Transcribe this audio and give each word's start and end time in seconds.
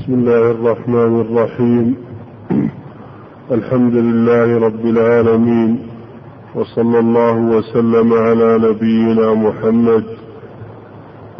بسم 0.00 0.14
الله 0.14 0.50
الرحمن 0.50 1.20
الرحيم. 1.20 1.96
الحمد 3.56 3.94
لله 3.94 4.66
رب 4.66 4.86
العالمين 4.86 5.78
وصلى 6.54 6.98
الله 6.98 7.36
وسلم 7.36 8.12
على 8.12 8.58
نبينا 8.58 9.34
محمد. 9.34 10.04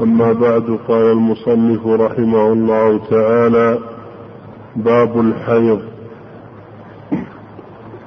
أما 0.01 0.33
بعد 0.33 0.79
قال 0.89 1.13
المصنف 1.13 1.87
رحمه 1.87 2.53
الله 2.53 3.01
تعالى 3.11 3.79
باب 4.77 5.21
الحيض. 5.21 5.81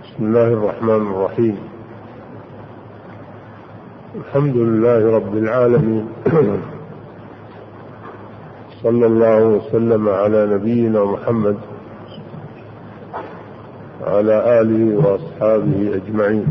بسم 0.04 0.20
الله 0.20 0.48
الرحمن 0.48 1.02
الرحيم. 1.12 1.56
الحمد 4.16 4.56
لله 4.56 5.16
رب 5.16 5.38
العالمين. 5.38 6.06
صلى 8.84 9.06
الله 9.06 9.44
وسلم 9.44 10.10
على 10.10 10.46
نبينا 10.46 11.04
محمد 11.04 11.58
وعلى 14.02 14.62
آله 14.62 14.98
وأصحابه 14.98 15.92
أجمعين. 15.96 16.48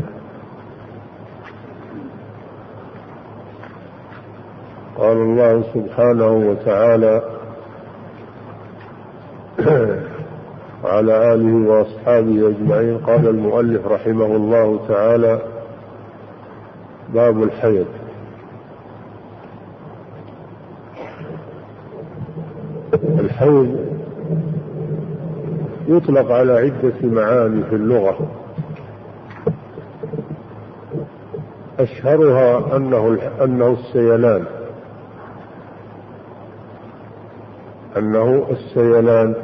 قال 4.97 5.17
الله 5.17 5.63
سبحانه 5.73 6.31
وتعالى 6.31 7.21
وعلى 10.83 11.33
آله 11.33 11.69
وأصحابه 11.69 12.47
أجمعين. 12.49 12.97
قال 12.97 13.27
المؤلف 13.27 13.87
رحمه 13.87 14.25
الله 14.25 14.79
تعالى 14.87 15.41
باب 17.13 17.43
الحيض. 17.43 18.02
الحيض 23.43 23.77
يطلق 25.87 26.31
على 26.31 26.53
عدة 26.53 26.93
معاني 27.03 27.63
في 27.63 27.75
اللغة. 27.75 28.17
أشهرها 31.79 32.75
أنه 32.77 33.17
أنه 33.43 33.67
السيلان. 33.67 34.45
أنه 37.97 38.47
السيلان. 38.51 39.35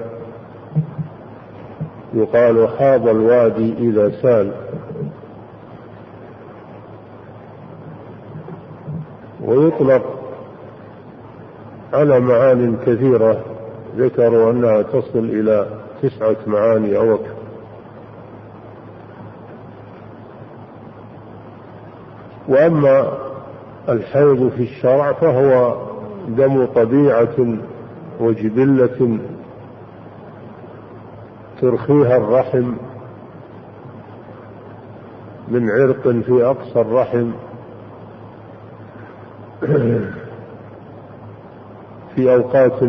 يقال 2.14 2.70
حاض 2.80 3.08
الوادي 3.08 3.74
إذا 3.80 4.12
سال. 4.22 4.52
ويطلق 9.44 10.04
على 11.94 12.20
معان 12.20 12.78
كثيرة. 12.86 13.59
ذكروا 13.98 14.52
أنها 14.52 14.82
تصل 14.82 15.20
إلى 15.20 15.68
تسعة 16.02 16.38
معاني 16.48 16.98
أو 16.98 17.16
أكثر. 17.16 17.40
وأما 22.48 23.18
الحيض 23.90 24.50
في 24.58 24.64
الشرع 24.64 25.12
فهو 25.14 25.76
دم 26.28 26.66
طبيعة 26.66 27.58
وجبلة 28.20 29.18
ترخيها 31.62 32.18
الرحم 32.18 32.74
من 35.48 35.70
عرق 35.70 36.02
في 36.08 36.46
أقصى 36.46 36.82
الرحم 36.82 37.32
في 42.16 42.34
أوقات 42.34 42.84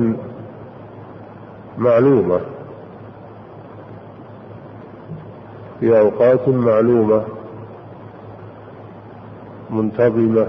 معلومة. 1.81 2.41
في 5.81 5.99
أوقات 5.99 6.49
معلومة 6.49 7.25
منتظمة 9.71 10.47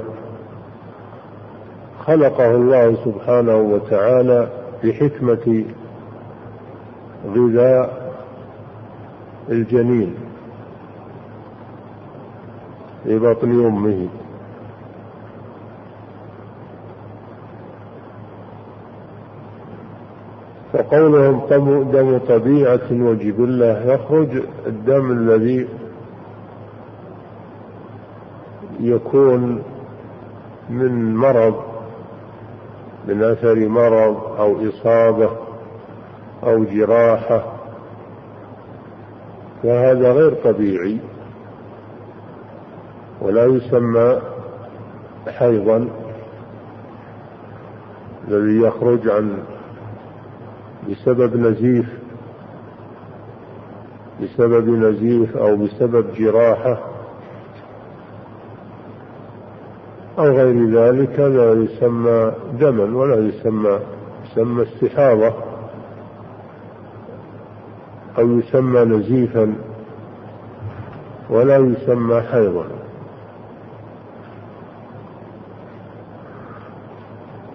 خلقه 2.06 2.51
الله 2.56 2.95
سبحانه 3.06 3.56
وتعالى 3.56 4.47
بحكمة 4.83 5.66
غذاء 7.35 8.13
الجنين 9.50 10.16
في 13.03 13.19
بطن 13.19 13.66
أمه. 13.66 14.07
فقولهم 20.91 21.41
دم 21.91 22.18
طبيعة 22.18 22.91
وجبلة 22.91 23.94
يخرج 23.94 24.44
الدم 24.68 25.12
الذي 25.12 25.68
يكون 28.79 29.63
من 30.69 31.16
مرض 31.16 31.56
من 33.07 33.24
أثر 33.24 33.56
مرض 33.56 34.40
أو 34.40 34.69
إصابة 34.69 35.30
أو 36.44 36.63
جراحة. 36.63 37.44
فهذا 39.63 40.12
غير 40.12 40.34
طبيعي. 40.34 40.97
ولا 43.22 43.46
يسمى 43.46 44.22
حيضا 45.28 45.88
الذي 48.28 48.68
يخرج 48.68 49.09
عن 49.09 49.44
بسبب 50.91 51.38
نزيف 51.38 51.85
بسبب 54.22 54.69
نزيف 54.69 55.38
أو 55.38 55.56
بسبب 55.56 56.13
جراحة 56.13 56.79
أو 60.19 60.24
غير 60.24 60.69
ذلك 60.69 61.19
لا 61.19 61.53
يسمى 61.53 62.31
دما 62.59 62.97
ولا 62.97 63.28
يسمى 63.28 63.80
يسمى 64.25 64.63
استحاضة 64.63 65.34
أو 68.19 68.40
يسمى 68.40 68.80
نزيفا 68.80 69.53
ولا 71.30 71.57
يسمى 71.57 72.22
حيضا. 72.22 72.66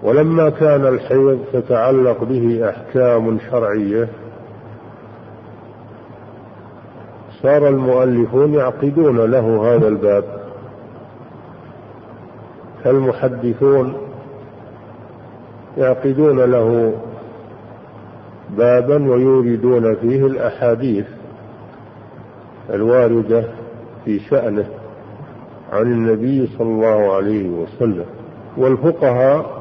ولما 0.06 0.50
كان 0.50 0.86
الحيض 0.86 1.38
تتعلق 1.52 2.24
به 2.24 2.68
أحكام 2.68 3.38
شرعية 3.50 4.08
صار 7.42 7.68
المؤلفون 7.68 8.54
يعقدون 8.54 9.30
له 9.30 9.74
هذا 9.74 9.88
الباب. 9.88 10.24
فالمحدثون 12.84 13.96
يعقدون 15.78 16.40
له 16.40 16.92
بابا 18.50 19.10
ويوردون 19.10 19.94
فيه 19.94 20.26
الأحاديث 20.26 21.06
الواردة 22.70 23.44
في 24.04 24.18
شأنه 24.18 24.66
عن 25.72 25.82
النبي 25.82 26.46
صلى 26.58 26.68
الله 26.68 27.14
عليه 27.14 27.48
وسلم. 27.48 28.04
والفقهاء 28.56 29.55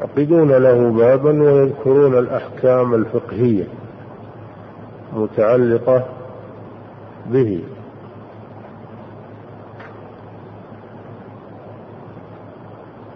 يعقدون 0.00 0.52
له 0.52 0.90
بابا 0.90 1.42
ويذكرون 1.42 2.18
الأحكام 2.18 2.94
الفقهية 2.94 3.64
المتعلقة 5.12 6.04
به. 7.26 7.60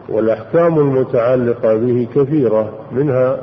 والأحكام 0.08 0.78
المتعلقة 0.78 1.76
به 1.76 2.08
كثيرة 2.14 2.72
منها 2.92 3.42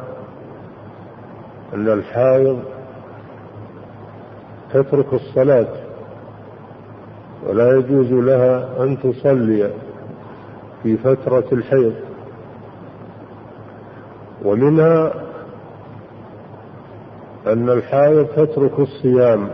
أن 1.73 1.87
الحائض 1.87 2.59
تترك 4.73 5.13
الصلاة 5.13 5.67
ولا 7.47 7.77
يجوز 7.77 8.11
لها 8.11 8.83
أن 8.83 8.97
تصلي 8.99 9.71
في 10.83 10.97
فترة 10.97 11.45
الحيض. 11.51 11.93
ومنها 14.45 15.13
أن 17.47 17.69
الحائض 17.69 18.25
تترك 18.25 18.79
الصيام 18.79 19.49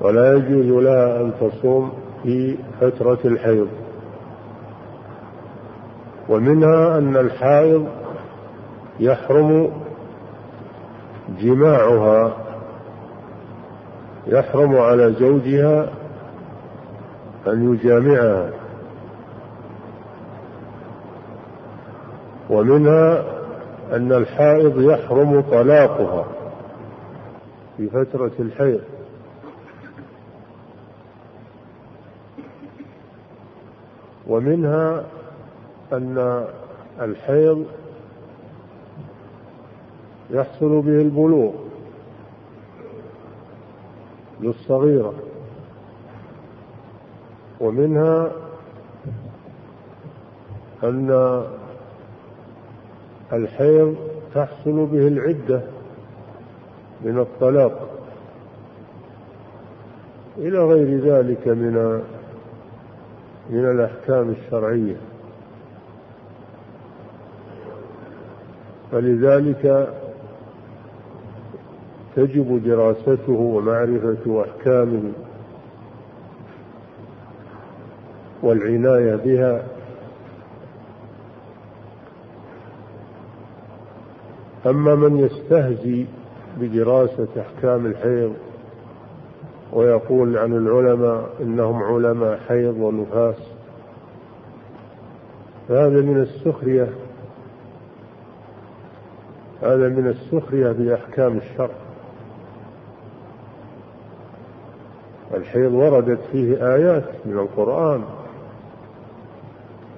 ولا 0.00 0.34
يجوز 0.34 0.84
لها 0.84 1.20
أن 1.20 1.32
تصوم 1.40 1.92
في 2.22 2.56
فترة 2.80 3.18
الحيض. 3.24 3.68
ومنها 6.28 6.98
أن 6.98 7.16
الحائض 7.16 7.86
يحرم 9.00 9.70
جماعها 11.40 12.36
يحرم 14.26 14.76
على 14.76 15.12
زوجها 15.12 15.90
أن 17.46 17.74
يجامعها. 17.74 18.59
ومنها 22.50 23.24
أن 23.92 24.12
الحائض 24.12 24.80
يحرم 24.80 25.40
طلاقها 25.40 26.26
في 27.76 27.88
فترة 27.88 28.32
الحيض. 28.38 28.80
ومنها 34.26 35.04
أن 35.92 36.46
الحيض 37.00 37.66
يحصل 40.30 40.80
به 40.80 41.00
البلوغ 41.00 41.52
للصغيرة. 44.40 45.14
ومنها 47.60 48.32
أن 50.84 51.10
الحيض 53.32 53.96
تحصل 54.34 54.86
به 54.86 55.08
العدة 55.08 55.60
من 57.04 57.18
الطلاق. 57.18 57.90
إلى 60.38 60.58
غير 60.58 60.98
ذلك 60.98 61.48
من 61.48 62.02
من 63.50 63.64
الأحكام 63.70 64.30
الشرعية. 64.30 64.96
فلذلك 68.92 69.94
تجب 72.16 72.62
دراسته 72.64 73.32
ومعرفة 73.32 74.44
أحكامه 74.44 75.12
والعناية 78.42 79.16
بها 79.16 79.62
أما 84.66 84.94
من 84.94 85.18
يستهزي 85.18 86.06
بدراسة 86.60 87.28
أحكام 87.40 87.86
الحيض 87.86 88.34
ويقول 89.72 90.38
عن 90.38 90.52
العلماء 90.52 91.30
إنهم 91.40 91.82
علماء 91.82 92.40
حيض 92.48 92.76
ونفاس 92.76 93.36
فهذا 95.68 96.02
من 96.02 96.20
السخرية 96.20 96.88
هذا 99.62 99.88
من 99.88 100.06
السخرية 100.06 100.72
بأحكام 100.72 101.36
الشرع. 101.36 101.74
الحيض 105.34 105.72
وردت 105.72 106.20
فيه 106.32 106.74
آيات 106.74 107.04
من 107.26 107.38
القرآن 107.38 108.04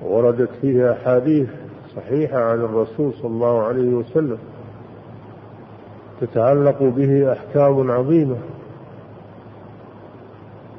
وردت 0.03 0.50
فيه 0.61 0.93
أحاديث 0.93 1.49
صحيحة 1.97 2.38
عن 2.38 2.61
الرسول 2.61 3.12
صلى 3.12 3.31
الله 3.31 3.62
عليه 3.62 3.88
وسلم. 3.94 4.38
تتعلق 6.22 6.82
به 6.82 7.32
أحكام 7.32 7.90
عظيمة. 7.90 8.36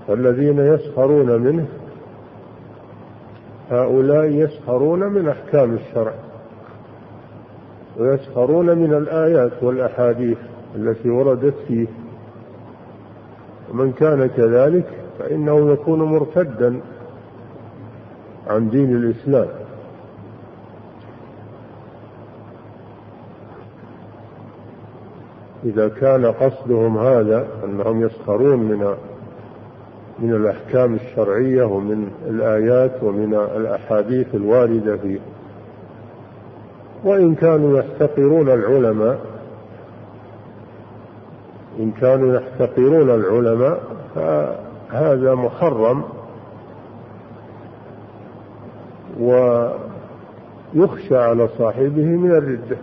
والذين 0.08 0.60
يسخرون 0.60 1.42
منه 1.42 1.66
هؤلاء 3.72 4.26
يسخرون 4.26 5.00
من 5.00 5.30
أحكام 5.30 5.74
الشرع 5.74 6.14
ويسخرون 8.00 8.78
من 8.78 8.94
الآيات 8.94 9.64
والأحاديث 9.64 10.38
التي 10.76 11.10
وردت 11.10 11.56
فيه. 11.68 11.88
ومن 13.72 13.92
كان 13.92 14.28
كذلك 14.28 14.88
فإنه 15.20 15.72
يكون 15.72 16.04
مرتدا 16.04 16.80
عن 18.48 18.70
دين 18.70 18.96
الإسلام. 18.96 19.63
إذا 25.66 25.88
كان 25.88 26.26
قصدهم 26.26 26.98
هذا 26.98 27.48
أنهم 27.64 28.06
يسخرون 28.06 28.60
من 28.60 28.96
من 30.20 30.34
الأحكام 30.36 30.94
الشرعية 30.96 31.64
ومن 31.64 32.12
الآيات 32.28 33.04
ومن 33.04 33.34
الأحاديث 33.34 34.36
الواردة 34.36 34.98
فيه. 34.98 35.20
وإن 37.04 37.36
كانوا 37.36 37.80
يحتقرون 37.80 38.50
العلماء 38.50 39.20
إن 41.80 41.92
كانوا 41.92 42.36
يحتقرون 42.36 43.10
العلماء 43.10 43.84
فهذا 44.16 45.36
محرم. 45.36 46.04
ويخشى 49.20 51.18
على 51.18 51.48
صاحبه 51.58 52.06
من 52.06 52.32
الردة 52.32 52.78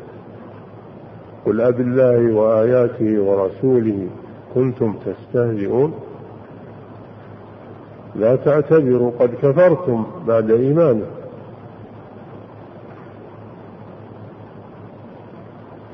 قل 1.46 1.60
أب 1.60 1.80
الله 1.80 2.34
وآياته 2.34 3.20
ورسوله 3.22 4.06
كنتم 4.54 4.94
تستهزئون. 5.06 5.94
لا 8.16 8.36
تعتذروا 8.36 9.10
قد 9.18 9.30
كفرتم 9.42 10.06
بعد 10.26 10.50
إيمانكم 10.50 11.06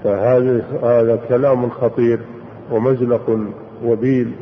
فهذا 0.05 0.65
هذا 0.83 1.19
كلام 1.29 1.71
خطير 1.71 2.21
ومزلق 2.73 3.39
وبيل 3.85 4.33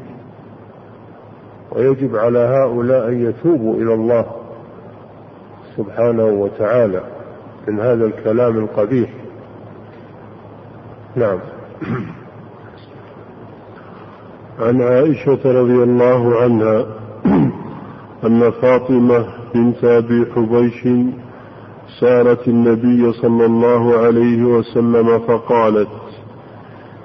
ويجب 1.73 2.17
على 2.17 2.39
هؤلاء 2.39 3.09
أن 3.09 3.27
يتوبوا 3.29 3.75
إلى 3.75 3.95
الله 3.95 4.27
سبحانه 5.77 6.25
وتعالى 6.25 7.01
من 7.69 7.81
هذا 7.81 8.05
الكلام 8.05 8.59
القبيح. 8.59 9.11
نعم. 11.17 11.39
عن 14.59 14.83
عائشة 14.83 15.41
رضي 15.45 15.83
الله 15.83 16.43
عنها 16.43 16.87
أن 18.27 18.51
فاطمة 18.51 19.27
بنت 19.55 19.85
أبي 19.85 20.27
حبيش 20.37 20.89
سالت 22.01 22.49
النبي 22.49 23.13
صلى 23.13 23.47
الله 23.47 23.99
عليه 23.99 24.43
وسلم 24.45 25.19
فقالت 25.19 25.89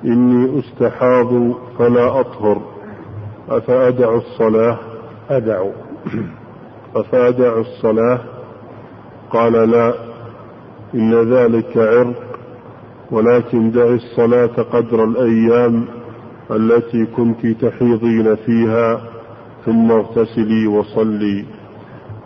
إني 0.05 0.59
أستحاض 0.59 1.51
فلا 1.79 2.19
أطهر 2.19 2.61
أفأدع 3.49 4.15
الصلاة؟ 4.15 4.77
أدع 5.29 5.63
أفأدع 6.95 7.57
الصلاة؟ 7.57 8.19
قال 9.31 9.53
لا 9.53 9.93
إن 10.95 11.33
ذلك 11.33 11.77
عرق 11.77 12.28
ولكن 13.11 13.71
دع 13.71 13.85
الصلاة 13.85 14.61
قدر 14.61 15.03
الأيام 15.03 15.85
التي 16.51 17.05
كنت 17.05 17.47
تحيضين 17.47 18.35
فيها 18.35 19.01
ثم 19.65 19.91
اغتسلي 19.91 20.67
وصلي. 20.67 21.45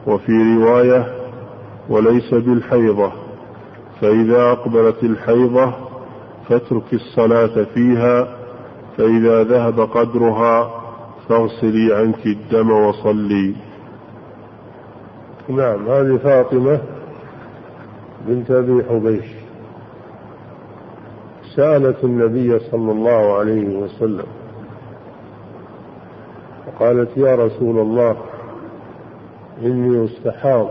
وفي 0.07 0.55
رواية 0.57 1.15
وليس 1.89 2.33
بالحيضة 2.33 3.11
فإذا 4.01 4.51
أقبلت 4.51 5.03
الحيضة 5.03 5.73
فاترك 6.49 6.93
الصلاة 6.93 7.63
فيها 7.63 8.37
فإذا 8.97 9.43
ذهب 9.43 9.79
قدرها 9.79 10.83
فاغسلي 11.29 11.95
عنك 11.95 12.25
الدم 12.25 12.71
وصلي. 12.71 13.55
نعم 15.49 15.87
هذه 15.87 16.17
فاطمة 16.17 16.79
بنت 18.27 18.51
أبي 18.51 18.83
حبيش. 18.89 19.42
سألت 21.55 22.03
النبي 22.03 22.59
صلى 22.59 22.91
الله 22.91 23.37
عليه 23.37 23.77
وسلم. 23.77 24.25
وقالت 26.67 27.17
يا 27.17 27.35
رسول 27.35 27.79
الله 27.79 28.15
إني 29.61 30.05
استحاض 30.05 30.67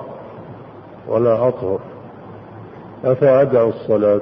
ولا 1.08 1.48
أطهر. 1.48 1.80
أفأدع 3.04 3.62
الصلاة؟ 3.62 4.20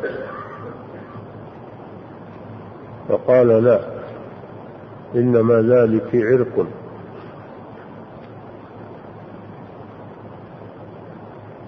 فقال 3.09 3.49
لا 3.65 3.81
إنما 5.15 5.63
ذلك 5.63 6.15
عرق. 6.15 6.67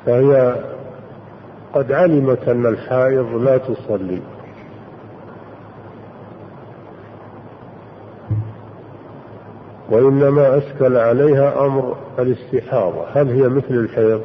فهي 0.06 0.56
قد 1.74 1.92
علمت 1.92 2.48
أن 2.48 2.66
الحائض 2.66 3.34
لا 3.34 3.58
تصلي. 3.58 4.22
وإنما 9.92 10.58
أشكل 10.58 10.96
عليها 10.96 11.66
أمر 11.66 11.96
الاستحاضة. 12.18 13.04
هل 13.14 13.28
هي 13.28 13.48
مثل 13.48 13.70
الحيض؟ 13.70 14.20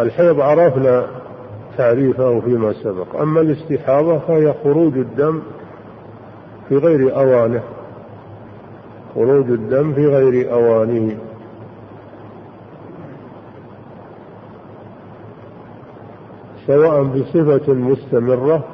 الحيض 0.00 0.40
عرفنا 0.40 1.06
تعريفه 1.78 2.40
فيما 2.40 2.72
سبق. 2.72 3.20
أما 3.20 3.40
الاستحاضة 3.40 4.18
فهي 4.18 4.54
خروج 4.64 4.98
الدم 4.98 5.42
في 6.68 6.76
غير 6.76 7.16
أوانه. 7.16 7.62
خروج 9.14 9.50
الدم 9.50 9.92
في 9.92 10.06
غير 10.06 10.52
أوانه. 10.52 11.16
سواء 16.66 17.02
بصفة 17.02 17.72
مستمرة 17.72 18.64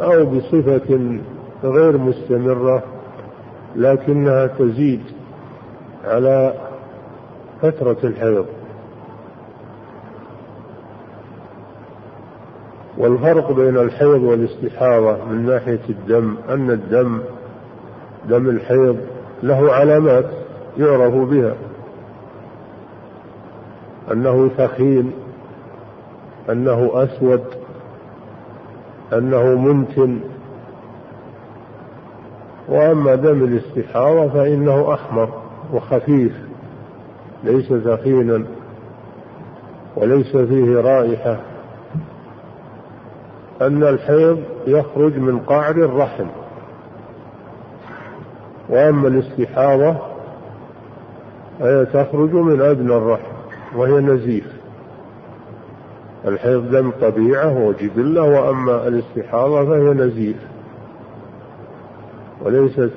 أو 0.00 0.24
بصفة 0.24 1.18
غير 1.64 1.98
مستمرة 1.98 2.82
لكنها 3.76 4.46
تزيد 4.46 5.02
على 6.04 6.54
فترة 7.62 7.96
الحيض. 8.04 8.46
والفرق 12.98 13.52
بين 13.52 13.76
الحيض 13.76 14.22
والاستحاضة 14.22 15.24
من 15.24 15.46
ناحية 15.46 15.80
الدم 15.88 16.36
أن 16.48 16.70
الدم 16.70 17.20
دم 18.28 18.48
الحيض 18.48 18.96
له 19.42 19.72
علامات 19.72 20.30
يعرف 20.78 21.14
بها. 21.14 21.54
أنه 24.12 24.48
ثخين 24.48 25.12
أنه 26.50 26.90
أسود 26.94 27.44
أنه 29.12 29.54
منتن 29.54 30.20
وأما 32.72 33.14
دم 33.14 33.44
الاستحاضة 33.44 34.28
فإنه 34.28 34.94
أحمر 34.94 35.28
وخفيف 35.72 36.32
ليس 37.44 37.72
ثخينا 37.72 38.44
وليس 39.96 40.36
فيه 40.36 40.80
رائحة. 40.80 41.40
أن 43.62 43.82
الحيض 43.82 44.42
يخرج 44.66 45.18
من 45.18 45.38
قعر 45.38 45.70
الرحم. 45.70 46.26
وأما 48.68 49.08
الاستحاضة 49.08 49.96
فهي 51.60 51.84
تخرج 51.84 52.32
من 52.32 52.60
أدنى 52.60 52.96
الرحم 52.96 53.32
وهي 53.76 53.92
نزيف. 53.92 54.52
الحيض 56.26 56.70
دم 56.70 56.90
طبيعة 56.90 57.66
وجبلة 57.66 58.22
وأما 58.22 58.88
الاستحاضة 58.88 59.64
فهي 59.64 59.94
نزيف. 59.94 60.51
وليست 62.44 62.92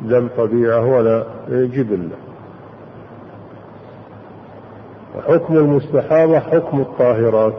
دم 0.00 0.28
طبيعة 0.36 0.86
ولا 0.86 1.24
جبلة 1.48 2.16
حكم 5.26 5.56
المستحاضة 5.56 6.38
حكم 6.38 6.80
الطاهرات 6.80 7.58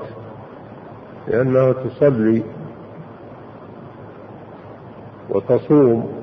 لأنها 1.27 1.73
تصلي 1.73 2.43
وتصوم. 5.29 6.21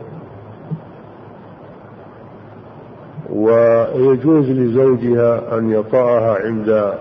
ويجوز 3.30 4.50
لزوجها 4.50 5.59
أن 5.59 5.73
يطأها 5.73 6.38
عند 6.45 6.95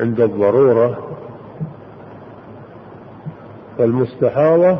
عند 0.00 0.20
الضرورة. 0.20 0.98
فالمستحاضة 3.78 4.78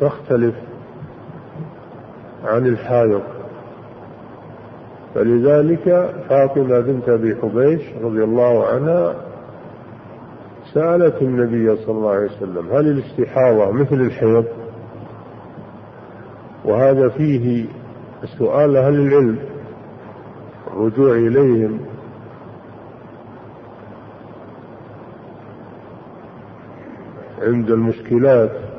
تختلف 0.00 0.54
عن 2.44 2.66
الحائض 2.66 3.22
فلذلك 5.14 6.14
فاطمة 6.28 6.80
بنت 6.80 7.08
أبي 7.08 7.36
حبيش 7.42 7.82
رضي 8.02 8.24
الله 8.24 8.66
عنها 8.66 9.14
سألت 10.74 11.22
النبي 11.22 11.76
صلى 11.76 11.94
الله 11.94 12.10
عليه 12.10 12.30
وسلم 12.30 12.68
هل 12.72 12.86
الاستحاضة 12.86 13.70
مثل 13.70 13.94
الحيض؟ 14.00 14.44
وهذا 16.64 17.08
فيه 17.08 17.64
سؤال 18.38 18.76
أهل 18.76 18.94
العلم 18.94 19.38
الرجوع 20.72 21.14
إليهم؟ 21.14 21.80
عند 27.42 27.70
المشكلات. 27.70 28.69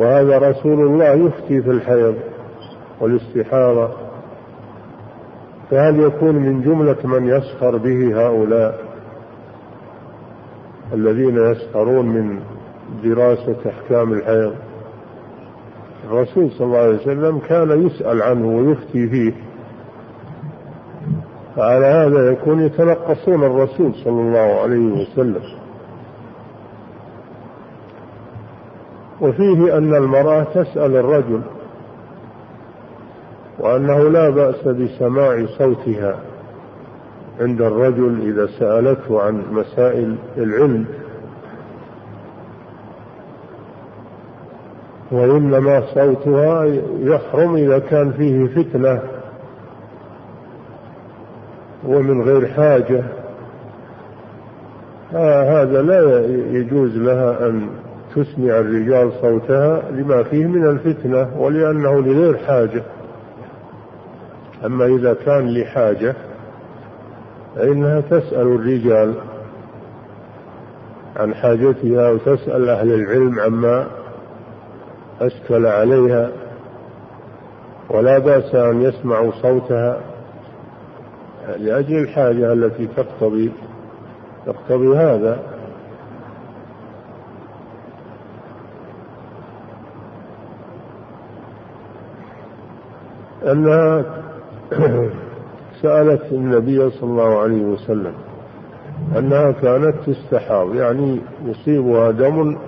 وهذا 0.00 0.38
رسول 0.38 0.86
الله 0.86 1.12
يفتي 1.12 1.62
في 1.62 1.70
الحيض 1.70 2.14
والاستحاضة 3.00 3.90
فهل 5.70 6.00
يكون 6.00 6.34
من 6.34 6.62
جملة 6.62 6.96
من 7.04 7.28
يسخر 7.28 7.76
به 7.76 8.26
هؤلاء 8.26 8.84
الذين 10.92 11.36
يسخرون 11.36 12.06
من 12.06 12.40
دراسة 13.04 13.56
أحكام 13.66 14.12
الحيض؟ 14.12 14.54
الرسول 16.04 16.50
صلى 16.50 16.66
الله 16.66 16.78
عليه 16.78 16.96
وسلم 16.96 17.38
كان 17.38 17.86
يسأل 17.86 18.22
عنه 18.22 18.48
ويفتي 18.48 19.08
فيه. 19.08 19.32
فعلى 21.56 21.86
هذا 21.86 22.30
يكون 22.32 22.60
يتنقصون 22.60 23.44
الرسول 23.44 23.94
صلى 23.94 24.20
الله 24.20 24.60
عليه 24.62 25.02
وسلم. 25.02 25.59
وفيه 29.20 29.78
أن 29.78 29.94
المرأة 29.94 30.42
تسأل 30.42 30.96
الرجل 30.96 31.40
وأنه 33.58 34.08
لا 34.08 34.30
بأس 34.30 34.68
بسماع 34.68 35.46
صوتها 35.58 36.16
عند 37.40 37.62
الرجل 37.62 38.20
إذا 38.22 38.46
سألته 38.58 39.22
عن 39.22 39.42
مسائل 39.52 40.16
العلم 40.36 40.84
وإنما 45.12 45.82
صوتها 45.94 46.64
يحرم 46.98 47.54
إذا 47.54 47.78
كان 47.78 48.12
فيه 48.12 48.46
فتنة 48.46 49.00
ومن 51.86 52.22
غير 52.22 52.46
حاجة. 52.48 53.02
هذا 55.12 55.82
لا 55.82 56.26
يجوز 56.58 56.96
لها 56.96 57.46
أن 57.46 57.68
تسمع 58.14 58.58
الرجال 58.58 59.12
صوتها 59.20 59.82
لما 59.90 60.22
فيه 60.22 60.46
من 60.46 60.66
الفتنة 60.66 61.40
ولأنه 61.42 62.00
لغير 62.00 62.36
حاجة. 62.36 62.82
أما 64.66 64.86
إذا 64.86 65.14
كان 65.14 65.54
لحاجة 65.54 66.14
فإنها 67.56 68.00
تسأل 68.00 68.46
الرجال 68.46 69.14
عن 71.16 71.34
حاجتها 71.34 72.10
وتسأل 72.10 72.68
أهل 72.68 72.94
العلم 72.94 73.40
عما 73.40 73.86
أشكل 75.20 75.66
عليها. 75.66 76.30
ولا 77.90 78.18
بأس 78.18 78.54
أن 78.54 78.82
يسمعوا 78.82 79.32
صوتها 79.42 80.00
لأجل 81.58 81.98
الحاجة 81.98 82.52
التي 82.52 82.86
تقتضي 82.96 83.52
تقتضي 84.46 84.96
هذا. 84.96 85.49
أنها 93.52 94.04
سألت 95.82 96.32
النبي 96.32 96.90
صلى 96.90 97.10
الله 97.10 97.38
عليه 97.38 97.62
وسلم 97.62 98.12
أنها 99.18 99.50
كانت 99.50 99.94
تستحاض 100.06 100.74
يعني 100.74 101.20
يصيبها 101.44 102.10
دم 102.10 102.58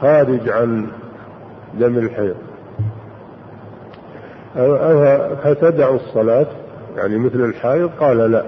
خارج 0.00 0.48
عن 0.48 0.86
دم 1.74 1.98
الحيض. 1.98 2.36
فتدع 5.42 5.88
الصلاة؟ 5.94 6.46
يعني 6.96 7.18
مثل 7.18 7.40
الحائض؟ 7.40 7.90
قال 8.00 8.18
لا. 8.18 8.44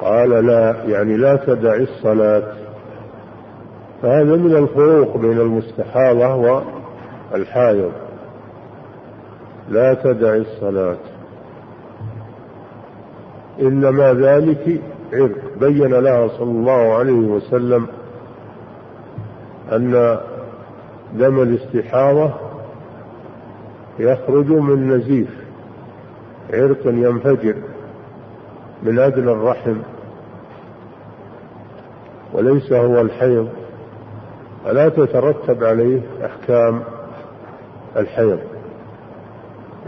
قال 0.00 0.30
لا 0.46 0.74
يعني 0.86 1.16
لا 1.16 1.36
تدع 1.36 1.74
الصلاة. 1.74 2.42
فهذا 4.02 4.36
من 4.36 4.56
الفروق 4.56 5.16
بين 5.16 5.40
المستحاضة 5.40 6.62
والحائض. 7.32 7.92
لا 9.68 9.94
تدع 9.94 10.34
الصلاة. 10.34 10.96
إنما 13.60 14.12
ذلك 14.12 14.82
عرق. 15.12 15.58
بين 15.60 15.94
لها 15.94 16.28
صلى 16.28 16.50
الله 16.50 16.94
عليه 16.94 17.12
وسلم 17.12 17.86
أن 19.72 20.18
دم 21.12 21.42
الاستحاضة 21.42 22.34
يخرج 23.98 24.46
من 24.46 24.88
نزيف. 24.88 25.30
عرق 26.52 26.86
ينفجر 26.86 27.54
من 28.82 28.98
أدنى 28.98 29.32
الرحم. 29.32 29.76
وليس 32.32 32.72
هو 32.72 33.00
الحيض. 33.00 33.48
فلا 34.64 34.88
تترتب 34.88 35.64
عليه 35.64 36.00
أحكام 36.24 36.80
الحيض. 37.96 38.38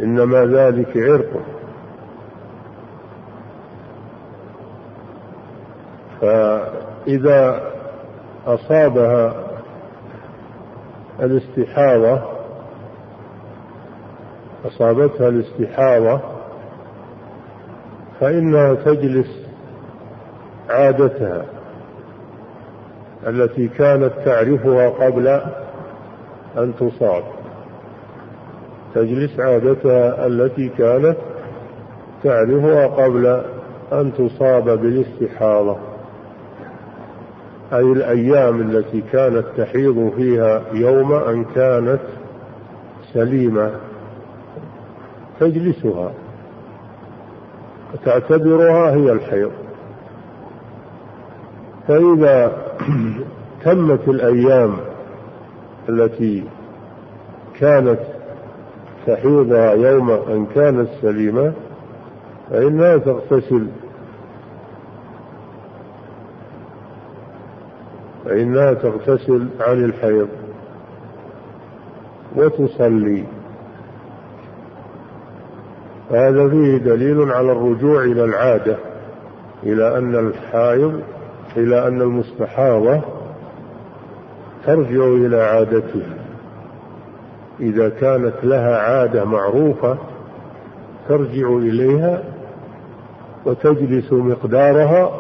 إنما 0.02 0.44
ذلك 0.44 0.96
عرق. 0.96 1.42
فإذا 6.20 7.60
أصابها 8.46 9.34
الاستحاضة 11.20 12.22
أصابتها 14.66 15.28
الاستحاضة 15.28 16.20
فإنها 18.20 18.74
تجلس 18.74 19.46
عادتها 20.70 21.44
التي 23.26 23.68
كانت 23.68 24.12
تعرفها 24.24 24.88
قبل 24.88 25.28
أن 26.58 26.74
تصاب. 26.80 27.24
تجلس 28.96 29.40
عادتها 29.40 30.26
التي 30.26 30.68
كانت 30.68 31.16
تعرفها 32.24 32.86
قبل 32.86 33.42
أن 33.92 34.12
تصاب 34.18 34.64
بالاستحاضة. 34.64 35.76
أي 37.72 37.80
الأيام 37.92 38.60
التي 38.60 39.02
كانت 39.12 39.44
تحيض 39.56 40.12
فيها 40.16 40.62
يوم 40.72 41.12
أن 41.12 41.44
كانت 41.44 42.00
سليمة. 43.12 43.70
تجلسها. 45.40 46.12
تعتبرها 48.04 48.90
هي 48.90 49.12
الحيض. 49.12 49.52
فإذا 51.88 52.52
تمت 53.64 54.08
الأيام 54.08 54.76
التي 55.88 56.44
كانت 57.60 58.15
تحيضها 59.06 59.72
يوم 59.72 60.10
أن 60.10 60.46
كانت 60.54 60.88
سليمة 61.02 61.52
فإنها 62.50 62.96
تغتسل. 62.96 63.66
فإنها 68.24 68.72
تغتسل 68.72 69.48
عن 69.60 69.84
الحيض. 69.84 70.28
وتصلي. 72.36 73.24
هذا 76.10 76.48
فيه 76.48 76.76
دليل 76.76 77.32
على 77.32 77.52
الرجوع 77.52 78.02
إلى 78.02 78.24
العادة 78.24 78.76
إلى 79.62 79.98
أن 79.98 80.14
الحائض 80.16 81.00
إلى 81.56 81.88
أن 81.88 82.02
المستحاضة 82.02 83.00
ترجع 84.66 85.04
إلى 85.04 85.42
عادتها. 85.42 86.15
إذا 87.60 87.88
كانت 87.88 88.34
لها 88.42 88.76
عادة 88.78 89.24
معروفة 89.24 89.98
ترجع 91.08 91.48
إليها 91.48 92.22
وتجلس 93.44 94.12
مقدارها. 94.12 95.10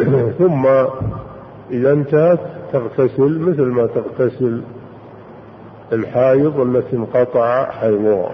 ثم 0.38 0.66
إذا 1.70 1.92
انتهت 1.92 2.40
تغتسل 2.72 3.38
مثل 3.38 3.62
ما 3.62 3.86
تغتسل 3.86 4.62
الحائض 5.92 6.60
التي 6.60 6.96
انقطع 6.96 7.70
حيضها 7.70 8.30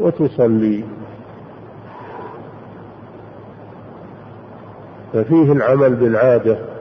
وتصلي. 0.00 0.84
ففيه 5.12 5.52
العمل 5.52 5.94
بالعادة 5.94 6.71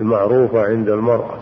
المعروفة 0.00 0.62
عند 0.62 0.88
المرأة. 0.88 1.38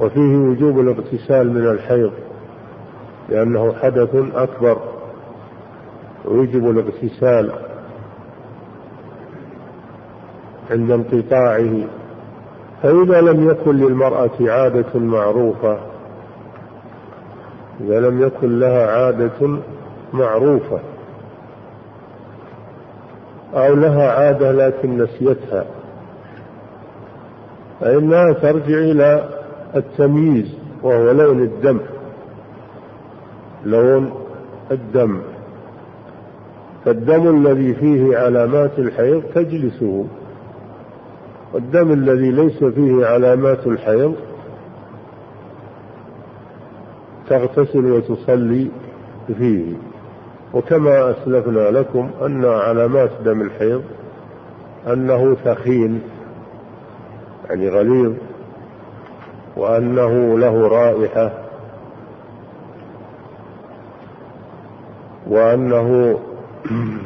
وفيه 0.00 0.36
وجوب 0.36 0.80
الاغتسال 0.80 1.54
من 1.54 1.66
الحيض 1.66 2.12
لأنه 3.28 3.72
حدث 3.82 4.14
أكبر. 4.34 4.78
ويجب 6.24 6.70
الاغتسال 6.70 7.52
عند 10.70 10.90
انقطاعه. 10.90 11.88
فإذا 12.82 13.20
لم 13.20 13.50
يكن 13.50 13.76
للمرأة 13.76 14.30
عادة 14.40 14.98
معروفة 14.98 15.78
إذا 17.80 18.00
لم 18.00 18.22
يكن 18.22 18.58
لها 18.60 18.86
عادة 18.86 19.58
معروفة 20.12 20.80
أو 23.54 23.74
لها 23.74 24.12
عادة 24.12 24.52
لكن 24.52 24.98
نسيتها. 24.98 25.64
فإنها 27.80 28.32
ترجع 28.32 28.78
إلى 28.78 29.28
التمييز 29.76 30.54
وهو 30.82 31.10
لون 31.10 31.42
الدم. 31.42 31.78
لون 33.64 34.12
الدم. 34.70 35.20
فالدم 36.84 37.46
الذي 37.46 37.74
فيه 37.74 38.16
علامات 38.18 38.78
الحيض 38.78 39.22
تجلسه. 39.34 40.06
والدم 41.52 41.92
الذي 41.92 42.30
ليس 42.30 42.64
فيه 42.64 43.06
علامات 43.06 43.66
الحيض 43.66 44.14
تغتسل 47.28 47.92
وتصلي 47.92 48.68
فيه. 49.38 49.74
وكما 50.54 51.10
أسلفنا 51.10 51.70
لكم 51.70 52.10
أن 52.22 52.44
علامات 52.44 53.10
دم 53.24 53.40
الحيض 53.40 53.82
أنه 54.86 55.34
ثخين 55.34 56.02
يعني 57.48 57.68
غليظ 57.68 58.12
وأنه 59.56 60.38
له 60.38 60.68
رائحة 60.68 61.32
وأنه 65.26 66.18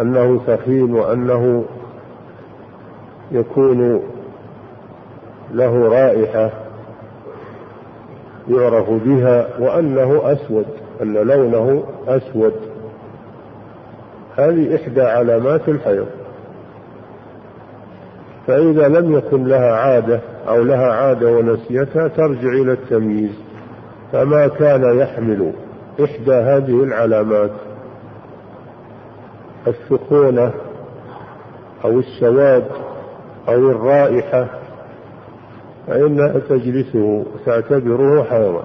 أنه 0.00 0.40
ثخين 0.46 0.94
وأنه 0.94 1.64
يكون 3.32 4.02
له 5.52 5.88
رائحة 5.88 6.50
يعرف 8.48 8.90
بها 8.90 9.48
وأنه 9.58 10.20
أسود. 10.24 10.66
أن 11.04 11.12
لونه 11.12 11.84
أسود. 12.08 12.52
هذه 14.36 14.76
إحدى 14.76 15.02
علامات 15.02 15.68
الحيض. 15.68 16.06
فإذا 18.46 18.88
لم 18.88 19.18
يكن 19.18 19.44
لها 19.44 19.74
عادة 19.74 20.20
أو 20.48 20.62
لها 20.62 20.92
عادة 20.92 21.32
ونسيتها 21.32 22.08
ترجع 22.08 22.48
إلى 22.48 22.72
التمييز. 22.72 23.30
فما 24.12 24.46
كان 24.46 24.98
يحمل 24.98 25.52
إحدى 26.04 26.32
هذه 26.34 26.84
العلامات. 26.84 27.50
السخونة 29.66 30.50
أو 31.84 31.98
السواد 31.98 32.64
أو 33.48 33.70
الرائحة. 33.70 34.46
فإنها 35.86 36.38
تجلسه 36.48 37.24
تعتبره 37.46 38.22
حيضا. 38.22 38.64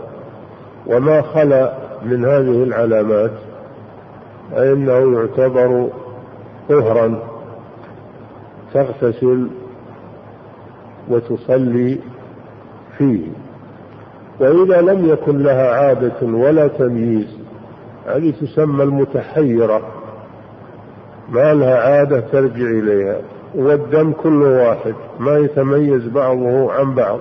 وما 0.88 1.22
خلا 1.22 1.89
من 2.04 2.26
هذه 2.26 2.64
العلامات 2.64 3.32
فإنه 4.52 5.20
يعتبر 5.20 5.90
طهرا 6.70 7.20
تغتسل 8.74 9.48
وتصلي 11.10 12.00
فيه. 12.98 13.28
وإذا 14.40 14.82
لم 14.82 15.10
يكن 15.10 15.44
لها 15.44 15.72
عادة 15.72 16.28
ولا 16.28 16.68
تمييز 16.68 17.38
هذه 18.08 18.34
تسمى 18.42 18.84
المتحيرة 18.84 19.82
ما 21.30 21.54
لها 21.54 21.80
عادة 21.80 22.20
ترجع 22.20 22.66
إليها 22.66 23.22
والدم 23.56 24.12
كله 24.12 24.68
واحد 24.68 24.94
ما 25.20 25.38
يتميز 25.38 26.08
بعضه 26.08 26.72
عن 26.74 26.96
بعض. 26.96 27.20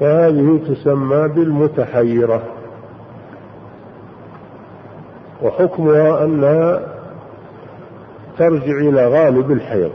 فهذه 0.00 0.60
تسمى 0.68 1.28
بالمتحيرة. 1.28 2.42
وحكمها 5.42 6.24
أنها 6.24 6.82
ترجع 8.38 8.78
إلى 8.78 9.06
غالب 9.06 9.50
الحيض 9.50 9.90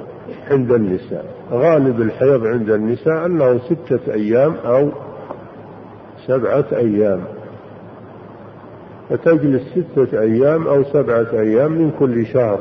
عند 0.52 0.72
النساء. 0.72 1.26
غالب 1.52 2.02
الحيض 2.02 2.46
عند 2.46 2.70
النساء 2.70 3.26
أنه 3.26 3.60
ستة 3.60 4.14
أيام 4.14 4.56
أو 4.66 4.90
سبعة 6.28 6.66
أيام. 6.74 7.22
فتجلس 9.10 9.62
ستة 9.62 10.22
أيام 10.22 10.68
أو 10.68 10.84
سبعة 10.84 11.28
أيام 11.34 11.72
من 11.72 11.92
كل 12.00 12.26
شهر. 12.26 12.60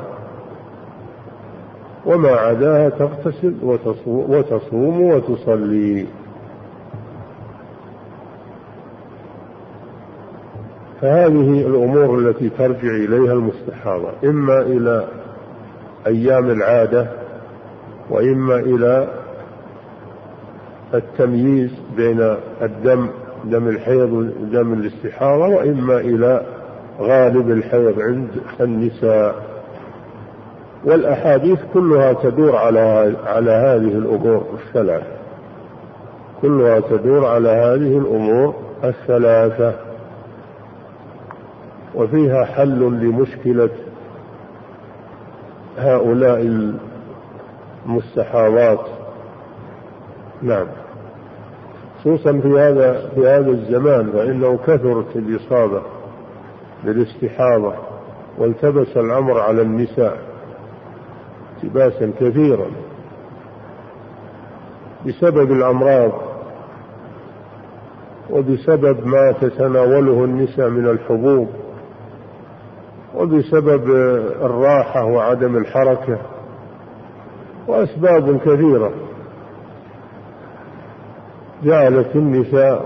وما 2.06 2.30
عداها 2.30 2.88
تغتسل 2.88 3.54
وتصوم 4.28 5.00
وتصلي. 5.00 6.06
فهذه 11.00 11.66
الأمور 11.66 12.18
التي 12.18 12.48
ترجع 12.48 12.90
إليها 12.90 13.32
المستحاضة 13.32 14.08
إما 14.24 14.60
إلى 14.60 15.04
أيام 16.06 16.50
العادة 16.50 17.06
وإما 18.10 18.56
إلى 18.56 19.08
التمييز 20.94 21.70
بين 21.96 22.36
الدم 22.62 23.08
دم 23.44 23.68
الحيض 23.68 24.12
ودم 24.12 24.72
الاستحاضة 24.72 25.46
وإما 25.48 25.96
إلى 25.96 26.42
غالب 27.00 27.50
الحيض 27.50 28.00
عند 28.00 28.28
النساء. 28.60 29.34
والأحاديث 30.84 31.58
كلها 31.74 32.12
تدور 32.12 32.56
على 32.56 33.14
على 33.26 33.50
هذه 33.50 33.98
الأمور 33.98 34.46
الثلاث 34.66 35.02
كلها 36.42 36.80
تدور 36.80 37.26
على 37.26 37.48
هذه 37.48 37.98
الأمور 37.98 38.54
الثلاثة. 38.84 39.89
وفيها 41.94 42.44
حل 42.44 42.80
لمشكلة 42.80 43.70
هؤلاء 45.78 46.70
المستحاضات. 47.86 48.86
نعم. 50.42 50.66
خصوصا 52.00 52.32
في 52.32 52.60
هذا 52.60 53.08
في 53.14 53.20
هذا 53.20 53.50
الزمان 53.50 54.12
فإنه 54.12 54.56
كثرت 54.56 55.16
الإصابة 55.16 55.82
بالاستحاضة 56.84 57.74
والتبس 58.38 58.96
الأمر 58.96 59.40
على 59.40 59.62
النساء 59.62 60.18
التباسا 61.56 62.12
كثيرا 62.20 62.66
بسبب 65.06 65.52
الأمراض 65.52 66.12
وبسبب 68.30 69.06
ما 69.06 69.32
تتناوله 69.32 70.24
النساء 70.24 70.68
من 70.68 70.88
الحبوب. 70.88 71.48
وبسبب 73.20 73.90
الراحة 74.42 75.04
وعدم 75.04 75.56
الحركة 75.56 76.18
وأسباب 77.68 78.38
كثيرة. 78.38 78.90
جعلت 81.64 82.16
النساء 82.16 82.84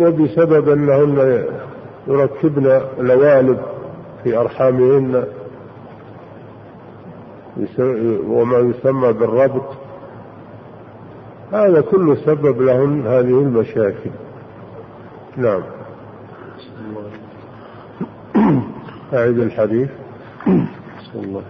وبسبب 0.00 0.68
أنهن 0.68 1.44
يركبن 2.06 2.80
لوالب 2.98 3.58
في 4.24 4.36
أرحامهن 4.36 5.24
وما 8.28 8.58
يسمى 8.58 9.12
بالربط. 9.12 9.76
هذا 11.52 11.80
كله 11.80 12.14
سبب 12.14 12.62
لهن 12.62 13.06
هذه 13.06 13.40
المشاكل. 13.42 14.10
نعم. 15.36 15.62
أعد 19.14 19.38
الحديث. 19.38 19.88
الله. 21.14 21.42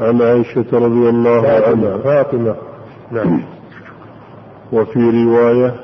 عن 0.00 0.22
عائشة 0.22 0.66
رضي 0.72 1.08
الله 1.08 1.48
عنها. 1.48 1.98
فاطمة. 1.98 2.56
نعم. 3.10 3.42
وفي 4.72 5.24
رواية 5.24 5.74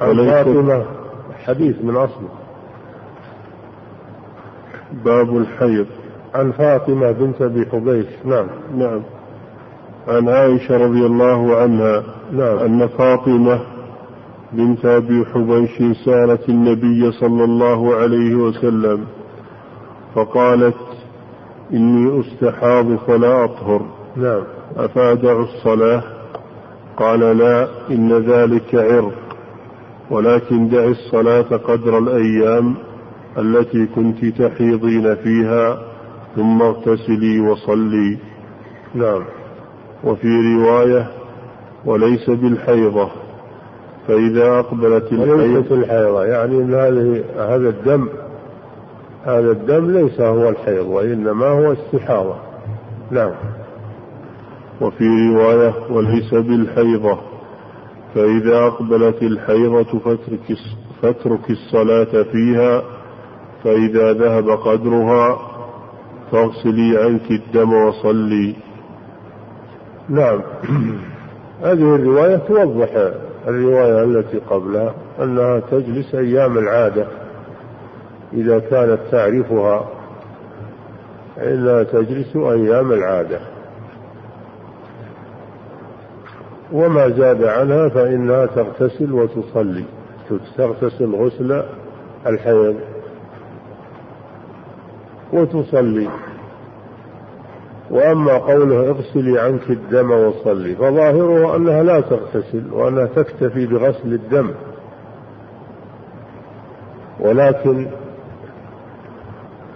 عن 0.00 0.16
فاطمة. 0.16 0.84
حديث 1.44 1.76
من 1.82 1.96
أصله. 1.96 2.28
باب 5.04 5.36
الحيض. 5.36 5.86
عن 6.34 6.52
فاطمة 6.52 7.12
بنت 7.12 7.42
أبي 7.42 7.66
حبيش. 7.72 8.06
نعم. 8.24 8.46
نعم. 8.76 9.02
عن 10.08 10.28
عائشة 10.28 10.76
رضي 10.76 11.06
الله 11.06 11.56
عنها. 11.56 12.02
نعم. 12.32 12.58
أن 12.58 12.86
فاطمة 12.86 13.60
بنت 14.52 14.86
أبي 14.86 15.24
حبيش 15.34 15.96
سألت 16.04 16.48
النبي 16.48 17.12
صلى 17.12 17.44
الله 17.44 17.94
عليه 17.94 18.34
وسلم 18.34 19.06
فقالت 20.14 20.74
إني 21.72 22.20
أستحاض 22.20 22.96
فلا 22.96 23.44
أطهر. 23.44 23.86
نعم. 24.16 24.42
أفأدع 24.76 25.40
الصلاة 25.40 26.02
قال 26.96 27.20
لا 27.20 27.68
إن 27.90 28.12
ذلك 28.12 28.74
عرق 28.74 29.14
ولكن 30.10 30.68
دع 30.68 30.84
الصلاة 30.84 31.56
قدر 31.56 31.98
الأيام 31.98 32.74
التي 33.38 33.86
كنت 33.86 34.24
تحيضين 34.24 35.14
فيها 35.14 35.78
ثم 36.36 36.62
اغتسلي 36.62 37.40
وصلي. 37.40 38.18
نعم. 38.94 39.24
وفي 40.04 40.28
رواية 40.56 41.06
وليس 41.84 42.30
بالحيضة 42.30 43.08
فإذا 44.08 44.58
أقبلت 44.58 45.12
وليست 45.12 45.72
الحيض 45.72 45.72
الحيضة 45.72 46.24
يعني 46.24 46.64
هذه 46.64 47.24
هذا 47.36 47.68
الدم 47.68 48.08
هذا 49.24 49.50
الدم 49.50 49.90
ليس 49.90 50.20
هو 50.20 50.48
الحيض 50.48 50.86
وإنما 50.86 51.46
هو 51.46 51.72
استحاضة. 51.72 52.36
نعم. 53.10 53.32
وفي 54.80 55.04
رواية 55.34 55.74
وليس 55.90 56.34
بالحيضة. 56.34 57.18
فإذا 58.14 58.58
أقبلت 58.66 59.22
الحيضة 59.22 59.98
فاترك 59.98 60.58
فاترك 61.02 61.50
الصلاة 61.50 62.22
فيها. 62.22 62.82
فإذا 63.64 64.12
ذهب 64.12 64.50
قدرها 64.50 65.38
فاغسلي 66.32 66.98
عنك 66.98 67.30
الدم 67.30 67.72
وصلي. 67.72 68.56
نعم. 70.08 70.40
هذه 71.64 71.94
الرواية 71.94 72.36
توضح 72.36 72.88
الرواية 73.48 74.04
التي 74.04 74.38
قبلها 74.38 74.94
أنها 75.22 75.60
تجلس 75.60 76.14
أيام 76.14 76.58
العادة. 76.58 77.23
إذا 78.34 78.58
كانت 78.58 78.98
تعرفها 79.10 79.88
إنها 81.38 81.82
تجلس 81.82 82.36
أيام 82.36 82.92
العادة. 82.92 83.40
وما 86.72 87.08
زاد 87.08 87.44
عنها 87.44 87.88
فإنها 87.88 88.46
تغتسل 88.46 89.12
وتصلي 89.12 89.84
تغتسل 90.56 91.14
غسل 91.14 91.62
الحيض 92.26 92.76
وتصلي. 95.32 96.08
وأما 97.90 98.38
قوله 98.38 98.90
اغسلي 98.90 99.40
عنك 99.40 99.70
الدم 99.70 100.10
وصلي 100.10 100.74
فظاهره 100.74 101.56
أنها 101.56 101.82
لا 101.82 102.00
تغتسل 102.00 102.72
وأنها 102.72 103.06
تكتفي 103.06 103.66
بغسل 103.66 104.12
الدم. 104.12 104.50
ولكن 107.20 107.86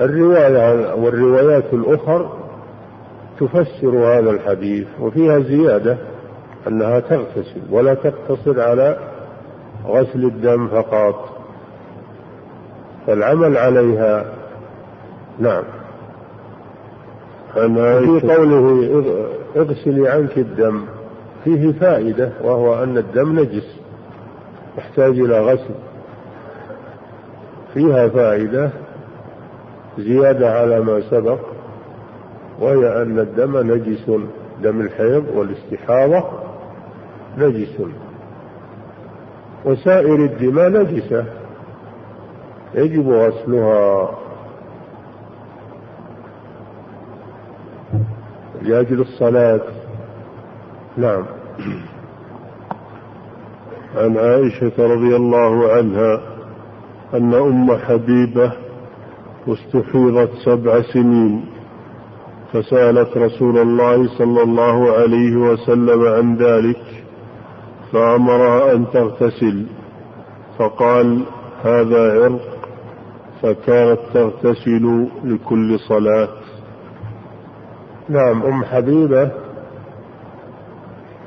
الرواية 0.00 0.94
والروايات 0.94 1.74
الأخر 1.74 2.32
تفسر 3.40 3.88
هذا 3.88 4.30
الحديث 4.30 4.86
وفيها 5.00 5.38
زيادة 5.38 5.96
أنها 6.68 7.00
تغتسل 7.00 7.60
ولا 7.70 7.94
تقتصر 7.94 8.60
على 8.60 8.98
غسل 9.86 10.24
الدم 10.24 10.68
فقط. 10.68 11.38
فالعمل 13.06 13.56
عليها 13.56 14.24
نعم. 15.38 15.62
في 17.54 18.20
قوله 18.36 19.04
اغسلي 19.56 20.08
عنك 20.08 20.38
الدم 20.38 20.82
فيه 21.44 21.72
فائدة 21.72 22.32
وهو 22.42 22.82
أن 22.82 22.98
الدم 22.98 23.38
نجس 23.38 23.76
يحتاج 24.78 25.18
إلى 25.20 25.40
غسل. 25.40 25.74
فيها 27.74 28.08
فائدة 28.08 28.70
زيادة 29.98 30.52
على 30.52 30.80
ما 30.80 31.00
سبق 31.10 31.38
وهي 32.60 33.02
أن 33.02 33.18
الدم 33.18 33.72
نجس 33.72 34.10
دم 34.62 34.80
الحيض 34.80 35.24
والاستحاضة 35.34 36.24
نجس. 37.38 37.80
وسائر 39.64 40.14
الدماء 40.14 40.68
نجسة. 40.68 41.24
يجب 42.74 43.08
غسلها. 43.08 44.18
لأجل 48.62 49.00
الصلاة. 49.00 49.60
نعم. 50.96 51.24
عن 53.96 54.16
عائشة 54.16 54.72
رضي 54.78 55.16
الله 55.16 55.72
عنها 55.72 56.20
أن 57.14 57.34
أم 57.34 57.76
حبيبة 57.76 58.67
استحيضت 59.48 60.30
سبع 60.44 60.82
سنين. 60.82 61.44
فسألت 62.52 63.16
رسول 63.16 63.58
الله 63.58 64.18
صلى 64.18 64.42
الله 64.42 64.92
عليه 64.92 65.36
وسلم 65.36 66.06
عن 66.06 66.36
ذلك 66.36 66.82
فأمرها 67.92 68.72
أن 68.72 68.90
تغتسل. 68.90 69.66
فقال 70.58 71.22
هذا 71.64 72.24
عرق. 72.24 72.58
فكانت 73.42 73.98
تغتسل 74.14 75.08
لكل 75.24 75.78
صلاة. 75.78 76.28
نعم 78.08 78.42
أم 78.42 78.64
حبيبة 78.64 79.30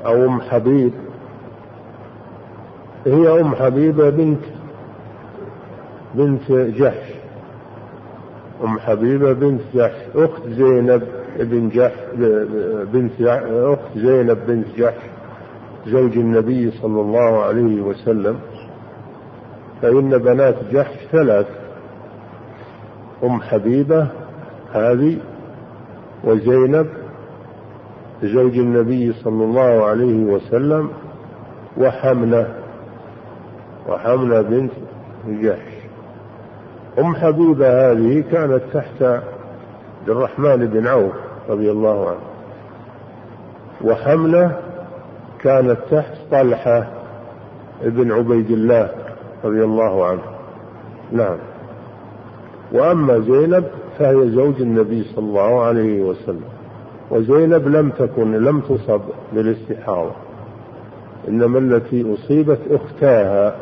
أو 0.06 0.24
أم 0.24 0.40
حبيب. 0.40 0.92
هي 3.06 3.40
أم 3.40 3.54
حبيبة 3.54 4.10
بنت 4.10 4.44
بنت 6.14 6.52
جحش. 6.52 7.01
أم 8.62 8.78
حبيبة 8.78 9.32
بنت 9.32 9.60
جحش 9.74 9.96
أخت 10.14 10.42
زينب 10.48 11.02
بن 11.38 11.68
جحش 11.68 11.98
بنت 12.92 13.12
جحش 13.22 13.42
أخت 13.50 13.98
زينب 13.98 14.38
بنت 14.46 14.66
جحش 14.78 15.02
زوج 15.86 16.18
النبي 16.18 16.70
صلى 16.70 17.00
الله 17.00 17.42
عليه 17.44 17.80
وسلم 17.82 18.38
فإن 19.82 20.18
بنات 20.18 20.54
جحش 20.72 20.96
ثلاث 21.12 21.46
أم 23.24 23.40
حبيبة 23.40 24.08
هذه 24.72 25.16
وزينب 26.24 26.86
زوج 28.22 28.58
النبي 28.58 29.12
صلى 29.12 29.44
الله 29.44 29.84
عليه 29.84 30.24
وسلم 30.24 30.88
وحمنة 31.78 32.54
وحمنة 33.88 34.40
بنت 34.42 34.72
جحش. 35.28 35.81
أم 36.98 37.14
حبيبة 37.14 37.90
هذه 37.90 38.24
كانت 38.32 38.62
تحت 38.72 39.02
عبد 39.02 40.08
الرحمن 40.08 40.66
بن 40.66 40.86
عوف 40.86 41.12
رضي 41.48 41.70
الله 41.70 42.08
عنه. 42.08 42.20
وحملة 43.84 44.56
كانت 45.40 45.78
تحت 45.90 46.14
طلحة 46.30 46.86
بن 47.82 48.12
عبيد 48.12 48.50
الله 48.50 48.90
رضي 49.44 49.64
الله 49.64 50.06
عنه. 50.06 50.22
نعم. 51.12 51.36
وأما 52.72 53.18
زينب 53.18 53.64
فهي 53.98 54.30
زوج 54.30 54.60
النبي 54.60 55.04
صلى 55.04 55.24
الله 55.24 55.62
عليه 55.62 56.02
وسلم. 56.02 56.44
وزينب 57.10 57.68
لم 57.68 57.90
تكن 57.90 58.32
لم 58.32 58.60
تصب 58.60 59.00
بالاستحاضة 59.32 60.12
إنما 61.28 61.58
التي 61.58 62.14
أصيبت 62.14 62.60
أختاها 62.70 63.56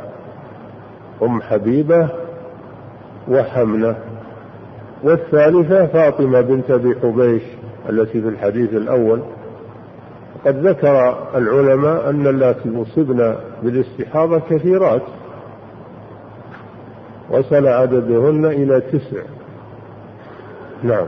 أم 1.22 1.42
حبيبة 1.42 2.08
وحمنة. 3.30 3.96
والثالثة 5.02 5.86
فاطمة 5.86 6.40
بنت 6.40 6.70
أبي 6.70 6.94
حبيش 7.02 7.42
التي 7.90 8.20
في 8.22 8.28
الحديث 8.28 8.72
الأول. 8.72 9.20
قد 10.46 10.66
ذكر 10.66 11.18
العلماء 11.34 12.10
أن 12.10 12.26
اللاتي 12.26 12.82
أصبن 12.82 13.34
بالاستحاضة 13.62 14.38
كثيرات 14.38 15.02
وصل 17.30 17.66
عددهن 17.66 18.44
إلى 18.44 18.80
تسع. 18.80 19.22
نعم. 20.82 21.06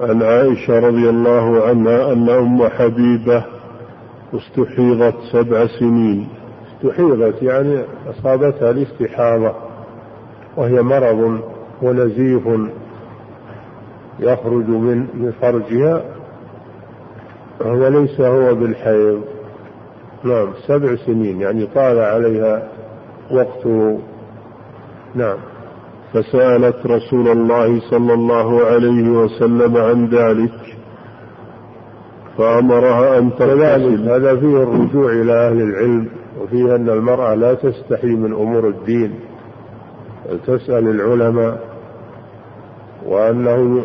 عن 0.00 0.22
عائشة 0.22 0.78
رضي 0.78 1.10
الله 1.10 1.64
عنها 1.64 2.12
أن 2.12 2.28
أم 2.28 2.68
حبيبة 2.68 3.44
استحيضت 4.34 5.14
سبع 5.32 5.66
سنين. 5.66 6.28
استحيضت 6.76 7.42
يعني 7.42 7.82
أصابتها 8.10 8.70
الاستحاضة. 8.70 9.71
وهي 10.56 10.82
مرض 10.82 11.40
ونزيف 11.82 12.42
يخرج 14.20 14.68
من 14.68 15.32
فرجها 15.40 16.04
وهو 17.60 17.88
ليس 17.88 18.20
هو 18.20 18.54
بالحيض. 18.54 19.20
نعم 20.24 20.48
سبع 20.66 20.96
سنين 20.96 21.40
يعني 21.40 21.66
طال 21.66 21.98
عليها 21.98 22.68
وقته. 23.30 24.00
نعم. 25.14 25.36
فسألت 26.12 26.86
رسول 26.86 27.28
الله 27.28 27.80
صلى 27.90 28.14
الله 28.14 28.64
عليه 28.64 29.08
وسلم 29.08 29.76
عن 29.76 30.06
ذلك 30.06 30.76
فأمرها 32.38 33.18
أن 33.18 33.30
تغتسل. 33.30 34.08
هذا 34.10 34.36
فيه 34.36 34.62
الرجوع 34.62 35.12
إلى 35.12 35.32
أهل 35.32 35.62
العلم 35.62 36.08
وفيه 36.40 36.76
أن 36.76 36.88
المرأة 36.88 37.34
لا 37.34 37.54
تستحي 37.54 38.06
من 38.06 38.32
أمور 38.32 38.68
الدين. 38.68 39.14
تسأل 40.46 40.88
العلماء 40.88 41.60
وأنه 43.06 43.84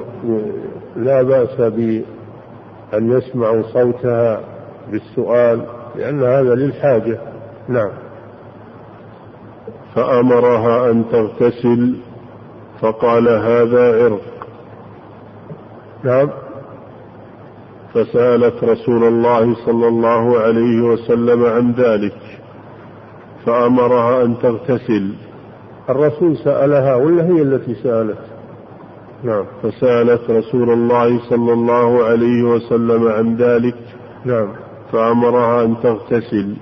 لا 0.96 1.22
بأس 1.22 1.56
بأن 1.62 3.18
يسمعوا 3.18 3.64
صوتها 3.64 4.42
بالسؤال 4.92 5.62
لأن 5.96 6.24
هذا 6.24 6.56
للحاجة. 6.56 7.20
نعم. 7.70 7.90
فأمرها 9.96 10.92
أن 10.92 11.04
تغتسل 11.12 11.96
فقال 12.82 13.28
هذا 13.28 14.04
عرق. 14.04 14.48
نعم. 16.04 16.30
فسألت 17.94 18.64
رسول 18.64 19.04
الله 19.04 19.56
صلى 19.66 19.88
الله 19.88 20.40
عليه 20.40 20.82
وسلم 20.82 21.46
عن 21.46 21.72
ذلك 21.72 22.18
فأمرها 23.46 24.24
أن 24.24 24.40
تغتسل. 24.40 25.27
الرسول 25.90 26.38
سألها 26.38 26.96
ولا 26.96 27.26
هي 27.26 27.42
التي 27.42 27.76
سألت؟ 27.76 28.18
نعم. 29.24 29.46
فسألت 29.64 30.30
رسول 30.30 30.70
الله 30.70 31.20
صلى 31.30 31.54
الله 31.54 32.04
عليه 32.04 32.44
وسلم 32.44 33.08
عن 33.08 33.36
ذلك. 33.36 33.78
نعم. 34.26 34.48
فأمرها 34.92 35.64
أن 35.64 35.76
تغتسل. 35.84 36.56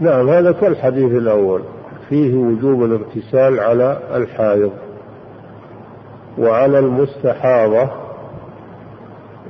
نعم 0.00 0.28
هذا 0.28 0.52
كالحديث 0.52 1.12
الأول. 1.12 1.62
فيه 2.08 2.36
وجوب 2.36 2.84
الاغتسال 2.84 3.60
على 3.60 3.98
الحائض 4.14 4.72
وعلى 6.38 6.78
المستحاضة 6.78 7.90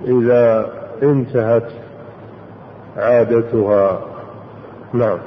إذا 0.04 0.70
انتهت 1.02 1.68
عادتها. 2.96 4.00
نعم. 4.92 5.18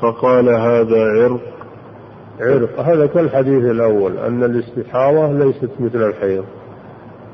فقال 0.00 0.48
هذا 0.48 1.04
عرق 1.04 1.55
عرق 2.40 2.80
هذا 2.80 3.06
كالحديث 3.06 3.64
الأول 3.64 4.16
أن 4.18 4.44
الاستحاضة 4.44 5.32
ليست 5.32 5.70
مثل 5.80 6.02
الحيض. 6.02 6.44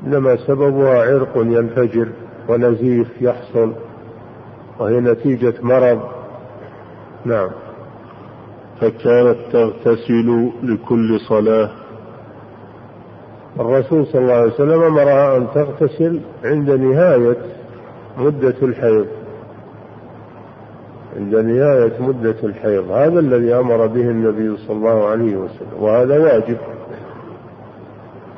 إنما 0.05 0.35
سببها 0.35 1.13
عرق 1.13 1.37
ينفجر 1.37 2.07
ونزيف 2.49 3.21
يحصل 3.21 3.73
وهي 4.79 4.99
نتيجة 4.99 5.53
مرض. 5.61 6.01
نعم. 7.25 7.49
فكانت 8.81 9.37
تغتسل 9.51 10.51
لكل 10.63 11.19
صلاة. 11.29 11.69
الرسول 13.59 14.07
صلى 14.07 14.21
الله 14.21 14.33
عليه 14.33 14.53
وسلم 14.53 14.81
أمرها 14.81 15.37
أن 15.37 15.47
تغتسل 15.55 16.19
عند 16.43 16.71
نهاية 16.71 17.37
مدة 18.17 18.55
الحيض. 18.61 19.07
عند 21.17 21.35
نهاية 21.35 21.91
مدة 21.99 22.35
الحيض 22.43 22.91
هذا 22.91 23.19
الذي 23.19 23.53
أمر 23.55 23.87
به 23.87 24.01
النبي 24.01 24.57
صلى 24.57 24.75
الله 24.77 25.07
عليه 25.07 25.35
وسلم 25.35 25.67
وهذا 25.79 26.19
واجب. 26.19 26.57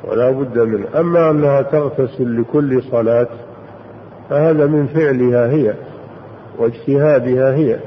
ولا 0.04 0.30
بد 0.30 0.58
منه 0.58 0.86
أما 1.00 1.30
أنها 1.30 1.62
تغتسل 1.62 2.40
لكل 2.40 2.82
صلاة 2.82 3.28
فهذا 4.30 4.66
من 4.66 4.86
فعلها 4.86 5.50
هي 5.50 5.74
واجتهادها 6.58 7.54
هي. 7.54 7.78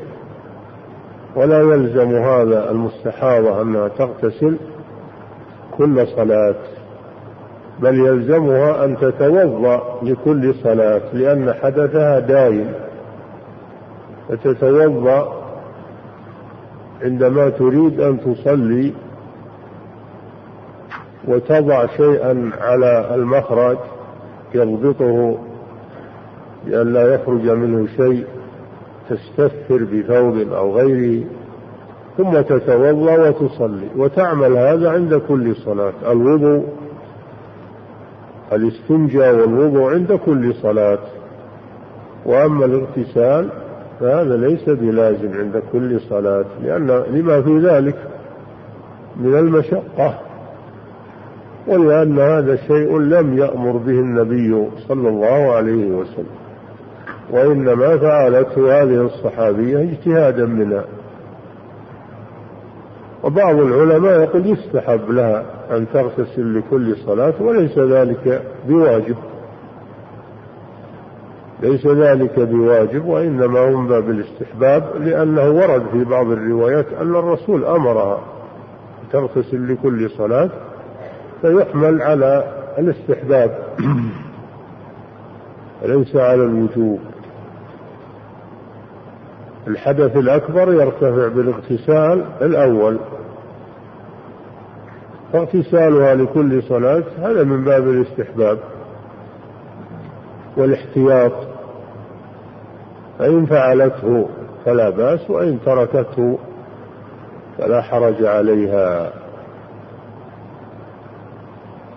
ولا 1.36 1.62
يلزم 1.62 2.15
هذا 2.15 2.71
المستحاضة 2.71 3.62
أنها 3.62 3.88
تغتسل 3.88 4.58
كل 5.78 6.08
صلاة 6.08 6.56
بل 7.80 7.99
يلزمها 8.08 8.86
أن 8.86 8.97
تتوضأ 8.97 9.99
لكل 10.04 10.54
صلاة 10.63 11.02
لأن 11.13 11.54
حدثها 11.54 12.19
دائم 12.19 12.73
فتتوضأ 14.30 15.39
عندما 17.02 17.50
تريد 17.50 18.00
أن 18.00 18.20
تصلي 18.22 18.94
وتضع 21.28 21.86
شيئا 21.86 22.52
على 22.62 23.15
المخرج 23.15 23.78
يضبطه 24.56 25.38
لئلا 26.65 27.13
يخرج 27.13 27.50
منه 27.50 27.88
شيء 27.98 28.26
تستثر 29.10 29.84
بثوب 29.84 30.54
أو 30.54 30.78
غيره 30.78 31.26
ثم 32.18 32.42
تتوضأ 32.42 33.30
وتصلي. 33.30 33.88
وتعمل 33.96 34.58
هذا 34.58 34.92
عند 34.92 35.15
كل 35.15 35.56
صلاة. 35.56 35.94
الوضوء 36.12 36.63
الاستنجاء 38.54 39.36
والوضوء 39.36 39.94
عند 39.94 40.13
كل 40.26 40.54
صلاة. 40.54 41.00
وأما 42.26 42.65
الاغتسال 42.65 43.50
فهذا 43.99 44.38
ليس 44.38 44.69
بلازم 44.69 45.33
عند 45.39 45.63
كل 45.71 45.99
صلاة 45.99 46.45
لأن 46.63 46.88
لما 46.88 47.41
في 47.41 47.59
ذلك 47.59 47.95
من 49.15 49.35
المشقة 49.35 50.19
ولأن 51.67 52.19
هذا 52.19 52.55
شيء 52.55 52.99
لم 52.99 53.38
يأمر 53.38 53.71
به 53.71 53.91
النبي 53.91 54.67
صلى 54.88 55.09
الله 55.09 55.51
عليه 55.55 55.91
وسلم 55.91 56.39
وإنما 57.31 57.97
فعلته 57.97 58.81
هذه 58.81 59.05
الصحابية 59.05 59.77
اجتهادا 59.81 60.45
منها. 60.45 60.83
وبعض 63.23 63.55
العلماء 63.55 64.19
يقول 64.19 64.45
يستحب 64.45 65.09
لها 65.09 65.45
أن 65.71 65.85
تغتسل 65.93 66.57
لكل 66.57 66.95
صلاة 66.95 67.33
وليس 67.39 67.77
ذلك 67.77 68.41
بواجب. 68.67 69.15
ليس 71.62 71.88
ذلك 71.88 72.39
بواجب 72.39 73.06
وإنما 73.06 73.69
هم 73.69 73.88
باب 73.88 74.10
الاستحباب 74.10 74.84
لأنه 75.00 75.50
ورد 75.50 75.84
في 75.91 76.04
بعض 76.04 76.32
الروايات 76.32 76.86
أن 77.02 77.15
الرسول 77.15 77.65
أمرها 77.65 78.19
تغتسل 79.12 79.74
لكل 79.74 80.10
صلاة 80.10 80.50
فيحمل 81.41 82.02
على 82.02 82.60
الاستحباب. 82.78 83.60
ليس 85.86 86.15
على 86.15 86.43
الوجوب. 86.43 87.00
الحدث 89.67 90.17
الأكبر 90.17 90.74
يرتفع 90.74 91.28
بالاغتسال 91.28 92.26
الأول. 92.41 93.00
فاغتسالها 95.34 96.15
لكل 96.15 96.63
صلاة 96.63 97.04
هذا 97.17 97.43
من 97.43 97.63
باب 97.63 97.89
الاستحباب. 97.89 98.60
والاحتياط. 100.58 101.48
فإن 103.19 103.45
فعلته 103.45 104.29
فلا 104.65 104.89
بأس 104.89 105.29
وإن 105.29 105.60
تركته 105.65 106.38
فلا 107.58 107.82
حرج 107.82 108.23
عليها. 108.25 109.12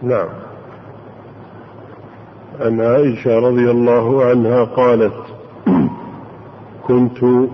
نعم. 0.02 0.28
عن 2.60 2.80
عائشة 2.80 3.38
رضي 3.38 3.70
الله 3.70 4.24
عنها 4.24 4.64
قالت 4.64 5.22
كنت 6.86 7.48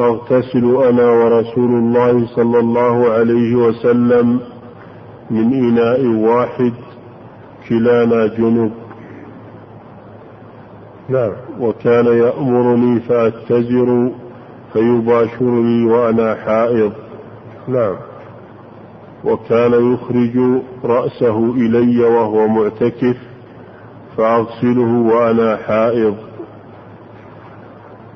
أغتسل 0.00 0.76
أنا 0.88 1.10
ورسول 1.10 1.70
الله 1.70 2.26
صلى 2.26 2.58
الله 2.58 3.10
عليه 3.10 3.56
وسلم 3.56 4.40
من 5.30 5.52
إناء 5.52 6.06
واحد 6.06 6.72
كلانا 7.68 8.26
جنوب. 8.26 8.72
نعم. 11.08 11.32
وكان 11.60 12.06
يأمرني 12.06 13.00
فأتزر 13.00 14.10
فيباشرني 14.72 15.86
وأنا 15.86 16.34
حائض. 16.34 16.92
نعم. 17.68 17.96
وكان 19.24 19.92
يخرج 19.94 20.62
رأسه 20.84 21.52
إلي 21.52 22.04
وهو 22.04 22.48
معتكف 22.48 23.16
فأغسله 24.16 25.14
وأنا 25.14 25.56
حائض. 25.56 26.16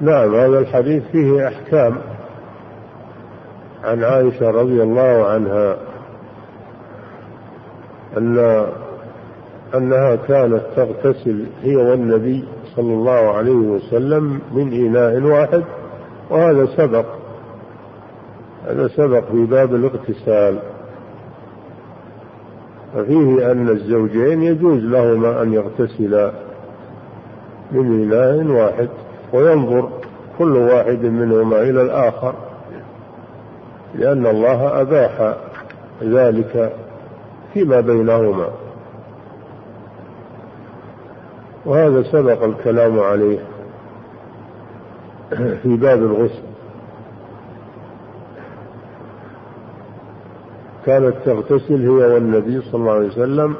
نعم 0.01 0.35
هذا 0.35 0.59
الحديث 0.59 1.03
فيه 1.13 1.49
أحكام 1.49 1.97
عن 3.85 4.05
عائشة 4.05 4.51
رضي 4.51 4.83
الله 4.83 5.27
عنها 5.27 5.77
أن 8.17 8.67
أنها 9.75 10.17
كانت 10.17 10.63
تغتسل 10.77 11.47
هي 11.63 11.77
والنبي 11.77 12.45
صلى 12.77 12.95
الله 12.95 13.11
عليه 13.37 13.55
وسلم 13.55 14.41
من 14.53 14.73
إناء 14.73 15.23
واحد 15.23 15.63
وهذا 16.31 16.67
سبق. 16.77 17.05
هذا 18.67 18.89
سبق 18.89 19.25
في 19.33 19.45
باب 19.45 19.75
الاغتسال. 19.75 20.59
ففيه 22.95 23.53
أن 23.53 23.69
الزوجين 23.69 24.43
يجوز 24.43 24.83
لهما 24.85 25.43
أن 25.43 25.53
يغتسلا 25.53 26.33
من 27.73 28.03
إناء 28.03 28.57
واحد 28.57 28.89
وينظر 29.33 29.89
كل 30.39 30.57
واحد 30.57 31.05
منهما 31.05 31.63
إلى 31.63 31.83
الآخر 31.83 32.35
لأن 33.95 34.27
الله 34.27 34.81
أباح 34.81 35.35
ذلك 36.03 36.73
فيما 37.55 37.81
بينهما. 37.81 38.49
وهذا 41.67 42.03
سبق 42.03 42.45
الكلام 42.45 43.01
عليه 43.01 43.39
في 45.63 45.77
باب 45.77 45.99
الغسل. 45.99 46.43
كانت 50.87 51.15
تغتسل 51.25 51.89
هي 51.89 52.15
والنبي 52.15 52.61
صلى 52.61 52.81
الله 52.81 52.93
عليه 52.93 53.09
وسلم 53.09 53.55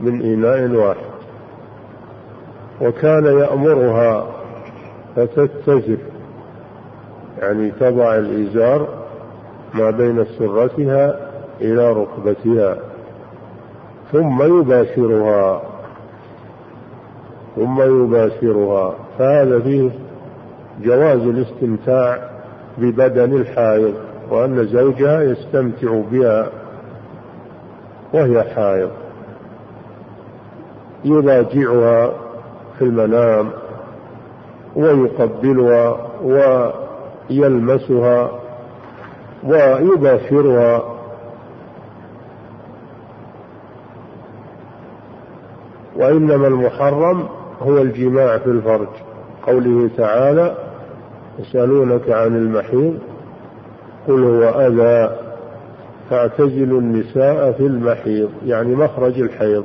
من 0.00 0.22
إناء 0.22 0.70
واحد. 0.70 1.10
وكان 2.80 3.24
يأمرها 3.24 4.26
فتتزر 5.16 5.98
يعني 7.38 7.70
تضع 7.70 8.14
الإزار 8.14 8.88
ما 9.74 9.90
بين 9.90 10.24
سرتها 10.24 11.30
إلى 11.60 11.92
ركبتها 11.92 12.76
ثم 14.12 14.60
يباشرها. 14.60 15.69
ثم 17.56 17.82
يباشرها. 17.82 18.94
فهذا 19.18 19.60
فيه 19.60 19.90
جواز 20.82 21.20
الاستمتاع 21.20 22.30
ببدن 22.78 23.36
الحائض 23.36 23.94
وأن 24.30 24.66
زوجها 24.66 25.22
يستمتع 25.22 26.00
بها 26.12 26.50
وهي 28.14 28.42
حائض. 28.42 28.90
يراجعها 31.04 32.12
في 32.78 32.84
المنام 32.84 33.50
ويقبلها 34.76 35.96
ويلمسها 37.30 38.30
ويباشرها. 39.44 40.82
وإنما 45.96 46.46
المحرم 46.46 47.28
هو 47.60 47.78
الجماع 47.78 48.38
في 48.38 48.46
الفرج. 48.46 48.88
قوله 49.46 49.90
تعالى 49.96 50.56
يسألونك 51.38 52.10
عن 52.10 52.36
المحيض 52.36 52.98
قل 54.08 54.24
هو 54.24 54.42
أذى 54.42 55.16
فاعتزلوا 56.10 56.80
النساء 56.80 57.52
في 57.52 57.66
المحيض 57.66 58.30
يعني 58.46 58.74
مخرج 58.74 59.20
الحيض 59.20 59.64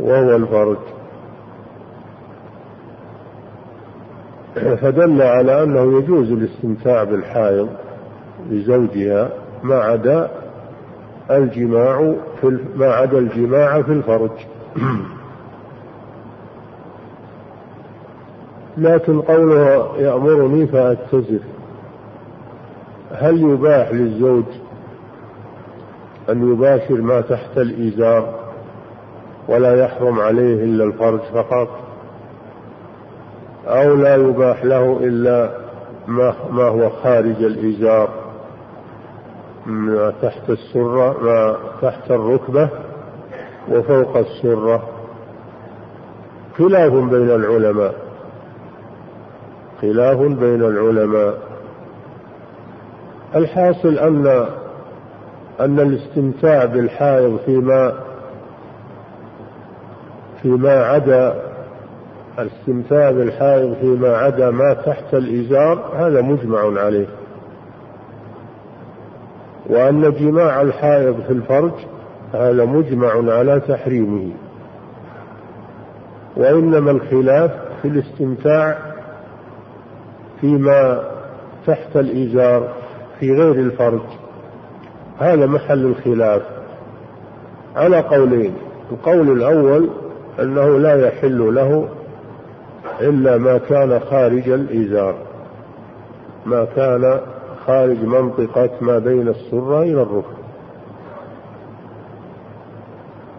وهو 0.00 0.36
الفرج. 0.36 0.76
فدل 4.54 5.22
على 5.22 5.62
أنه 5.62 5.98
يجوز 5.98 6.32
الاستمتاع 6.32 7.04
بالحائض 7.04 7.68
لزوجها 8.50 9.30
ما 9.62 9.76
عدا 9.76 10.30
الجماع 11.30 12.14
في 12.40 12.58
ما 12.76 12.86
عدا 12.86 13.18
الجماع 13.18 13.82
في 13.82 13.92
الفرج. 13.92 14.30
لكن 18.76 19.20
قوله 19.20 19.92
يأمرني 19.98 20.66
فأتزر 20.66 21.38
هل 23.12 23.42
يباح 23.42 23.92
للزوج 23.92 24.44
أن 26.30 26.52
يباشر 26.52 27.00
ما 27.00 27.20
تحت 27.20 27.56
الإزار 27.58 28.34
ولا 29.48 29.84
يحرم 29.84 30.20
عليه 30.20 30.64
إلا 30.64 30.84
الفرج 30.84 31.20
فقط؟ 31.20 31.68
أو 33.66 33.94
لا 33.94 34.16
يباح 34.16 34.64
له 34.64 34.98
إلا 35.02 35.50
ما, 36.08 36.34
ما 36.50 36.64
هو 36.64 36.90
خارج 36.90 37.42
الإزار 37.42 38.08
ما 39.66 40.12
تحت 40.22 40.50
السرة 40.50 41.16
ما 41.22 41.56
تحت 41.82 42.10
الركبة 42.10 42.68
وفوق 43.70 44.16
السرة؟ 44.16 44.82
خلاف 46.58 46.92
بين 46.92 47.30
العلماء. 47.30 48.05
خلاف 49.82 50.18
بين 50.18 50.62
العلماء. 50.62 51.38
الحاصل 53.36 53.98
أن 53.98 54.46
أن 55.60 55.80
الاستمتاع 55.80 56.64
بالحائض 56.64 57.38
فيما 57.46 57.92
فيما 60.42 60.84
عدا 60.84 61.42
الاستمتاع 62.38 63.10
بالحائض 63.10 63.74
فيما 63.80 64.16
عدا 64.16 64.50
ما 64.50 64.74
تحت 64.74 65.14
الإزار 65.14 65.92
هذا 65.96 66.22
مجمع 66.22 66.80
عليه. 66.80 67.06
وأن 69.66 70.12
جماع 70.12 70.62
الحائض 70.62 71.20
في 71.26 71.32
الفرج 71.32 71.72
هذا 72.32 72.64
مجمع 72.64 73.32
على 73.32 73.60
تحريمه. 73.60 74.30
وإنما 76.36 76.90
الخلاف 76.90 77.50
في 77.82 77.88
الاستمتاع 77.88 78.78
فيما 80.40 81.02
تحت 81.66 81.96
الإزار 81.96 82.68
في 83.20 83.32
غير 83.32 83.54
الفرج. 83.54 84.00
هذا 85.18 85.46
محل 85.46 85.84
الخلاف. 85.84 86.42
على 87.76 88.00
قولين. 88.00 88.54
القول 88.92 89.32
الأول 89.32 89.88
أنه 90.40 90.78
لا 90.78 91.08
يحل 91.08 91.54
له 91.54 91.88
إلا 93.00 93.38
ما 93.38 93.58
كان 93.58 94.00
خارج 94.00 94.48
الإزار 94.48 95.14
ما 96.46 96.64
كان 96.76 97.20
خارج 97.66 98.04
منطقة 98.04 98.70
ما 98.80 98.98
بين 98.98 99.28
السرة 99.28 99.82
إلى 99.82 100.02
الركب 100.02 100.36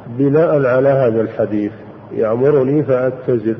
بناء 0.08 0.66
على 0.66 0.90
هذا 0.90 1.22
الحديث 1.22 1.72
يأمرني 2.12 2.84
فأتزر 2.84 3.56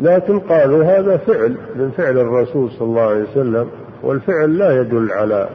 لكن 0.00 0.38
قالوا 0.40 0.84
هذا 0.84 1.16
فعل 1.16 1.56
من 1.76 1.90
فعل 1.90 2.18
الرسول 2.18 2.70
صلى 2.70 2.88
الله 2.88 3.02
عليه 3.02 3.22
وسلم 3.22 3.68
والفعل 4.02 4.58
لا 4.58 4.80
يدل 4.80 5.12
على 5.12 5.48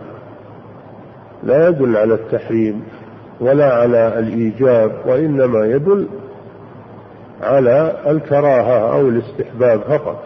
لا 1.44 1.70
يدل 1.70 1.98
على 1.98 2.14
التحريم 2.14 2.84
ولا 3.42 3.74
على 3.74 4.20
الإيجاب 4.20 4.92
وإنما 5.06 5.66
يدل 5.66 6.08
على 7.42 7.96
الكراهة 8.08 8.94
أو 8.94 9.10
الاستحباب 9.10 9.82
فقط. 9.82 10.24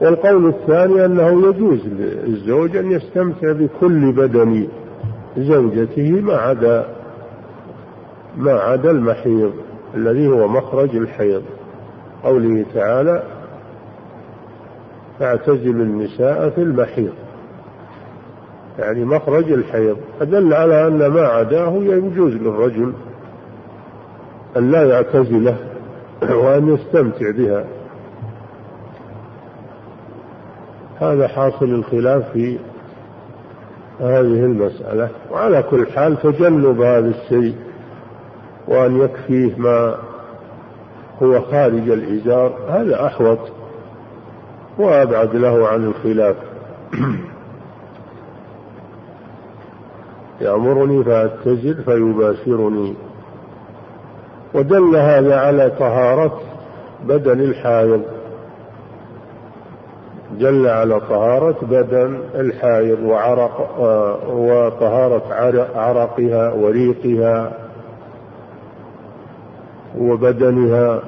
والقول 0.00 0.48
الثاني 0.48 1.04
أنه 1.04 1.48
يجوز 1.48 1.86
للزوج 1.86 2.76
أن 2.76 2.90
يستمتع 2.92 3.52
بكل 3.52 4.12
بدن 4.12 4.66
زوجته 5.38 6.10
ما 6.10 6.34
عدا 6.34 6.86
ما 8.36 8.52
عدا 8.52 8.90
المحيض 8.90 9.52
الذي 9.94 10.28
هو 10.28 10.48
مخرج 10.48 10.96
الحيض. 10.96 11.42
قوله 12.24 12.64
تعالى 12.74 13.22
فاعتزل 15.18 15.80
النساء 15.80 16.50
في 16.50 16.62
المحيض. 16.62 17.12
يعني 18.78 19.04
مخرج 19.04 19.52
الحيض. 19.52 19.96
أدل 20.20 20.54
على 20.54 20.86
أن 20.86 21.06
ما 21.06 21.20
عداه 21.20 21.72
يجوز 21.72 22.32
للرجل 22.32 22.92
أن 24.56 24.70
لا 24.70 24.88
يعتزله 24.88 25.56
وأن 26.22 26.74
يستمتع 26.74 27.30
بها. 27.30 27.64
هذا 31.00 31.28
حاصل 31.28 31.64
الخلاف 31.64 32.32
في 32.32 32.58
هذه 34.00 34.44
المسألة. 34.44 35.08
وعلى 35.32 35.62
كل 35.62 35.86
حال 35.86 36.16
تجنب 36.22 36.80
هذا 36.80 37.08
الشيء. 37.08 37.54
وأن 38.68 39.00
يكفيه 39.00 39.56
ما 39.56 39.94
هو 41.22 41.40
خارج 41.40 41.90
الإزار 41.90 42.52
هذا 42.68 43.06
أحوط. 43.06 43.38
وأبعد 44.78 45.36
له 45.36 45.68
عن 45.68 45.84
الخلاف. 45.84 46.36
يأمرني 50.40 51.04
فأتزل 51.04 51.82
فيباشرني. 51.84 52.94
ودل 54.54 54.96
هذا 54.96 55.36
على 55.36 55.70
طهارة 55.78 56.40
بدن 57.04 57.40
الحائض. 57.40 58.02
جل 60.38 60.66
على 60.66 61.00
طهارة 61.00 61.56
بدن 61.62 62.18
الحائض 62.34 62.98
وعرق 63.00 63.80
وطهارة 64.30 65.22
عرقها 65.74 66.52
وريقها. 66.52 67.63
وبدنها 69.98 71.02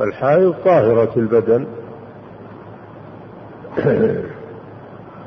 الحائض 0.00 0.54
طاهرة 0.64 1.12
البدن. 1.16 1.66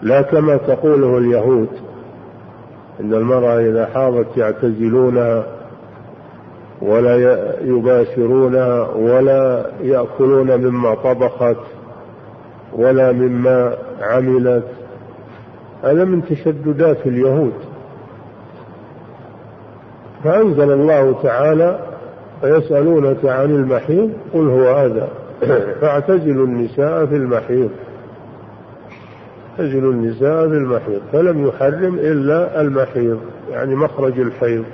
لا 0.02 0.22
كما 0.22 0.58
تقوله 0.58 1.18
اليهود 1.18 1.70
إن 3.00 3.14
المرأة 3.14 3.60
إذا 3.60 3.86
حاضت 3.86 4.38
يعتزلونها 4.38 5.46
ولا 6.82 7.16
يباشرونها 7.62 8.88
ولا 8.88 9.66
يأكلون 9.82 10.58
مما 10.58 10.96
طبخت 10.96 11.58
ولا 12.74 13.12
مما 13.12 13.78
عملت. 14.02 14.68
هذا 15.84 16.04
من 16.06 16.26
تشددات 16.26 17.08
اليهود. 17.08 17.54
فأنزل 20.24 20.72
الله 20.72 21.16
تعالى 21.24 21.87
ويسألونك 22.44 23.26
عن 23.26 23.56
المحيض 23.56 24.12
قل 24.34 24.50
هو 24.50 24.76
هذا 24.76 25.10
فاعتزلوا 25.82 26.46
النساء 26.46 27.06
في 27.06 27.16
المحيض. 27.16 27.70
اعتزلوا 29.60 29.92
النساء 29.94 30.50
في 30.50 30.54
المحيض. 30.54 31.02
فلم 31.12 31.48
يحرم 31.48 31.96
إلا 31.96 32.62
المحيض 32.62 33.20
يعني 33.52 33.76
مخرج 33.76 34.20
الحيض. 34.20 34.66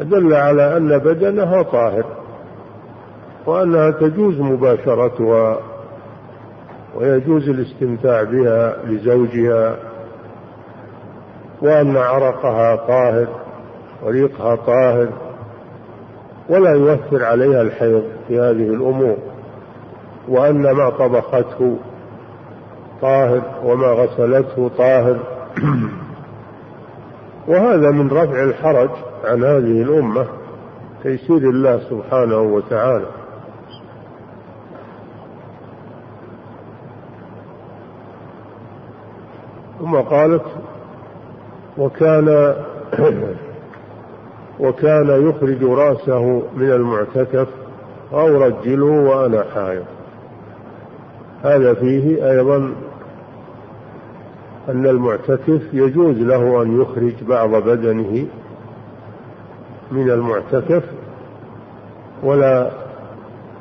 دل 0.00 0.34
على 0.34 0.76
أن 0.76 0.98
بدنها 0.98 1.62
طاهر 1.62 2.04
وأنها 3.46 3.90
تجوز 3.90 4.40
مباشرتها 4.40 5.58
ويجوز 6.96 7.48
الاستمتاع 7.48 8.22
بها 8.22 8.76
لزوجها 8.86 9.76
وأن 11.62 11.96
عرقها 11.96 12.76
طاهر 12.76 13.26
وريقها 14.02 14.56
طاهر. 14.56 15.08
ولا 16.52 16.70
يؤثر 16.70 17.24
عليها 17.24 17.62
الحيض 17.62 18.02
في 18.28 18.40
هذه 18.40 18.74
الأمور 18.74 19.16
وأن 20.28 20.70
ما 20.70 20.90
طبخته 20.90 21.76
طاهر 23.00 23.42
وما 23.64 23.86
غسلته 23.86 24.70
طاهر. 24.78 25.16
وهذا 27.48 27.90
من 27.90 28.10
رفع 28.10 28.42
الحرج 28.42 28.90
عن 29.24 29.44
هذه 29.44 29.82
الأمة 29.82 30.26
تيسير 31.02 31.36
الله 31.36 31.80
سبحانه 31.90 32.40
وتعالى. 32.40 33.06
ثم 39.80 39.96
قالت 39.96 40.44
وكان 41.78 42.54
وكان 44.62 45.28
يخرج 45.28 45.64
رأسه 45.64 46.42
من 46.56 46.72
المعتكف 46.72 47.48
أو 48.12 48.26
رجله 48.26 48.84
وأنا 48.84 49.44
حائض. 49.54 49.84
هذا 51.42 51.74
فيه 51.74 52.30
أيضا 52.30 52.56
أن 54.68 54.86
المعتكف 54.86 55.62
يجوز 55.72 56.16
له 56.18 56.62
أن 56.62 56.80
يخرج 56.80 57.24
بعض 57.28 57.50
بدنه 57.50 58.26
من 59.90 60.10
المعتكف 60.10 60.82
ولا 62.22 62.70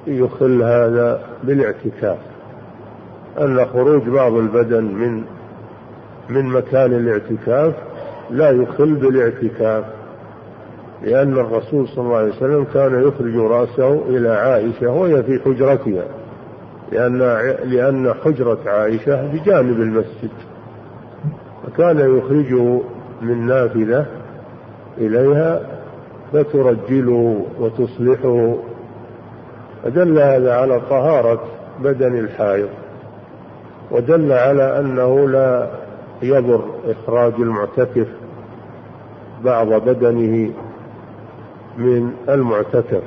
يخل 0.07 0.63
هذا 0.63 1.23
بالاعتكاف. 1.43 2.17
أن 3.39 3.65
خروج 3.65 4.09
بعض 4.09 4.33
البدن 4.33 4.83
من 4.83 5.23
من 6.29 6.45
مكان 6.45 6.93
الاعتكاف 6.93 7.73
لا 8.29 8.49
يخل 8.51 8.93
بالاعتكاف. 8.93 10.00
لأن 11.03 11.33
الرسول 11.33 11.87
صلى 11.87 12.05
الله 12.05 12.17
عليه 12.17 12.31
وسلم 12.35 12.63
كان 12.73 13.07
يخرج 13.07 13.35
رأسه 13.35 14.01
إلى 14.07 14.29
عائشة 14.29 14.89
وهي 14.89 15.23
في 15.23 15.39
حجرتها 15.45 16.03
لأن 16.91 17.17
لأن 17.63 18.13
حجرة 18.25 18.59
عائشة 18.65 19.27
بجانب 19.27 19.81
المسجد 19.81 20.31
فكان 21.63 22.17
يخرجه 22.17 22.81
من 23.21 23.45
نافذة 23.47 24.05
إليها 24.97 25.61
فترجله 26.33 27.45
وتصلحه 27.59 28.55
فدل 29.83 30.19
هذا 30.19 30.53
على 30.53 30.79
طهارة 30.89 31.41
بدن 31.79 32.19
الحائض 32.19 32.69
ودل 33.91 34.31
على 34.31 34.79
أنه 34.79 35.29
لا 35.29 35.67
يضر 36.21 36.65
إخراج 36.87 37.33
المعتكف 37.33 38.07
بعض 39.43 39.67
بدنه. 39.67 40.51
من 41.81 42.13
المعتكف. 42.29 43.03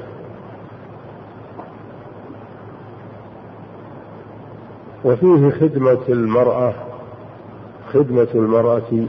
وفيه 5.04 5.50
خدمة 5.50 5.98
المرأة 6.08 6.74
خدمة 7.92 8.28
المرأة 8.34 9.06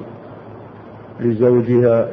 لزوجها. 1.20 2.10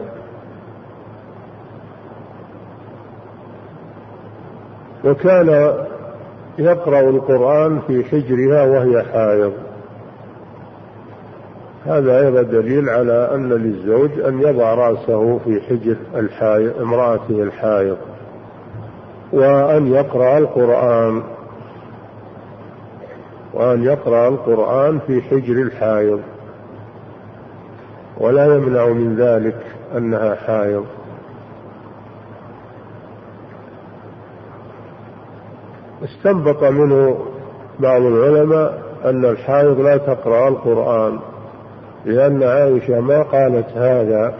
وكان 5.04 5.74
يقرأ 6.58 7.00
القرآن 7.00 7.80
في 7.86 8.04
حجرها 8.04 8.64
وهي 8.64 9.02
حائض. 9.02 9.52
هذا 11.86 12.18
أيضا 12.18 12.42
دليل 12.42 12.88
على 12.88 13.30
أن 13.34 13.48
للزوج 13.48 14.20
أن 14.20 14.40
يضع 14.42 14.74
رأسه 14.74 15.38
في 15.38 15.60
حجر 15.60 15.96
الحائض 16.14 16.80
امرأته 16.80 17.42
الحائض 17.42 17.96
وأن 19.32 19.86
يقرأ 19.86 20.38
القرآن 20.38 21.22
وأن 23.54 23.82
يقرأ 23.82 24.28
القرآن 24.28 24.98
في 24.98 25.22
حجر 25.22 25.52
الحائض 25.52 26.20
ولا 28.18 28.56
يمنع 28.56 28.86
من 28.86 29.16
ذلك 29.16 29.56
أنها 29.96 30.34
حائض 30.34 30.84
استنبط 36.04 36.64
منه 36.64 37.26
بعض 37.80 38.02
العلماء 38.02 38.82
أن 39.04 39.24
الحائض 39.24 39.80
لا 39.80 39.96
تقرأ 39.96 40.48
القرآن. 40.48 41.18
لأن 42.04 42.42
عائشة 42.42 43.00
ما 43.00 43.22
قالت 43.22 43.68
هذا 43.76 44.34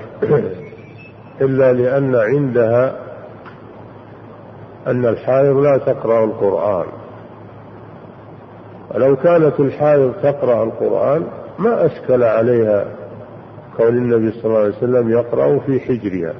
إلا 1.40 1.72
لأن 1.72 2.14
عندها 2.14 2.96
أن 4.86 5.06
الحائض 5.06 5.56
لا 5.56 5.78
تقرأ 5.78 6.24
القرآن. 6.24 6.86
ولو 8.94 9.16
كانت 9.16 9.60
الحائض 9.60 10.12
تقرأ 10.22 10.64
القرآن 10.64 11.26
ما 11.58 11.86
أشكل 11.86 12.22
عليها 12.22 12.84
كون 13.76 13.88
النبي 13.88 14.30
صلى 14.32 14.44
الله 14.44 14.58
عليه 14.58 14.76
وسلم 14.76 15.10
يقرأ 15.10 15.58
في 15.58 15.80
حجرها. 15.80 16.34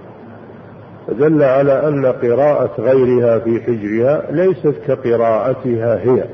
فدل 1.07 1.43
على 1.43 1.89
أن 1.89 2.07
قراءة 2.07 2.81
غيرها 2.81 3.39
في 3.39 3.61
حجرها 3.61 4.23
ليست 4.31 4.75
كقراءتها 4.87 5.99
هي. 5.99 6.25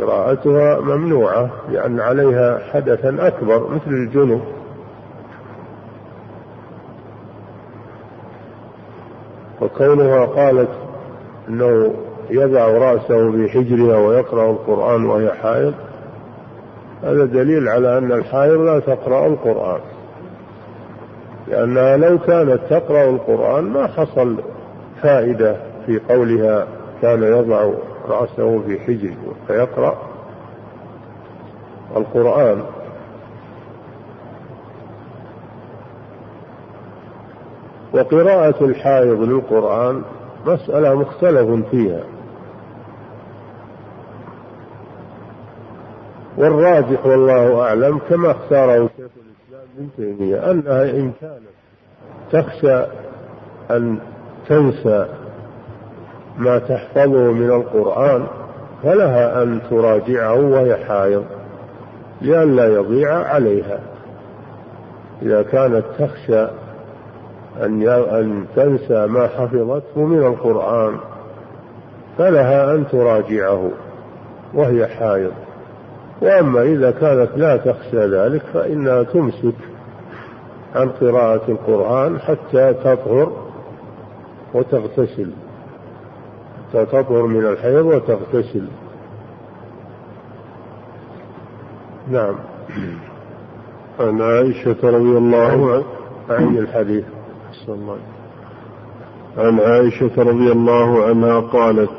قراءتها 0.00 0.80
ممنوعة 0.80 1.50
لأن 1.70 2.00
عليها 2.00 2.58
حدثا 2.72 3.16
أكبر 3.26 3.68
مثل 3.70 3.90
الجنوب. 3.90 4.42
وكونها 9.60 10.26
قالت 10.26 10.68
أنه 11.48 11.94
يضع 12.30 12.66
رأسه 12.66 13.32
في 13.32 13.48
حجرها 13.48 13.98
ويقرأ 13.98 14.50
القرآن 14.50 15.04
وهي 15.04 15.30
حائض 15.32 15.74
هذا 17.02 17.24
دليل 17.24 17.68
على 17.68 17.98
أن 17.98 18.12
الحائض 18.12 18.60
لا 18.60 18.80
تقرأ 18.80 19.26
القرآن. 19.26 19.80
لأنها 21.48 21.96
لو 21.96 22.18
كانت 22.18 22.60
تقرأ 22.70 23.10
القرآن 23.10 23.64
ما 23.64 23.86
حصل 23.86 24.36
فائدة 25.02 25.56
في 25.86 26.00
قولها 26.08 26.66
كان 27.02 27.22
يضع 27.22 27.70
رأسه 28.08 28.62
في 28.66 28.80
حجره 28.80 29.34
فيقرأ 29.46 29.98
القرآن. 31.96 32.62
وقراءة 37.94 38.64
الحائض 38.64 39.20
للقرآن 39.20 40.02
مسألة 40.46 40.94
مختلف 40.94 41.70
فيها. 41.70 42.00
والراجح 46.38 47.06
والله 47.06 47.60
أعلم 47.62 47.98
كما 47.98 48.30
اختاره 48.30 48.88
شيخ 48.96 49.10
الإسلام 49.16 49.66
ابن 49.78 49.88
تيمية 49.96 50.50
أنها 50.50 50.90
إن 50.90 51.12
كانت 51.20 51.48
تخشى 52.32 52.84
أن 53.70 53.98
تنسى 54.48 55.08
ما 56.38 56.58
تحفظه 56.58 57.32
من 57.32 57.50
القرآن 57.50 58.26
فلها 58.82 59.42
أن 59.42 59.60
تراجعه 59.70 60.40
وهي 60.40 60.76
حائض 60.76 61.24
لئلا 62.20 62.66
يضيع 62.66 63.14
عليها. 63.14 63.80
إذا 65.22 65.42
كانت 65.42 65.84
تخشى 65.98 66.46
أن 67.62 67.88
أن 67.88 68.44
تنسى 68.56 69.06
ما 69.06 69.28
حفظته 69.28 70.04
من 70.04 70.26
القرآن 70.26 70.96
فلها 72.18 72.74
أن 72.74 72.88
تراجعه 72.88 73.70
وهي 74.54 74.86
حائض. 74.86 75.32
وأما 76.22 76.62
إذا 76.62 76.90
كانت 76.90 77.30
لا 77.36 77.56
تخشى 77.56 78.06
ذلك 78.06 78.42
فإنها 78.54 79.02
تمسك 79.02 79.54
عن 80.74 80.88
قراءة 80.88 81.42
القرآن 81.48 82.20
حتى 82.20 82.74
تطهر 82.74 83.32
وتغتسل. 84.54 85.30
حتى 86.68 86.86
تطهر 86.86 87.26
من 87.26 87.46
الحيض 87.46 87.86
وتغتسل. 87.86 88.68
نعم. 92.10 92.34
عن 94.00 94.22
عائشة 94.22 94.76
رضي 94.82 95.18
الله 95.18 95.38
عنها 95.48 95.82
عن 96.30 96.58
الحديث. 96.58 97.04
عن 99.38 99.60
عائشة 99.60 100.22
رضي 100.22 100.52
الله 100.52 101.04
عنها 101.04 101.40
قالت 101.40 101.90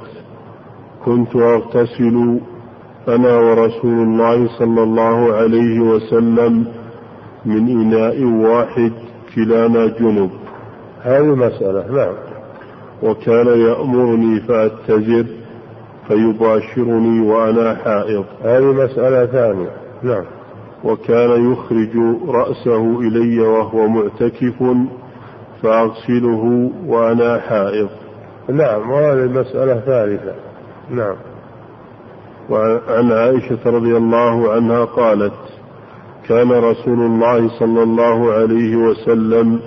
كنت 1.06 1.36
أغتسل 1.36 2.40
أنا 3.08 3.38
ورسول 3.38 4.00
الله 4.00 4.60
صلى 4.60 4.84
الله 4.84 5.34
عليه 5.34 5.80
وسلم 5.80 6.68
من 7.46 7.70
إناء 7.70 8.24
واحد 8.24 8.92
كلانا 9.36 9.88
جنب. 9.88 10.30
هذه 11.02 11.36
مسألة 11.36 11.92
نعم. 11.92 12.29
وكان 13.04 13.48
يأمرني 13.48 14.40
فأتزر 14.40 15.26
فيباشرني 16.08 17.20
وأنا 17.20 17.76
حائض. 17.76 18.26
هذه 18.44 18.64
مسألة 18.64 19.26
ثانية. 19.26 19.70
نعم. 20.04 20.24
وكان 20.84 21.52
يخرج 21.52 21.98
رأسه 22.28 23.00
إلي 23.00 23.40
وهو 23.40 23.88
معتكف 23.88 24.64
فأغسله 25.64 26.72
وأنا 26.88 27.40
حائض. 27.40 27.90
نعم 28.50 28.92
وهذه 28.92 29.30
مسألة 29.30 29.80
ثالثة. 29.80 30.36
نعم. 30.92 31.16
وعن 32.50 33.12
عائشة 33.12 33.60
رضي 33.66 33.98
الله 33.98 34.52
عنها 34.52 34.86
قالت 34.86 35.34
كان 36.28 36.52
رسول 36.52 37.00
الله 37.00 37.60
صلى 37.60 37.84
الله 37.84 38.34
عليه 38.34 38.76
وسلم 38.76 39.60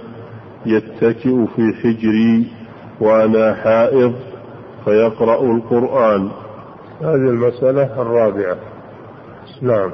يتكئ 0.66 1.46
في 1.56 1.72
حجري 1.82 2.61
وأنا 3.02 3.54
حائض 3.54 4.12
فيقرأ 4.84 5.42
القرآن. 5.42 6.28
هذه 7.00 7.14
المسألة 7.14 8.02
الرابعة. 8.02 8.56
نعم. 9.62 9.90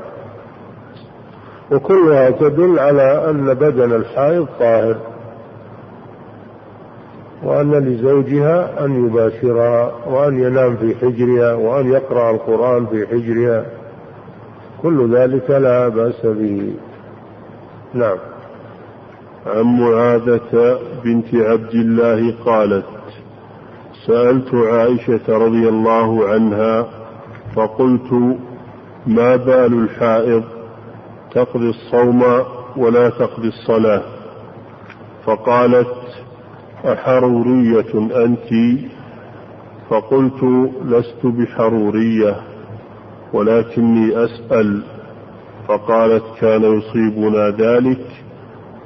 وكلها 1.73 2.31
تدل 2.31 2.79
على 2.79 3.31
أن 3.31 3.55
بدن 3.55 3.93
الحائض 3.93 4.47
طاهر 4.61 4.97
وأن 7.45 7.75
لزوجها 7.75 8.85
أن 8.85 9.07
يباشرها 9.07 9.93
وأن 10.07 10.41
ينام 10.43 10.77
في 10.77 10.95
حجرها 10.95 11.55
وأن 11.55 11.93
يقرأ 11.93 12.31
القرآن 12.31 12.87
في 12.87 13.07
حجرها. 13.07 13.65
كل 14.83 15.17
ذلك 15.17 15.51
لا 15.51 15.89
بأس 15.89 16.27
به. 16.27 16.75
نعم. 17.95 18.19
عن 19.47 19.63
معاذة 19.63 20.79
بنت 21.05 21.35
عبد 21.35 21.75
الله 21.75 22.35
قالت 22.45 22.98
سألت 24.09 24.55
عائشة 24.55 25.21
رضي 25.29 25.69
الله 25.69 26.29
عنها 26.29 26.87
فقلت 27.57 28.13
ما 29.07 29.37
بال 29.37 29.73
الحائض؟ 29.85 30.45
تقضي 31.35 31.71
الصوم 31.71 32.23
ولا 32.77 33.09
تقضي 33.11 33.49
الصلاة. 33.49 34.03
فقالت 35.25 35.95
أحرورية 36.85 37.95
أنت. 38.25 38.81
فقلت 39.91 40.43
لست 40.85 41.27
بحرورية 41.27 42.37
ولكني 43.33 44.25
أسأل. 44.25 44.83
فقالت 45.69 46.25
كان 46.41 46.63
يصيبنا 46.79 47.51
ذلك 47.51 48.07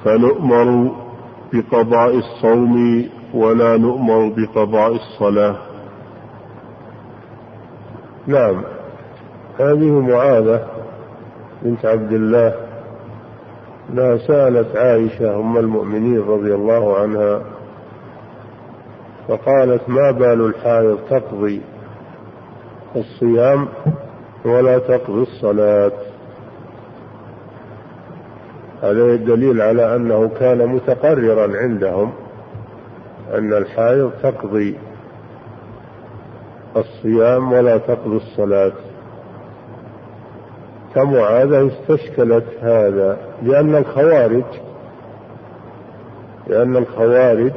فنؤمر 0.05 0.91
بقضاء 1.53 2.19
الصوم 2.19 3.05
ولا 3.35 3.77
نؤمر 3.77 4.33
بقضاء 4.37 4.93
الصلاة. 4.93 5.57
نعم. 8.27 8.63
هذه 9.59 10.01
معاذة 10.01 10.67
بنت 11.63 11.87
عبد 11.87 12.13
الله. 12.13 12.55
انها 13.91 14.17
سألت 14.17 14.77
عائشة 14.77 15.37
أم 15.37 15.59
المؤمنين 15.59 16.21
رضي 16.21 16.55
الله 16.55 16.99
عنها 16.99 17.43
فقالت 19.29 19.89
ما 19.89 20.11
بال 20.11 20.47
الحائض 20.47 20.99
تقضي 21.11 21.61
الصيام 22.97 23.69
ولا 24.45 24.79
تقضي 24.79 25.23
الصلاة. 25.23 25.93
هذا 28.83 29.17
دليل 29.17 29.61
على 29.61 29.97
أنه 29.97 30.31
كان 30.41 30.67
متقررا 30.67 31.57
عندهم. 31.57 32.13
أن 33.33 33.53
الحائض 33.53 34.11
تقضي 34.23 34.79
الصيام 36.77 37.53
ولا 37.53 37.79
تقضي 37.79 38.17
الصلاة. 38.17 38.73
كمعاذة 40.95 41.67
استشكلت 41.67 42.45
هذا 42.63 43.19
لأن 43.43 43.75
الخوارج 43.75 44.45
لأن 46.47 46.77
الخوارج 46.77 47.53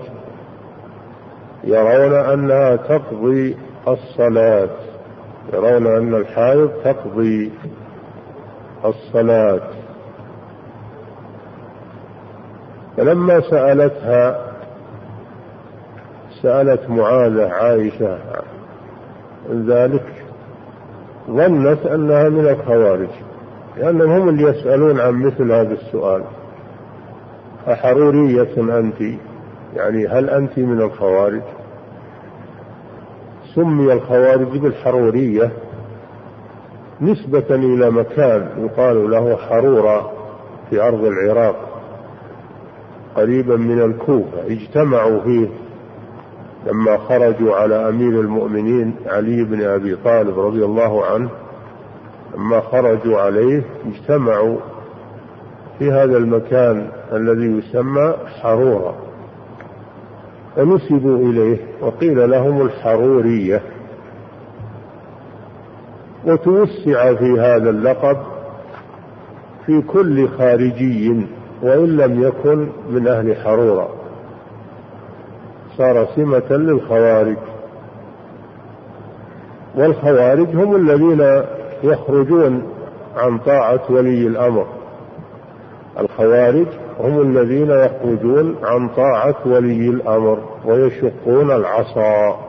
يرون 1.64 2.14
أنها 2.14 2.76
تقضي 2.76 3.58
الصلاة. 3.88 4.70
يرون 5.54 5.88
أن 5.88 6.14
الحائض 6.14 6.70
تقضي 6.84 7.52
الصلاة. 8.86 9.62
فلما 12.98 13.42
سألتها 13.42 14.55
سألت 16.46 16.90
معاذة 16.90 17.48
عائشة 17.48 18.18
ذلك 19.52 20.24
ظنت 21.30 21.86
أنها 21.86 22.30
من 22.30 22.48
الخوارج 22.48 23.10
لأنهم 23.78 24.12
هم 24.12 24.30
اللي 24.30 24.44
يسألون 24.44 25.00
عن 25.00 25.14
مثل 25.14 25.52
هذا 25.52 25.74
السؤال. 25.74 26.24
أحرورية 27.68 28.80
أنت؟ 28.80 29.02
يعني 29.76 30.08
هل 30.08 30.30
أنت 30.30 30.60
من 30.60 30.82
الخوارج؟ 30.82 31.42
سمي 33.56 33.94
الخوارج 33.94 34.58
بالحرورية 34.58 35.52
نسبة 37.02 37.56
إلى 37.56 37.92
مكان 37.92 38.48
يقال 38.58 39.12
له 39.12 39.36
حرورة 39.36 40.12
في 40.70 40.82
أرض 40.82 41.06
العراق 41.06 41.56
قريبا 43.16 43.56
من 43.56 43.82
الكوفة 43.82 44.48
اجتمعوا 44.48 45.20
فيه. 45.20 45.65
لما 46.66 46.98
خرجوا 46.98 47.56
على 47.56 47.90
أمير 47.90 48.22
المؤمنين 48.22 48.96
علي 49.06 49.44
بن 49.44 49.62
أبي 49.62 49.96
طالب 49.96 50.40
رضي 50.40 50.66
الله 50.66 51.06
عنه 51.06 51.30
لما 52.36 52.60
خرجوا 52.62 53.20
عليه 53.20 53.64
اجتمعوا 53.86 54.58
في 55.80 55.92
هذا 55.92 56.18
المكان 56.18 56.88
الذي 57.14 57.46
يسمى 57.46 58.14
حرورا 58.42 58.96
ونسبوا 60.58 61.18
إليه 61.18 61.58
وقيل 61.82 62.30
لهم 62.32 62.62
الحرورية. 62.62 63.62
وتوسع 66.26 67.16
في 67.16 67.40
هذا 67.40 67.70
اللقب 67.70 68.18
في 69.66 69.82
كل 69.82 70.28
خارجي 70.30 71.26
وإن 71.62 71.98
لم 71.98 72.24
يكن 72.24 72.70
من 72.90 73.08
أهل 73.08 73.36
حرورة. 73.36 73.90
صار 75.78 76.08
سمة 76.16 76.52
للخوارج. 76.52 77.38
والخوارج 79.76 80.48
هم 80.56 80.76
الذين 80.76 81.44
يخرجون 81.84 82.64
عن 83.18 83.38
طاعة 83.38 83.82
ولي 83.90 84.28
الأمر. 84.28 84.68
الخوارج 86.00 86.68
هم 87.00 87.22
الذين 87.22 87.70
يخرجون 87.72 88.56
عن 88.64 88.90
طاعة 88.90 89.36
ولي 89.46 89.90
الأمر 89.90 90.40
ويشقون 90.66 91.52
العصا. 91.52 92.40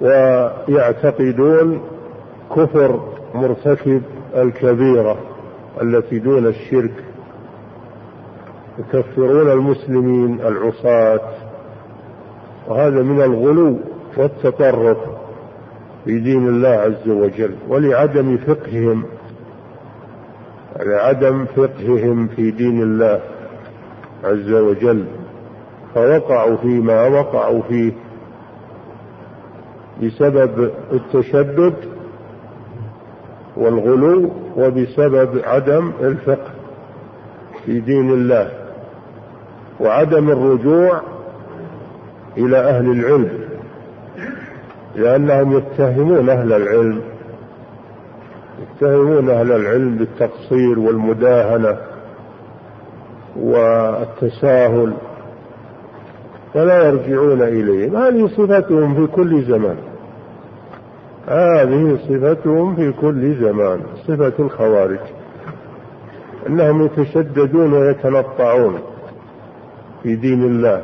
ويعتقدون 0.00 1.80
كفر 2.56 3.00
مرتكب 3.34 4.02
الكبيرة 4.36 5.16
التي 5.82 6.18
دون 6.18 6.46
الشرك. 6.46 7.13
يكفرون 8.78 9.50
المسلمين 9.50 10.40
العصاة. 10.40 11.20
وهذا 12.68 13.02
من 13.02 13.22
الغلو 13.22 13.78
والتطرف 14.16 14.98
في 16.04 16.20
دين 16.20 16.48
الله 16.48 16.68
عز 16.68 17.08
وجل 17.08 17.54
ولعدم 17.68 18.36
فقههم 18.36 19.04
لعدم 20.80 21.44
فقههم 21.44 22.26
في 22.26 22.50
دين 22.50 22.82
الله 22.82 23.20
عز 24.24 24.52
وجل. 24.52 25.04
فوقعوا 25.94 26.56
فيما 26.56 27.08
وقعوا 27.08 27.62
فيه 27.62 27.92
بسبب 30.02 30.70
التشدد 30.92 31.74
والغلو 33.56 34.30
وبسبب 34.56 35.42
عدم 35.44 35.92
الفقه 36.00 36.50
في 37.64 37.80
دين 37.80 38.10
الله. 38.10 38.63
وعدم 39.80 40.30
الرجوع 40.30 41.00
إلى 42.36 42.56
أهل 42.56 42.90
العلم 42.90 43.44
لأنهم 44.96 45.56
يتهمون 45.56 46.28
أهل 46.28 46.52
العلم 46.52 47.00
يتهمون 48.62 49.30
أهل 49.30 49.52
العلم 49.52 49.94
بالتقصير 49.94 50.78
والمداهنة 50.78 51.76
والتساهل 53.36 54.94
فلا 56.54 56.88
يرجعون 56.88 57.42
إليهم. 57.42 57.96
هذه 57.96 58.26
صفتهم 58.26 58.94
في 58.94 59.06
كل 59.12 59.42
زمان 59.42 59.76
هذه 61.28 61.98
صفتهم 62.08 62.76
في 62.76 62.92
كل 62.92 63.34
زمان 63.34 63.80
صفة 64.06 64.32
الخوارج 64.38 64.98
أنهم 66.46 66.82
يتشددون 66.82 67.72
ويتنطعون. 67.72 68.78
في 70.04 70.16
دين 70.16 70.42
الله 70.42 70.82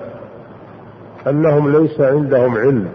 أنهم 1.27 1.73
ليس 1.73 2.01
عندهم 2.01 2.59
علم 2.59 2.89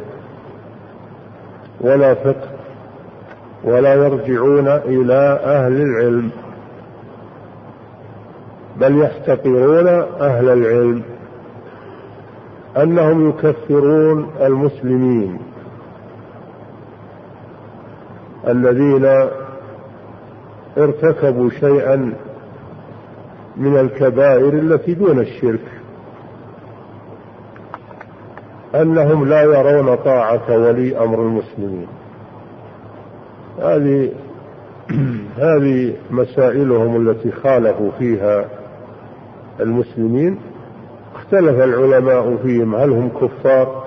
ولا 1.81 2.13
فقه 2.13 2.49
ولا 3.63 3.93
يرجعون 3.93 4.67
إلى 4.67 5.39
أهل 5.43 5.81
العلم 5.81 6.29
بل 8.77 9.01
يحتقرون 9.01 9.87
أهل 10.21 10.49
العلم 10.49 11.03
أنهم 12.77 13.29
يكفرون 13.29 14.31
المسلمين 14.41 15.39
الذين 18.47 19.29
ارتكبوا 20.77 21.49
شيئا 21.49 22.13
من 23.57 23.77
الكبائر 23.77 24.53
التي 24.53 24.93
دون 24.93 25.19
الشرك. 25.19 25.74
أنهم 28.81 29.27
لا 29.27 29.41
يرون 29.41 29.95
طاعة 29.95 30.57
ولي 30.57 30.97
أمر 30.97 31.21
المسلمين. 31.21 31.87
هذه 33.61 34.11
هذه 35.37 35.93
مسائلهم 36.11 37.09
التي 37.09 37.31
خالفوا 37.31 37.91
فيها 37.99 38.45
المسلمين. 39.59 40.37
اختلف 41.15 41.63
العلماء 41.63 42.35
فيهم. 42.43 42.75
هل 42.75 42.89
هم 42.89 43.09
كفار 43.09 43.85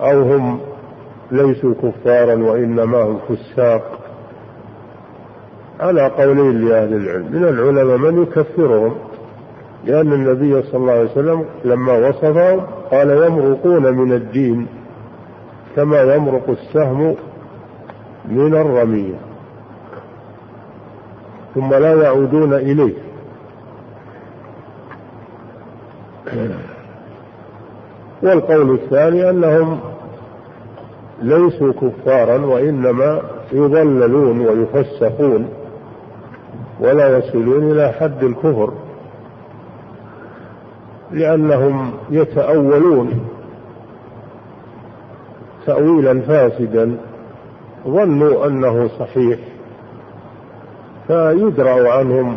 أو 0.00 0.22
هم 0.22 0.60
ليسوا 1.30 1.74
كفارا 1.82 2.34
وإنما 2.34 3.02
هم 3.02 3.18
فساق؟ 3.28 3.98
على 5.80 6.06
قولين 6.06 6.68
لأهل 6.68 6.94
العلم. 6.94 7.26
من 7.32 7.44
العلماء 7.44 7.96
من 7.96 8.22
يكفرهم. 8.22 8.94
لأن 9.86 10.12
النبي 10.12 10.62
صلى 10.62 10.76
الله 10.80 10.92
عليه 10.92 11.10
وسلم 11.10 11.44
لما 11.64 12.08
وصفهم 12.08 12.60
قال 12.90 13.10
يمرقون 13.10 13.94
من 13.94 14.12
الدين 14.12 14.66
كما 15.76 16.14
يمرق 16.14 16.50
السهم 16.50 17.16
من 18.28 18.54
الرمية 18.54 19.14
ثم 21.54 21.74
لا 21.74 22.02
يعودون 22.02 22.54
إليه. 22.54 22.94
والقول 28.22 28.74
الثاني 28.74 29.30
أنهم 29.30 29.80
ليسوا 31.22 31.72
كفارا 31.72 32.38
وإنما 32.46 33.20
يضللون 33.52 34.40
ويفسقون 34.40 35.48
ولا 36.80 37.18
يصلون 37.18 37.70
إلى 37.70 37.92
حد 37.92 38.24
الكفر. 38.24 38.72
لأنهم 41.12 41.92
يتأولون 42.10 43.20
تأويلا 45.66 46.20
فاسدا 46.20 46.96
ظنوا 47.86 48.46
أنه 48.46 48.88
صحيح 48.98 49.38
فيدرأ 51.06 51.90
عنهم 51.90 52.36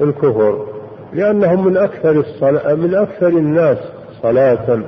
الكفر 0.00 0.66
لأنهم 1.12 1.66
من 1.66 1.76
أكثر 1.76 2.10
الصلاة 2.10 2.74
من 2.74 2.94
أكثر 2.94 3.28
الناس 3.28 3.78
صلاة 4.22 4.80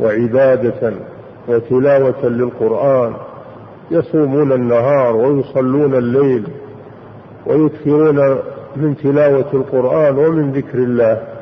وعبادة 0.00 0.92
وتلاوة 1.48 2.26
للقرآن 2.26 3.14
يصومون 3.90 4.52
النهار 4.52 5.16
ويصلون 5.16 5.94
الليل 5.94 6.48
ويكثرون 7.46 8.38
من 8.76 8.96
تلاوة 8.96 9.46
القرآن 9.52 10.18
ومن 10.18 10.52
ذكر 10.52 10.78
الله. 10.78 11.37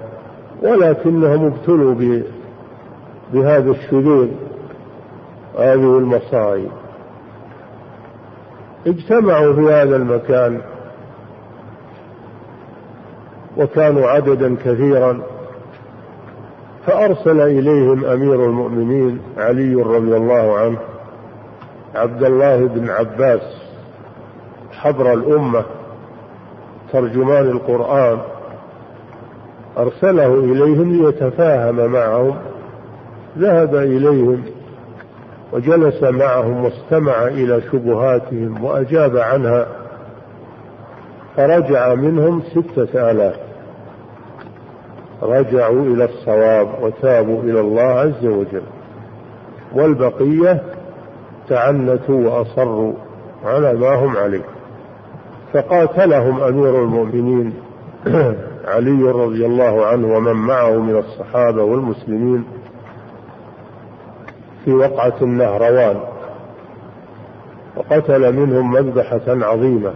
ولكنهم 0.63 1.47
ابتلوا 1.47 1.95
بهذا 3.33 3.71
الشذوذ 3.71 4.29
هذه 5.59 5.99
المصائب 5.99 6.71
اجتمعوا 8.87 9.53
في 9.53 9.61
هذا 9.61 9.97
المكان 9.97 10.61
وكانوا 13.57 14.09
عددا 14.09 14.57
كثيرا 14.65 15.21
فأرسل 16.87 17.41
إليهم 17.41 18.05
أمير 18.05 18.45
المؤمنين 18.45 19.21
علي 19.39 19.75
رضي 19.75 20.17
الله 20.17 20.59
عنه 20.59 20.79
عبد 21.95 22.25
الله 22.25 22.67
بن 22.67 22.91
عباس 22.91 23.43
حبر 24.73 25.13
الأمة 25.13 25.65
ترجمان 26.93 27.47
القرآن 27.51 28.19
أرسله 29.79 30.35
إليهم 30.35 30.93
ليتفاهم 30.93 31.93
معهم. 31.93 32.37
ذهب 33.39 33.75
إليهم 33.75 34.43
وجلس 35.53 36.03
معهم 36.03 36.65
واستمع 36.65 37.27
إلى 37.27 37.63
شبهاتهم 37.73 38.65
وأجاب 38.65 39.17
عنها. 39.17 39.67
فرجع 41.37 41.95
منهم 41.95 42.43
ستة 42.43 43.11
آلاف. 43.11 43.37
رجعوا 45.23 45.83
إلى 45.83 46.05
الصواب 46.05 46.69
وتابوا 46.83 47.43
إلى 47.43 47.61
الله 47.61 47.83
عز 47.83 48.27
وجل. 48.27 48.63
والبقية 49.75 50.63
تعنتوا 51.49 52.31
وأصروا 52.31 52.93
على 53.45 53.73
ما 53.73 53.95
هم 53.95 54.17
عليه. 54.17 54.45
فقاتلهم 55.53 56.41
أمير 56.41 56.83
المؤمنين. 56.83 57.55
علي 58.67 59.03
رضي 59.03 59.47
الله 59.47 59.87
عنه 59.87 60.17
ومن 60.17 60.33
معه 60.33 60.71
من 60.71 60.97
الصحابة 60.97 61.63
والمسلمين 61.63 62.45
في 64.65 64.75
وقعة 64.75 65.15
النهروان 65.23 66.01
وقتل 67.77 68.33
منهم 68.33 68.73
مذبحة 68.73 69.21
عظيمة. 69.27 69.93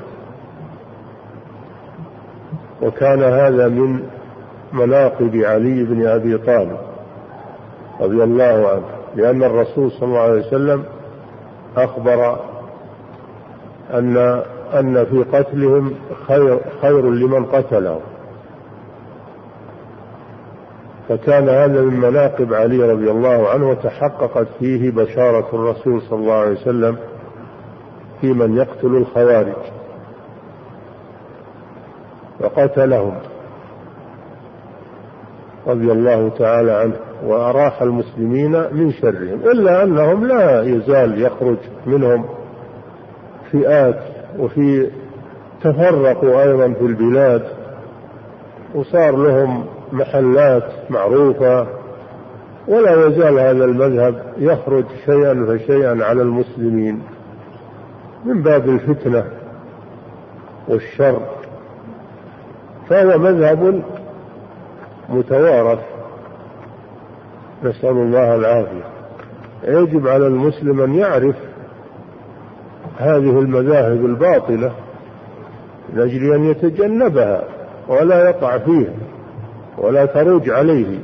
وكان 2.83 3.23
هذا 3.23 3.69
من 3.69 4.03
مناقب 4.73 5.37
علي 5.37 5.85
بن 5.85 6.07
أبي 6.07 6.39
طالب 6.39 6.79
رضي 8.01 8.25
الله 8.25 8.69
عنه 8.69 8.85
لأن 9.17 9.43
الرسول 9.43 9.91
صلى 9.93 10.09
الله 10.09 10.21
عليه 10.21 10.47
وسلم 10.47 10.85
أخبر 11.77 12.37
أن 13.95 14.43
أن 14.75 15.05
في 15.05 15.23
قتلهم 15.33 15.95
خير 16.27 16.61
خير 16.83 17.11
لمن 17.11 17.45
قتلهم 17.45 18.01
فكان 21.11 21.49
هذا 21.49 21.83
من 21.83 22.01
مناقب 22.01 22.55
علي 22.55 22.93
رضي 22.93 23.11
الله 23.11 23.49
عنه 23.49 23.71
وتحققت 23.71 24.47
فيه 24.59 24.91
بشارة 24.91 25.49
الرسول 25.53 26.03
صلى 26.03 26.19
الله 26.19 26.35
عليه 26.35 26.61
وسلم 26.61 26.97
في 28.21 28.33
من 28.33 28.57
يقتل 28.57 28.87
الخوارج 28.87 29.57
وقتلهم 32.41 33.15
رضي 35.67 35.93
الله 35.93 36.29
تعالى 36.29 36.73
عنه 36.73 36.97
وأراح 37.25 37.83
المسلمين 37.83 38.53
من 38.53 38.93
شرهم 38.93 39.41
إلا 39.53 39.83
أنهم 39.83 40.27
لا 40.27 40.63
يزال 40.63 41.23
يخرج 41.23 41.59
منهم 41.87 42.25
فئات 43.53 44.01
وفي 44.39 44.91
تفرقوا 45.63 46.43
أيضا 46.43 46.73
في 46.73 46.87
البلاد 46.87 47.43
وصار 48.75 49.17
لهم 49.17 49.65
محلات 49.93 50.71
معروفة 50.91 51.67
ولا 52.69 53.07
يزال 53.07 53.39
هذا 53.39 53.65
المذهب 53.65 54.23
يخرج 54.39 54.85
شيئا 55.07 55.47
فشيئا 55.47 56.05
على 56.05 56.23
المسلمين 56.23 57.03
من 58.25 58.43
باب 58.43 58.69
الفتنة 58.69 59.25
والشر. 60.69 61.21
فهو 62.89 63.19
مذهب 63.19 63.83
متوارث. 65.09 65.81
نسأل 67.65 67.91
الله 67.91 68.35
العافية. 68.35 68.85
يجب 69.65 70.09
على 70.09 70.27
المسلم 70.27 70.81
أن 70.81 70.95
يعرف 70.95 71.37
هذه 72.99 73.39
المذاهب 73.39 74.05
الباطلة 74.05 74.73
من 75.93 76.01
أجل 76.03 76.35
أن 76.35 76.45
يتجنبها 76.45 77.45
ولا 77.89 78.29
يقع 78.29 78.59
فيها. 78.59 79.10
ولا 79.81 80.07
تروج 80.07 80.51
عليه 80.51 80.99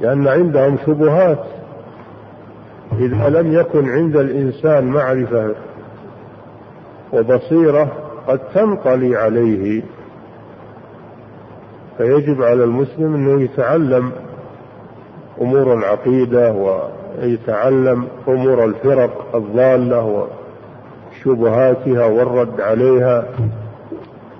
لأن 0.00 0.28
عندهم 0.28 0.78
شبهات 0.86 1.44
إذا 2.98 3.28
لم 3.28 3.52
يكن 3.52 3.88
عند 3.90 4.16
الإنسان 4.16 4.84
معرفة 4.84 5.54
وبصيرة 7.12 7.88
قد 8.28 8.38
تنقلي 8.54 9.16
عليه. 9.16 9.82
فيجب 11.98 12.42
على 12.42 12.64
المسلم 12.64 13.14
أنه 13.14 13.42
يتعلم 13.42 14.12
أمور 15.40 15.74
العقيدة 15.74 16.52
ويتعلم 16.52 18.06
أمور 18.28 18.64
الفرق 18.64 19.36
الضالة 19.36 20.26
وشبهاتها 21.26 22.06
والرد 22.06 22.60
عليها. 22.60 23.24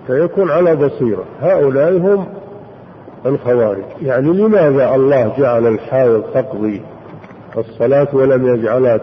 فيكون 0.07 0.51
على 0.51 0.77
بصيرة. 0.77 1.25
هؤلاء 1.41 1.97
هم 1.97 2.27
الخوارج. 3.27 3.85
يعني 4.03 4.33
لماذا 4.33 4.95
الله 4.95 5.33
جعل 5.39 5.67
الحائض 5.67 6.23
تقضي 6.35 6.83
الصلاة 7.59 8.09
ولم 8.13 8.55
يجعلها 8.55 8.97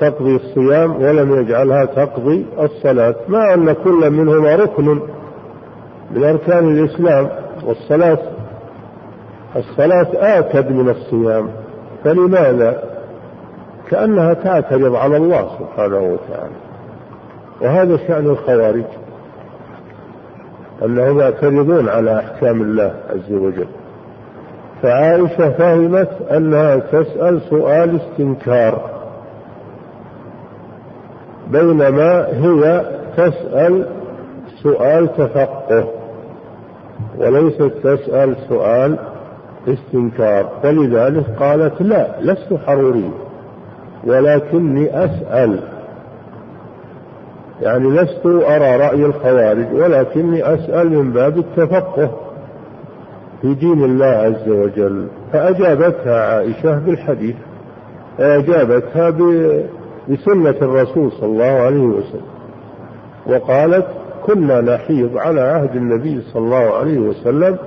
تقضي 0.00 0.36
الصيام 0.36 1.02
ولم 1.02 1.40
يجعلها 1.40 1.84
تقضي 1.84 2.46
الصلاة؟ 2.60 3.14
مع 3.28 3.54
أن 3.54 3.72
كل 3.72 4.10
منهما 4.10 4.54
ركن 4.54 4.84
من 6.10 6.24
أركان 6.24 6.78
الإسلام. 6.78 7.28
والصلاة 7.64 8.18
الصلاة 9.56 10.06
آكد 10.14 10.70
من 10.70 10.88
الصيام. 10.88 11.48
فلماذا؟ 12.04 12.82
كأنها 13.90 14.34
تعترض 14.34 14.94
على 14.94 15.16
الله 15.16 15.50
سبحانه 15.58 15.98
وتعالى. 15.98 16.54
وهذا 17.60 17.96
شأن 17.96 18.26
الخوارج. 18.26 18.84
أنهم 20.82 21.20
يعترضون 21.20 21.88
على 21.88 22.18
أحكام 22.18 22.62
الله 22.62 22.94
عز 23.10 23.32
وجل. 23.32 23.66
فعائشة 24.82 25.50
فهمت 25.50 26.10
أنها 26.30 26.76
تسأل 26.76 27.40
سؤال 27.50 28.00
استنكار 28.00 28.90
بينما 31.50 32.26
هي 32.26 32.84
تسأل 33.16 33.86
سؤال 34.62 35.16
تفقه 35.16 35.88
وليست 37.18 37.72
تسأل 37.82 38.36
سؤال 38.48 38.98
استنكار. 39.68 40.48
ولذلك 40.64 41.24
قالت 41.40 41.82
لا 41.82 42.06
لست 42.20 42.54
حروري 42.66 43.10
ولكني 44.04 45.04
أسأل. 45.04 45.60
يعني 47.62 47.90
لست 47.90 48.26
أرى 48.26 48.76
رأي 48.76 49.04
الخوارج 49.04 49.72
ولكني 49.72 50.54
أسأل 50.54 50.90
من 50.90 51.12
باب 51.12 51.38
التفقه 51.38 52.10
في 53.42 53.54
دين 53.54 53.84
الله 53.84 54.06
عز 54.06 54.48
وجل. 54.48 55.06
فأجابتها 55.32 56.34
عائشة 56.34 56.78
بالحديث 56.78 57.36
أجابتها 58.20 59.10
بسنة 60.08 60.56
الرسول 60.62 61.12
صلى 61.12 61.26
الله 61.26 61.44
عليه 61.44 61.80
وسلم 61.84 62.26
وقالت 63.26 63.86
كنا 64.26 64.60
نحيض 64.60 65.16
على 65.16 65.40
عهد 65.40 65.76
النبي 65.76 66.20
صلى 66.32 66.42
الله 66.42 66.74
عليه 66.78 66.98
وسلم 66.98 67.58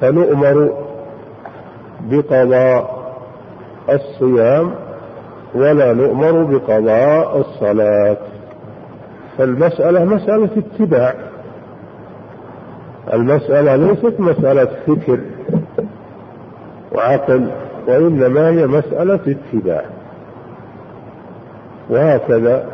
فنؤمر 0.00 0.72
بقضاء 2.10 2.98
الصيام 3.90 4.70
ولا 5.54 5.92
نؤمر 5.92 6.42
بقضاء 6.42 7.38
الصلاة. 7.38 8.16
فالمسألة 9.38 10.04
مسألة 10.04 10.48
اتباع. 10.56 11.14
المسألة 13.12 13.76
ليست 13.76 14.20
مسألة 14.20 14.68
فكر 14.86 15.20
وعقل 16.92 17.50
وإنما 17.86 18.48
هي 18.48 18.66
مسألة 18.66 19.20
اتباع. 19.26 19.84
وهكذا 21.90 22.66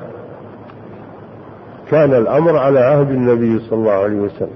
كان 1.90 2.14
الأمر 2.14 2.56
على 2.56 2.80
عهد 2.80 3.10
النبي 3.10 3.58
صلى 3.58 3.78
الله 3.78 3.92
عليه 3.92 4.16
وسلم. 4.20 4.48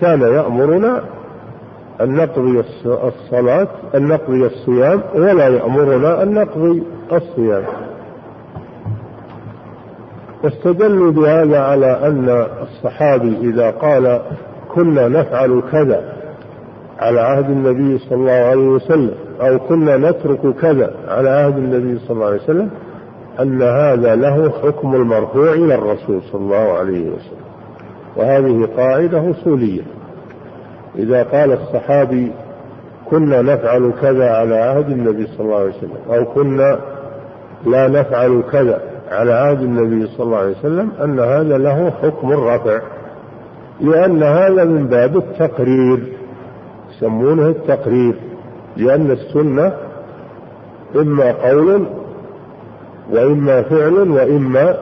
كان 0.00 0.20
يأمرنا 0.20 1.02
أن 2.00 2.16
نقضي 2.16 2.64
الصلاة 2.86 3.68
أن 3.94 4.08
نقضي 4.08 4.46
الصيام 4.46 5.02
ولا 5.14 5.48
يأمرنا 5.48 6.22
أن 6.22 6.34
نقضي 6.34 6.82
الصيام. 7.12 7.62
واستدلوا 10.44 11.12
بهذا 11.12 11.58
على 11.60 11.86
أن 11.86 12.46
الصحابي 12.62 13.36
إذا 13.40 13.70
قال 13.70 14.20
كنا 14.74 15.08
نفعل 15.08 15.62
كذا 15.72 16.12
على 16.98 17.20
عهد 17.20 17.50
النبي 17.50 17.98
صلى 17.98 18.14
الله 18.14 18.32
عليه 18.32 18.68
وسلم 18.68 19.14
أو 19.40 19.58
كنا 19.58 19.96
نترك 19.96 20.54
كذا 20.60 20.90
على 21.08 21.30
عهد 21.30 21.56
النبي 21.56 21.98
صلى 21.98 22.10
الله 22.10 22.26
عليه 22.26 22.42
وسلم 22.42 22.70
أن 23.40 23.62
هذا 23.62 24.14
له 24.14 24.50
حكم 24.50 24.94
المرفوع 24.94 25.52
إلى 25.52 25.74
الرسول 25.74 26.22
صلى 26.32 26.40
الله 26.40 26.72
عليه 26.78 27.10
وسلم. 27.10 27.48
وهذه 28.16 28.68
قاعدة 28.76 29.30
أصولية. 29.30 29.82
إذا 30.98 31.22
قال 31.22 31.52
الصحابي 31.52 32.32
كنا 33.10 33.42
نفعل 33.42 33.92
كذا 34.02 34.30
على 34.30 34.56
عهد 34.56 34.90
النبي 34.90 35.26
صلى 35.26 35.40
الله 35.40 35.56
عليه 35.56 35.68
وسلم 35.68 35.96
أو 36.10 36.24
كنا 36.24 36.78
لا 37.66 37.88
نفعل 37.88 38.42
كذا 38.52 38.80
على 39.10 39.32
عهد 39.32 39.62
النبي 39.62 40.06
صلى 40.06 40.26
الله 40.26 40.38
عليه 40.38 40.58
وسلم 40.58 40.92
أن 41.04 41.20
هذا 41.20 41.58
له 41.58 41.92
حكم 42.02 42.32
الرفع 42.32 42.80
لأن 43.80 44.22
هذا 44.22 44.64
من 44.64 44.86
باب 44.86 45.16
التقرير 45.16 46.12
يسمونه 46.90 47.46
التقرير 47.46 48.14
لأن 48.76 49.10
السنة 49.10 49.72
إما 50.96 51.32
قول 51.32 51.86
وإما 53.12 53.62
فعل 53.62 54.10
وإما 54.10 54.76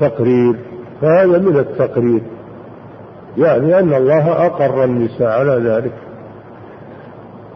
تقرير 0.00 0.54
فهذا 1.00 1.38
من 1.38 1.56
التقرير 1.56 2.22
يعني 3.38 3.78
أن 3.78 3.94
الله 3.94 4.46
أقر 4.46 4.84
النساء 4.84 5.28
على 5.28 5.70
ذلك. 5.70 5.92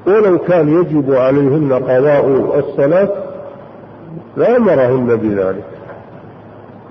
ولو 0.06 0.38
كان 0.38 0.68
يجب 0.68 1.14
عليهن 1.14 1.72
قضاء 1.72 2.58
الصلاة 2.58 3.08
لأمرهن 4.36 5.16
بذلك. 5.16 5.77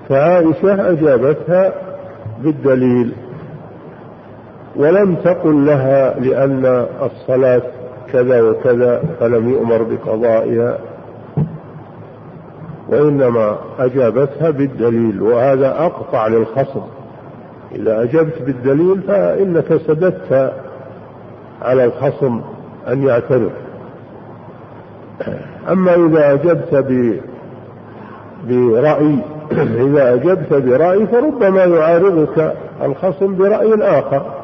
فعائشة 0.08 0.90
أجابتها 0.90 1.72
بالدليل 2.42 3.12
ولم 4.76 5.14
تقل 5.14 5.66
لها 5.66 6.20
لأن 6.20 6.86
الصلاة 7.02 7.62
كذا 8.12 8.42
وكذا 8.42 9.02
فلم 9.20 9.48
يؤمر 9.48 9.82
بقضائها 9.82 10.78
وإنما 12.88 13.58
أجابتها 13.78 14.50
بالدليل 14.50 15.22
وهذا 15.22 15.68
أقطع 15.68 16.26
للخصم 16.26 16.82
إذا 17.74 18.02
أجبت 18.02 18.42
بالدليل 18.42 19.02
فإنك 19.02 19.76
سددت 19.86 20.52
على 21.62 21.84
الخصم 21.84 22.40
أن 22.88 23.02
يعترف. 23.02 23.52
أما 25.68 25.94
إذا 25.94 26.32
أجبت 26.32 26.84
برأي 28.48 29.18
إذا 29.86 30.14
أجبت 30.14 30.52
برأي 30.52 31.06
فربما 31.06 31.64
يعارضك 31.64 32.54
الخصم 32.82 33.36
برأي 33.36 33.74
آخر 33.74 34.38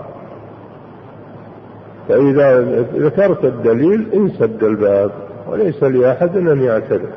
فإذا 2.08 2.60
ذكرت 2.94 3.44
الدليل 3.44 4.08
انسد 4.14 4.64
الباب 4.64 5.10
وليس 5.48 5.82
لأحد 5.82 6.36
أن 6.36 6.62
يعترف. 6.62 7.10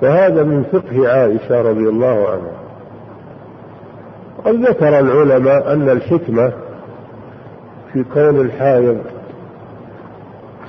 فهذا 0.00 0.42
من 0.42 0.62
فقه 0.62 1.08
عائشة 1.08 1.62
رضي 1.62 1.88
الله 1.88 2.28
عنها. 2.28 2.56
قد 4.44 4.54
ذكر 4.54 4.98
العلماء 4.98 5.72
أن 5.72 5.88
الحكمة 5.90 6.52
في 7.92 8.04
كون 8.14 8.40
الحائض 8.40 8.98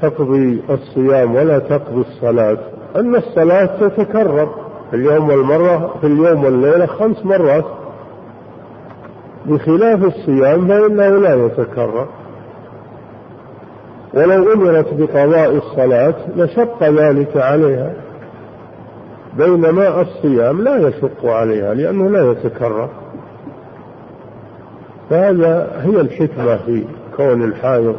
تقضي 0.01 0.61
الصيام 0.69 1.35
ولا 1.35 1.59
تقضي 1.59 2.01
الصلاة 2.01 2.57
أن 2.95 3.15
الصلاة 3.15 3.65
تتكرر. 3.65 4.66
في 4.89 4.95
اليوم 4.95 5.29
والمرة 5.29 5.95
في 6.01 6.07
اليوم 6.07 6.43
والليلة 6.43 6.85
خمس 6.85 7.25
مرات. 7.25 7.65
بخلاف 9.45 10.03
الصيام 10.03 10.67
فإنه 10.67 11.07
لا 11.07 11.45
يتكرر. 11.45 12.07
ولو 14.13 14.53
أمرت 14.53 14.93
بقضاء 14.93 15.55
الصلاة 15.55 16.15
لشق 16.35 16.83
ذلك 16.83 17.37
عليها. 17.37 17.93
بينما 19.37 20.01
الصيام 20.01 20.61
لا 20.61 20.87
يشق 20.87 21.25
عليها 21.25 21.73
لأنه 21.73 22.09
لا 22.09 22.31
يتكرر. 22.31 22.89
فهذا 25.09 25.81
هي 25.81 26.01
الحكمة 26.01 26.57
في 26.57 26.83
كون 27.17 27.43
الحائض 27.43 27.95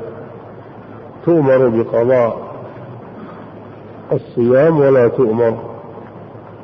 تؤمر 1.25 1.69
بقضاء 1.69 2.39
الصيام 4.13 4.79
ولا 4.79 5.09
تؤمر 5.09 5.68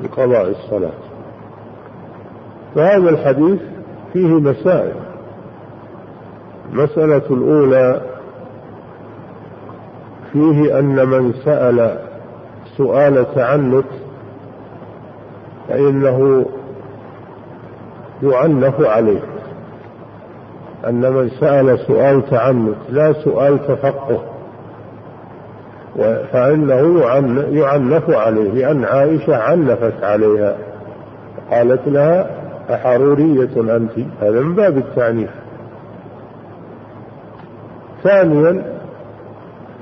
بقضاء 0.03 0.51
الصلاة. 0.51 0.99
فهذا 2.75 3.11
الحديث 3.11 3.61
فيه 4.13 4.29
مسائل. 4.29 4.95
المسألة 6.73 7.23
الأولى 7.31 8.01
فيه 10.33 10.79
أن 10.79 11.09
من 11.09 11.33
سأل 11.45 11.99
سؤال 12.77 13.35
تعنت 13.35 13.85
فإنه 15.69 16.47
يعنف 18.23 18.81
عليه. 18.81 19.21
أن 20.87 21.13
من 21.13 21.31
سأل 21.41 21.79
سؤال 21.79 22.31
تعنت 22.31 22.77
لا 22.91 23.13
سؤال 23.13 23.67
تفقه. 23.67 24.34
فإنه 26.33 27.01
يعنف 27.51 28.11
عليه 28.11 28.51
لأن 28.51 28.85
عائشة 28.85 29.37
عنفت 29.37 30.05
عليها. 30.05 30.57
قالت 31.51 31.89
لها 31.89 32.31
أحرورية 32.75 33.77
أنت؟ 33.77 33.93
هذا 34.21 34.41
من 34.41 34.55
باب 34.55 34.79
التعنيف. 34.79 35.31
ثانيا 38.03 38.63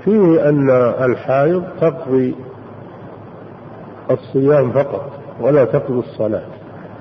فيه 0.04 0.48
أن 0.48 0.70
الحائض 1.04 1.64
تقضي 1.80 2.34
الصيام 4.10 4.70
فقط 4.70 5.10
ولا 5.40 5.64
تقضي 5.64 5.98
الصلاة. 5.98 6.42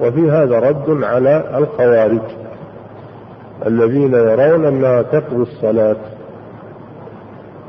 وفي 0.02 0.32
هذا 0.32 0.60
رد 0.60 1.04
على 1.04 1.58
الخوارج 1.58 2.22
الذين 3.66 4.14
يرون 4.14 4.66
أنها 4.66 5.02
تقضي 5.02 5.42
الصلاة 5.42 5.98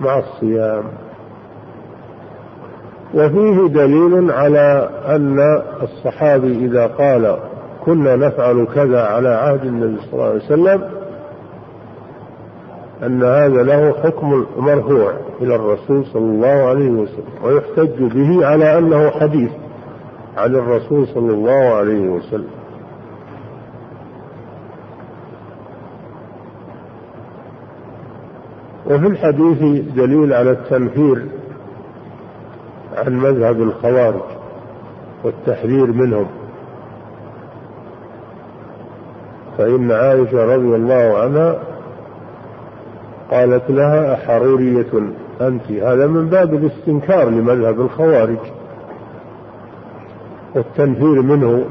مع 0.01 0.19
الصيام. 0.19 0.85
وفيه 3.15 3.67
دليل 3.69 4.31
على 4.31 4.91
أن 5.07 5.39
الصحابي 5.83 6.65
إذا 6.65 6.87
قال 6.87 7.39
كنا 7.85 8.17
نفعل 8.17 8.67
كذا 8.75 9.03
على 9.03 9.29
عهد 9.29 9.65
النبي 9.65 9.97
صلى 10.01 10.13
الله 10.13 10.25
عليه 10.25 10.45
وسلم 10.45 10.83
أن 13.03 13.23
هذا 13.23 13.63
له 13.63 13.93
حكم 14.03 14.47
مرفوع 14.57 15.13
إلى 15.41 15.55
الرسول 15.55 16.07
صلى 16.07 16.23
الله 16.23 16.69
عليه 16.69 16.91
وسلم 16.91 17.25
ويحتج 17.45 18.03
به 18.03 18.47
على 18.47 18.79
أنه 18.79 19.11
حديث 19.11 19.51
عن 20.37 20.55
الرسول 20.55 21.07
صلى 21.07 21.33
الله 21.33 21.75
عليه 21.75 22.09
وسلم. 22.09 22.51
وفي 28.87 29.07
الحديث 29.07 29.59
دليل 29.95 30.33
على 30.33 30.51
التنفير 30.51 31.27
عن 33.07 33.17
مذهب 33.19 33.63
الخوارج 33.63 34.23
والتحذير 35.25 35.93
منهم. 35.93 36.27
فإن 39.59 39.93
عائشة 39.93 40.45
رضي 40.45 40.77
الله 40.77 41.19
عنها 41.19 41.59
قالت 43.31 43.71
لها 43.71 44.15
أحرورية 44.15 44.93
أنت؟ 45.41 45.71
هذا 45.71 46.07
من 46.07 46.29
باب 46.29 46.55
الاستنكار 46.55 47.29
لمذهب 47.29 47.81
الخوارج 47.81 48.39
والتنفير 50.55 51.23
منه. 51.23 51.65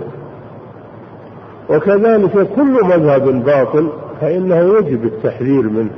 وكذلك 1.69 2.47
كل 2.55 2.83
مذهب 2.83 3.43
باطل 3.43 3.89
فإنه 4.21 4.77
يجب 4.77 5.05
التحذير 5.05 5.69
منه 5.69 5.91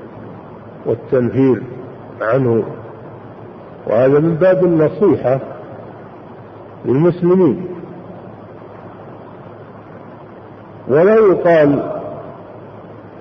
والتنفير 0.85 1.63
عنه. 2.21 2.63
وهذا 3.87 4.19
من 4.19 4.35
باب 4.35 4.63
النصيحة 4.63 5.39
للمسلمين. 6.85 7.65
ولا 10.87 11.15
يقال 11.15 11.83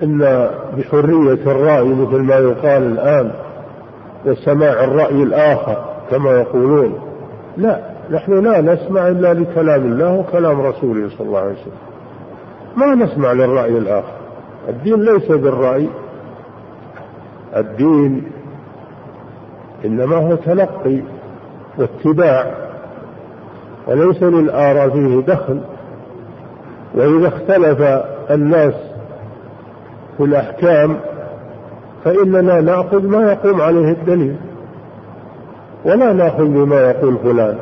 إن 0.03 0.49
بحرية 0.77 1.51
الرأي 1.51 1.87
مثل 1.87 2.21
ما 2.21 2.35
يقال 2.35 2.83
الآن 2.83 3.31
وسماع 4.25 4.83
الرأي 4.83 5.23
الآخر 5.23 5.85
كما 6.11 6.31
يقولون. 6.31 6.99
لا 7.57 7.79
نحن 8.11 8.43
لا 8.43 8.61
نسمع 8.61 9.07
إلا 9.07 9.33
لكلام 9.33 9.81
الله 9.81 10.13
وكلام 10.13 10.61
رسوله 10.61 11.09
صلى 11.17 11.27
الله 11.27 11.39
عليه 11.39 11.51
وسلم. 11.51 11.73
ما 12.77 12.95
نسمع 12.95 13.31
للرأي 13.31 13.77
الآخر. 13.77 14.13
الدين 14.69 15.01
ليس 15.01 15.31
بالرأي. 15.31 15.87
الدين 17.55 18.23
إنما 19.85 20.15
هو 20.15 20.35
تلقي 20.35 20.99
واتباع 21.77 22.53
وليس 23.87 24.23
للآراء 24.23 24.89
فيه 24.89 25.21
دخل. 25.21 25.59
وإذا 26.95 27.27
اختلف 27.27 27.81
الناس 28.31 28.73
في 30.17 30.23
الأحكام 30.23 30.97
فإننا 32.03 32.61
نأخذ 32.61 33.07
ما 33.07 33.31
يقوم 33.31 33.61
عليه 33.61 33.91
الدليل 33.91 34.35
ولا 35.85 36.13
نأخذ 36.13 36.43
بما 36.43 36.91
يقول 36.91 37.17
فلان. 37.23 37.57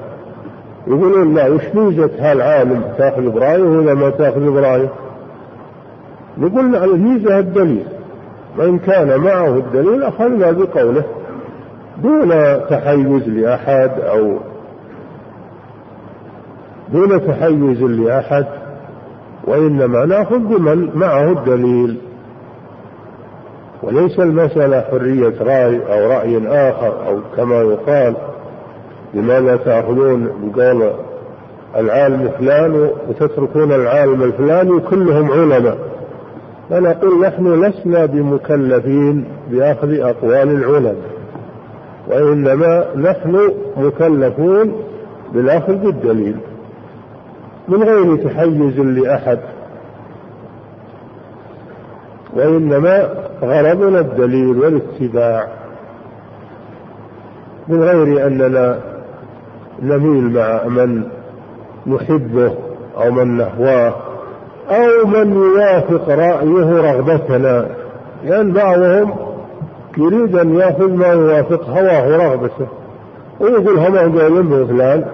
يقولون 0.87 1.33
لا 1.33 1.49
وش 1.49 1.63
ميزة 1.73 2.09
هالعالم 2.19 2.81
تأخذ 2.97 3.29
برأيه 3.29 3.63
ولا 3.63 3.93
ما 3.93 4.09
تأخذ 4.09 4.51
برأيه؟ 4.51 4.89
نقول 6.37 6.75
الميزة 6.75 7.39
الدليل. 7.39 7.83
وإن 8.57 8.79
كان 8.79 9.17
معه 9.17 9.49
الدليل 9.57 10.03
أخذنا 10.03 10.51
بقوله. 10.51 11.03
دون 12.03 12.29
تحيز 12.69 13.27
لأحد 13.27 13.91
أو 13.99 14.37
دون 16.93 17.27
تحيز 17.27 17.81
لأحد 17.81 18.45
وإنما 19.47 20.05
نأخذ 20.05 20.37
بمن 20.37 20.89
معه 20.95 21.31
الدليل. 21.31 21.97
وليس 23.83 24.19
المسألة 24.19 24.81
حرية 24.81 25.33
رأي 25.41 25.79
أو 25.93 26.11
رأي 26.11 26.47
آخر 26.47 27.07
أو 27.07 27.19
كما 27.37 27.61
يقال 27.61 28.15
لماذا 29.13 29.55
تأخذون 29.55 30.29
بقول 30.43 30.91
العالم 31.77 32.29
فلان 32.39 32.89
وتتركون 33.09 33.71
العالم 33.71 34.23
الفلاني 34.23 34.79
كلهم 34.79 35.31
علماء. 35.31 35.77
فنقول 36.69 37.21
نحن 37.21 37.63
لسنا 37.63 38.05
بمكلفين 38.05 39.25
بأخذ 39.49 39.99
أقوال 39.99 40.49
العلماء. 40.49 40.95
وإنما 42.11 42.85
نحن 42.95 43.53
مكلفون 43.77 44.83
بالأخذ 45.33 45.75
بالدليل. 45.75 46.35
من 47.67 47.83
غير 47.83 48.15
تحيز 48.15 48.79
لأحد. 48.79 49.39
وإنما 52.33 53.09
غرضنا 53.41 53.99
الدليل 53.99 54.57
والاتباع. 54.57 55.47
من 57.67 57.83
غير 57.83 58.27
أننا 58.27 58.79
نميل 59.81 60.33
مع 60.33 60.63
من 60.63 61.03
نحبه 61.87 62.55
أو 62.97 63.11
من 63.11 63.37
نهواه 63.37 63.93
أو 64.69 65.07
من 65.07 65.33
يوافق 65.33 66.09
رأيه 66.09 66.81
رغبتنا. 66.81 67.67
لأن 68.25 68.51
بعضهم 68.51 69.30
يريد 69.97 70.35
أن 70.35 70.55
يأخذ 70.55 70.93
ما 70.93 71.07
يوافق 71.07 71.69
هواه 71.69 72.07
ورغبته 72.07 72.67
ويقول 73.39 73.79
هم 73.79 74.19
قايلين 74.19 74.67
فلان؟ 74.67 75.05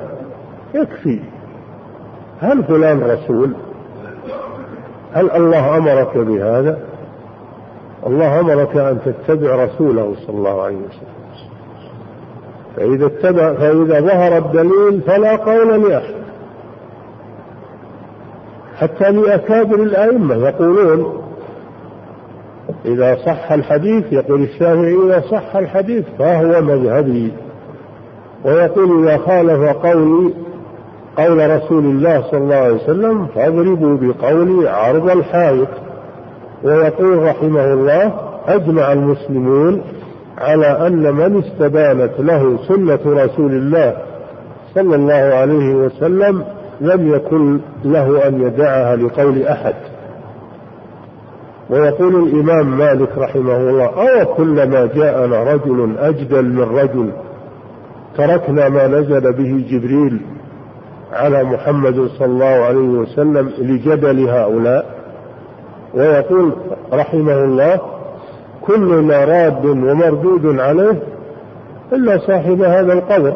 يكفي. 0.73 1.19
هل 2.41 2.63
فلان 2.63 3.03
رسول؟ 3.03 3.53
هل 5.13 5.31
الله 5.31 5.77
أمرك 5.77 6.17
بهذا؟ 6.17 6.79
الله 8.07 8.39
أمرك 8.39 8.77
أن 8.77 8.99
تتبع 9.05 9.65
رسوله 9.65 10.15
صلى 10.27 10.37
الله 10.37 10.61
عليه 10.61 10.75
وسلم. 10.75 11.17
فإذا 12.75 13.05
اتبع 13.05 13.53
فإذا 13.53 14.01
ظهر 14.01 14.37
الدليل 14.37 15.01
فلا 15.01 15.35
قول 15.35 15.89
لأحد. 15.89 16.15
حتى 18.77 19.11
لأكابر 19.11 19.75
الأئمة 19.75 20.35
يقولون 20.35 21.26
إذا 22.87 23.17
صح 23.25 23.51
الحديث 23.51 24.13
يقول 24.13 24.43
الشافعي 24.43 24.95
إذا 25.05 25.23
صح 25.31 25.55
الحديث 25.55 26.05
فهو 26.19 26.61
مذهبي. 26.61 27.31
ويقول 28.45 29.07
إذا 29.07 29.17
خالف 29.17 29.75
قولي 29.75 30.33
قول 31.17 31.49
رسول 31.49 31.85
الله 31.85 32.23
صلى 32.31 32.39
الله 32.39 32.55
عليه 32.55 32.75
وسلم 32.75 33.25
فاضربوا 33.25 33.97
بقولي 34.01 34.69
عرض 34.69 35.09
الحائط. 35.09 35.67
ويقول 36.63 37.23
رحمه 37.23 37.73
الله 37.73 38.13
أجمع 38.47 38.93
المسلمون 38.93 39.81
على 40.37 40.87
أن 40.87 41.13
من 41.13 41.43
استبانت 41.43 42.11
له 42.19 42.57
سنة 42.67 42.99
رسول 43.05 43.51
الله 43.51 43.97
صلى 44.75 44.95
الله 44.95 45.13
عليه 45.13 45.75
وسلم 45.75 46.43
لم 46.81 47.13
يكن 47.13 47.59
له 47.85 48.27
أن 48.27 48.41
يدعها 48.41 48.95
لقول 48.95 49.43
أحد. 49.43 49.75
ويقول 51.69 52.15
الإمام 52.15 52.77
مالك 52.77 53.17
رحمه 53.17 53.57
الله 53.57 53.85
أو 53.85 54.25
كلما 54.33 54.89
جاءنا 54.95 55.43
رجل 55.43 55.97
أجدل 55.97 56.45
من 56.45 56.61
رجل 56.61 57.11
تركنا 58.17 58.69
ما 58.69 58.87
نزل 58.87 59.33
به 59.33 59.65
جبريل 59.69 60.19
على 61.13 61.43
محمد 61.43 62.09
صلى 62.19 62.25
الله 62.25 62.45
عليه 62.45 62.89
وسلم 62.89 63.51
لجدل 63.57 64.29
هؤلاء. 64.29 64.97
ويقول 65.93 66.51
رحمه 66.93 67.43
الله 67.43 67.79
كلنا 68.61 69.25
راد 69.25 69.65
ومردود 69.65 70.59
عليه 70.59 70.99
إلا 71.93 72.17
صاحب 72.17 72.61
هذا 72.61 72.93
القبر. 72.93 73.33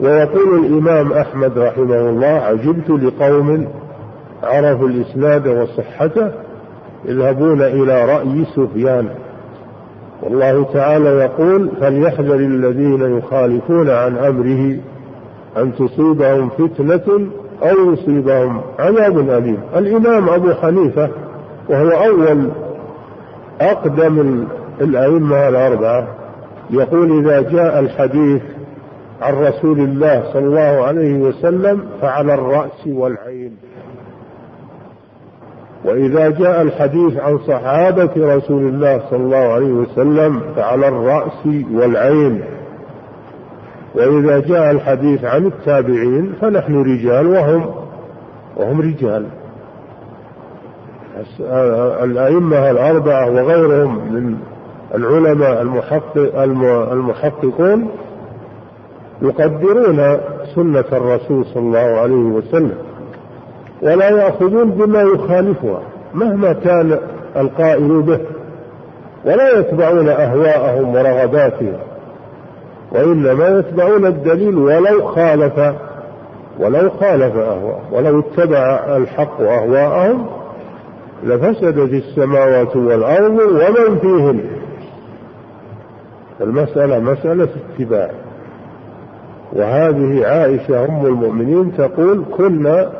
ويقول 0.00 0.66
الإمام 0.66 1.12
أحمد 1.12 1.58
رحمه 1.58 2.00
الله 2.00 2.26
عجبت 2.26 2.90
لقوم 2.90 3.68
عرفوا 4.42 4.88
الإسناد 4.88 5.48
وصحته 5.48 6.30
يذهبون 7.04 7.62
إلى 7.62 8.04
رأي 8.04 8.44
سفيان. 8.56 9.08
والله 10.22 10.64
تعالى 10.72 11.08
يقول 11.08 11.70
فليحذر 11.80 12.34
الذين 12.34 13.18
يخالفون 13.18 13.90
عن 13.90 14.16
أمره 14.16 14.76
أن 15.56 15.72
تصيبهم 15.74 16.48
فتنة 16.48 17.26
أو 17.62 17.92
يصيبهم 17.92 18.60
عذاب 18.78 19.18
أليم. 19.30 19.58
الإمام 19.76 20.28
أبو 20.28 20.52
حنيفة 20.52 21.10
وهو 21.68 21.88
أول 21.88 22.48
أقدم 23.60 24.46
الأئمة 24.80 25.48
الأربعة 25.48 26.08
يقول 26.70 27.18
إذا 27.18 27.40
جاء 27.50 27.80
الحديث 27.80 28.42
عن 29.22 29.34
رسول 29.34 29.80
الله 29.80 30.32
صلى 30.32 30.44
الله 30.44 30.84
عليه 30.86 31.14
وسلم 31.18 31.82
فعلى 32.00 32.34
الرأس 32.34 32.86
والعين. 32.86 33.45
وإذا 35.86 36.30
جاء 36.30 36.62
الحديث 36.62 37.16
عن 37.16 37.38
صحابة 37.38 38.10
رسول 38.16 38.62
الله 38.62 39.02
صلى 39.10 39.18
الله 39.18 39.36
عليه 39.36 39.72
وسلم 39.72 40.40
فعلى 40.56 40.88
الرأس 40.88 41.46
والعين. 41.74 42.42
وإذا 43.94 44.40
جاء 44.40 44.70
الحديث 44.70 45.24
عن 45.24 45.46
التابعين 45.46 46.32
فنحن 46.40 46.82
رجال 46.82 47.26
وهم 47.26 47.74
وهم 48.56 48.80
رجال. 48.80 49.26
الأئمة 52.04 52.70
الأربعة 52.70 53.30
وغيرهم 53.30 54.12
من 54.12 54.36
العلماء 54.94 55.62
المحقق 55.62 56.42
المحققون 56.92 57.88
يقدرون 59.22 60.18
سنة 60.54 60.84
الرسول 60.92 61.44
صلى 61.44 61.62
الله 61.62 62.00
عليه 62.00 62.14
وسلم. 62.14 62.78
ولا 63.82 64.10
يأخذون 64.10 64.70
بما 64.70 65.02
يخالفها 65.02 65.82
مهما 66.14 66.52
كان 66.52 66.98
القائل 67.36 68.02
به 68.02 68.20
ولا 69.24 69.58
يتبعون 69.58 70.08
أهواءهم 70.08 70.94
ورغباتهم 70.94 71.76
وإنما 72.92 73.48
يتبعون 73.58 74.06
الدليل 74.06 74.58
ولو 74.58 75.04
خالف 75.06 75.74
ولو 76.58 76.90
خالف 76.90 77.36
أهواء 77.36 77.80
ولو 77.92 78.20
اتبع 78.20 78.96
الحق 78.96 79.40
أهواءهم 79.40 80.26
لفسدت 81.24 81.92
السماوات 81.92 82.76
والأرض 82.76 83.38
ومن 83.38 83.98
فيهن. 83.98 84.40
المسألة 86.40 86.98
مسألة 86.98 87.48
اتباع. 87.78 88.10
وهذه 89.52 90.26
عائشة 90.26 90.84
أم 90.84 91.06
المؤمنين 91.06 91.76
تقول 91.76 92.24
كنا 92.36 92.90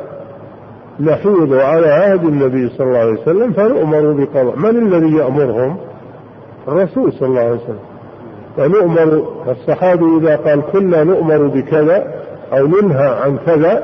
نحيض 0.99 1.53
على 1.53 1.87
عهد 1.87 2.23
النبي 2.23 2.69
صلى 2.69 2.87
الله 2.87 2.99
عليه 2.99 3.21
وسلم 3.21 3.51
فنؤمر 3.51 4.11
بقضاء. 4.11 4.55
من 4.55 4.93
الذي 4.93 5.15
يأمرهم؟ 5.15 5.77
الرسول 6.67 7.13
صلى 7.13 7.27
الله 7.27 7.41
عليه 7.41 7.51
وسلم. 7.51 7.79
فنؤمر 8.57 9.23
الصحابي 9.47 10.17
إذا 10.17 10.35
قال 10.35 10.61
كنا 10.61 11.03
نؤمر 11.03 11.47
بكذا 11.47 12.13
أو 12.53 12.67
ننهى 12.67 13.07
عن 13.07 13.37
كذا 13.45 13.83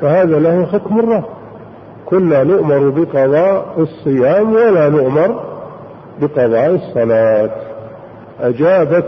فهذا 0.00 0.38
له 0.38 0.66
حكم 0.66 1.00
الله 1.00 1.24
كنا 2.06 2.44
نؤمر 2.44 2.88
بقضاء 2.88 3.66
الصيام 3.78 4.52
ولا 4.52 4.88
نؤمر 4.88 5.40
بقضاء 6.20 6.74
الصلاة. 6.74 7.50
أجابت 8.40 9.04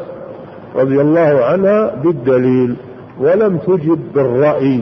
رضي 0.76 1.00
الله 1.00 1.44
عنها 1.44 1.94
بالدليل 2.04 2.76
ولم 3.20 3.58
تجب 3.58 3.98
بالرأي. 4.14 4.80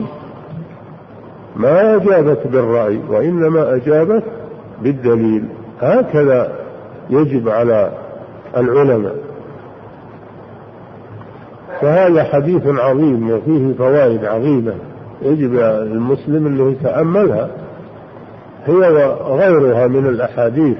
ما 1.55 1.95
أجابت 1.95 2.47
بالرأي 2.47 2.99
وإنما 3.09 3.75
أجابت 3.75 4.23
بالدليل. 4.81 5.43
هكذا 5.81 6.51
يجب 7.09 7.49
على 7.49 7.91
العلماء. 8.57 9.15
فهذا 11.81 12.23
حديث 12.23 12.67
عظيم 12.67 13.31
وفيه 13.31 13.73
فوائد 13.73 14.25
عظيمة 14.25 14.73
يجب 15.21 15.55
المسلم 15.59 16.47
أنه 16.47 16.71
يتأملها 16.71 17.49
هي 18.65 18.75
وغيرها 19.29 19.87
من 19.87 20.05
الأحاديث 20.07 20.77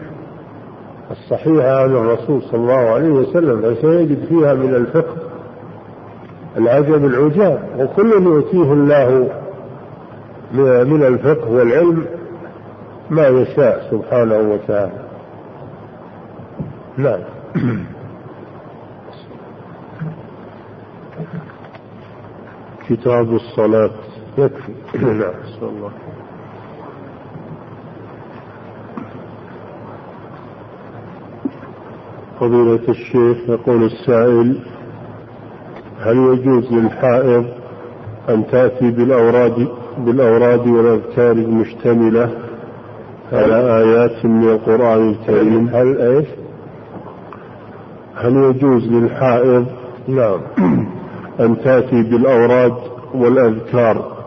الصحيحة 1.11 1.83
عن 1.83 1.91
الرسول 1.91 2.41
صلى 2.41 2.59
الله 2.61 2.73
عليه 2.73 3.09
وسلم 3.09 3.61
فسيجد 3.61 4.25
فيها 4.29 4.53
من 4.53 4.75
الفقه 4.75 5.15
العجب 6.57 7.05
العجاب 7.05 7.59
وكل 7.79 8.11
يؤتيه 8.11 8.73
الله 8.73 9.29
من 10.53 11.03
الفقه 11.03 11.49
والعلم 11.49 12.05
ما 13.09 13.27
يشاء 13.27 13.87
سبحانه 13.91 14.37
وتعالى. 14.37 15.09
نعم. 16.97 17.19
كتاب 22.89 23.33
الصلاة. 23.33 23.91
يكفي. 24.37 24.73
نعم. 24.97 25.33
الله 25.61 25.91
فضيلة 32.39 32.89
الشيخ 32.89 33.37
يقول 33.49 33.83
السائل 33.83 34.59
هل 35.99 36.17
يجوز 36.17 36.73
للحائض 36.73 37.45
أن 38.29 38.47
تأتي 38.51 38.91
بالأوراد 38.91 39.67
بالأوراد 39.97 40.67
والأذكار 40.67 41.31
المشتملة 41.31 42.29
على 43.33 43.55
آيات 43.55 44.25
من 44.25 44.49
القرآن 44.49 45.09
الكريم. 45.09 45.69
هل 45.73 46.01
إيش؟ 46.01 46.27
هل 48.15 48.35
يجوز 48.35 48.87
للحائض 48.87 49.65
نعم. 50.07 50.39
أن 51.45 51.61
تأتي 51.63 52.03
بالأوراد 52.03 52.73
والأذكار 53.13 54.17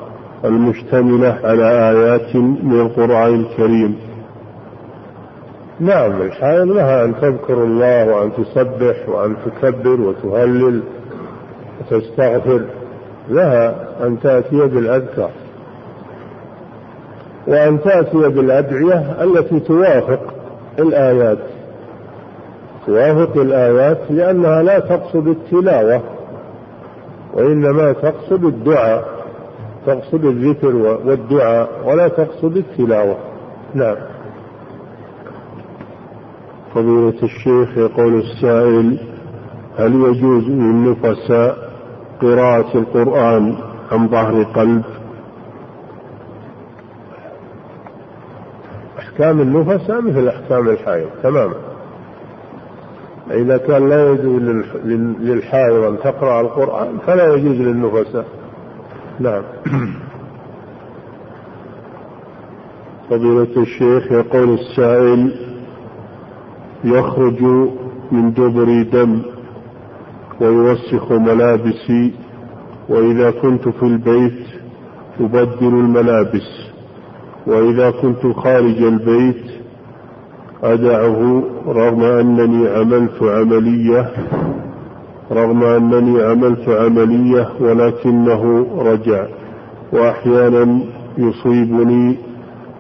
المشتملة 0.45 1.39
على 1.45 1.91
آيات 1.91 2.37
من 2.37 2.81
القرآن 2.81 3.35
الكريم؟ 3.35 3.97
نعم 5.81 6.23
الحائض 6.23 6.69
لها 6.69 7.05
أن 7.05 7.15
تذكر 7.21 7.65
الله 7.65 8.07
وأن 8.07 8.31
تسبح 8.33 9.09
وأن 9.09 9.37
تكبر 9.47 10.01
وتهلل 10.01 10.83
وتستغفر 11.81 12.63
لها 13.29 13.75
أن 14.07 14.21
تأتي 14.21 14.57
بالأذكار. 14.57 15.31
وأن 17.47 17.81
تأتي 17.81 18.17
بالأدعية 18.29 19.23
التي 19.25 19.61
توافق 19.61 20.35
الآيات. 20.79 21.39
توافق 22.87 23.37
الآيات 23.37 23.99
لأنها 24.11 24.63
لا 24.63 24.79
تقصد 24.79 25.29
التلاوة 25.29 26.03
وإنما 27.35 27.93
تقصد 27.93 28.45
الدعاء 28.45 29.05
تقصد 29.87 30.25
الذكر 30.25 30.77
والدعاء 31.07 31.69
ولا 31.87 32.09
تقصد 32.09 32.57
التلاوة. 32.57 33.17
نعم. 33.75 33.97
فضيلة 36.75 37.23
الشيخ 37.23 37.79
يقول 37.79 38.15
السائل 38.21 38.99
هل 39.79 39.95
يجوز 39.95 40.45
للنفساء 40.49 41.57
قراءة 42.23 42.79
القرآن 42.79 43.55
عن 43.93 44.09
ظهر 44.09 44.43
قلب؟ 44.43 44.83
أحكام 49.13 49.41
النفساء 49.41 50.01
مثل 50.01 50.29
أحكام 50.29 50.69
الحائض 50.69 51.09
تماما. 51.23 51.55
إذا 53.31 53.57
كان 53.57 53.89
لا 53.89 54.11
يجوز 54.11 54.43
للحائض 55.21 55.83
أن 55.85 55.99
تقرأ 55.99 56.41
القرآن 56.41 56.99
فلا 57.07 57.35
يجوز 57.35 57.57
للنفساء 57.57 58.27
نعم. 59.21 59.43
فضيلة 63.11 63.63
الشيخ 63.63 64.13
يقول 64.13 64.55
السائل 64.55 65.35
يخرج 66.85 67.43
من 68.13 68.33
دبر 68.33 68.83
دم 68.83 69.23
ويوسخ 70.41 71.13
ملابسي 71.13 72.15
وإذا 72.89 73.31
كنت 73.31 73.69
في 73.69 73.83
البيت 73.83 74.47
أبدل 75.21 75.69
الملابس. 75.69 76.62
وإذا 77.47 77.91
كنت 77.91 78.27
خارج 78.37 78.83
البيت 78.83 79.45
أدعه 80.63 81.43
رغم 81.67 82.03
أنني 82.05 82.69
عملت 82.69 83.23
عملية 83.23 84.11
رغم 85.33 85.65
أنني 85.65 86.23
عملت 86.23 86.69
عملية 86.69 87.49
ولكنه 87.61 88.67
رجع 88.79 89.27
وأحيانا 89.93 90.81
يصيبني 91.19 92.17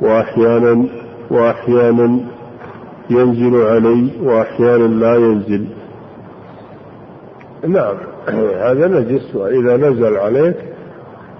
وأحيانا 0.00 0.86
وأحيانا 1.30 2.20
ينزل 3.10 3.62
علي 3.62 4.08
وأحيانا 4.22 4.84
لا 4.84 5.16
ينزل. 5.16 5.66
نعم 7.68 7.94
هذا 8.66 8.88
نجس 8.88 9.34
وإذا 9.34 9.76
نزل 9.76 10.16
عليك 10.16 10.71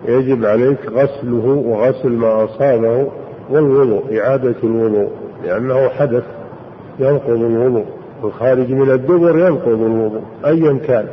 يجب 0.05 0.45
عليك 0.45 0.87
غسله 0.87 1.63
وغسل 1.67 2.13
ما 2.13 2.45
أصابه 2.45 3.09
والوضوء 3.51 4.19
إعادة 4.21 4.55
الوضوء 4.65 5.11
لأنه 5.45 5.89
حدث 5.89 6.25
ينقض 6.99 7.31
الوضوء 7.31 7.87
الخارج 8.25 8.73
من 8.73 8.91
الدبر 8.91 9.39
ينقض 9.39 9.83
الوضوء 9.83 10.23
أيا 10.47 10.79
كان. 10.87 11.07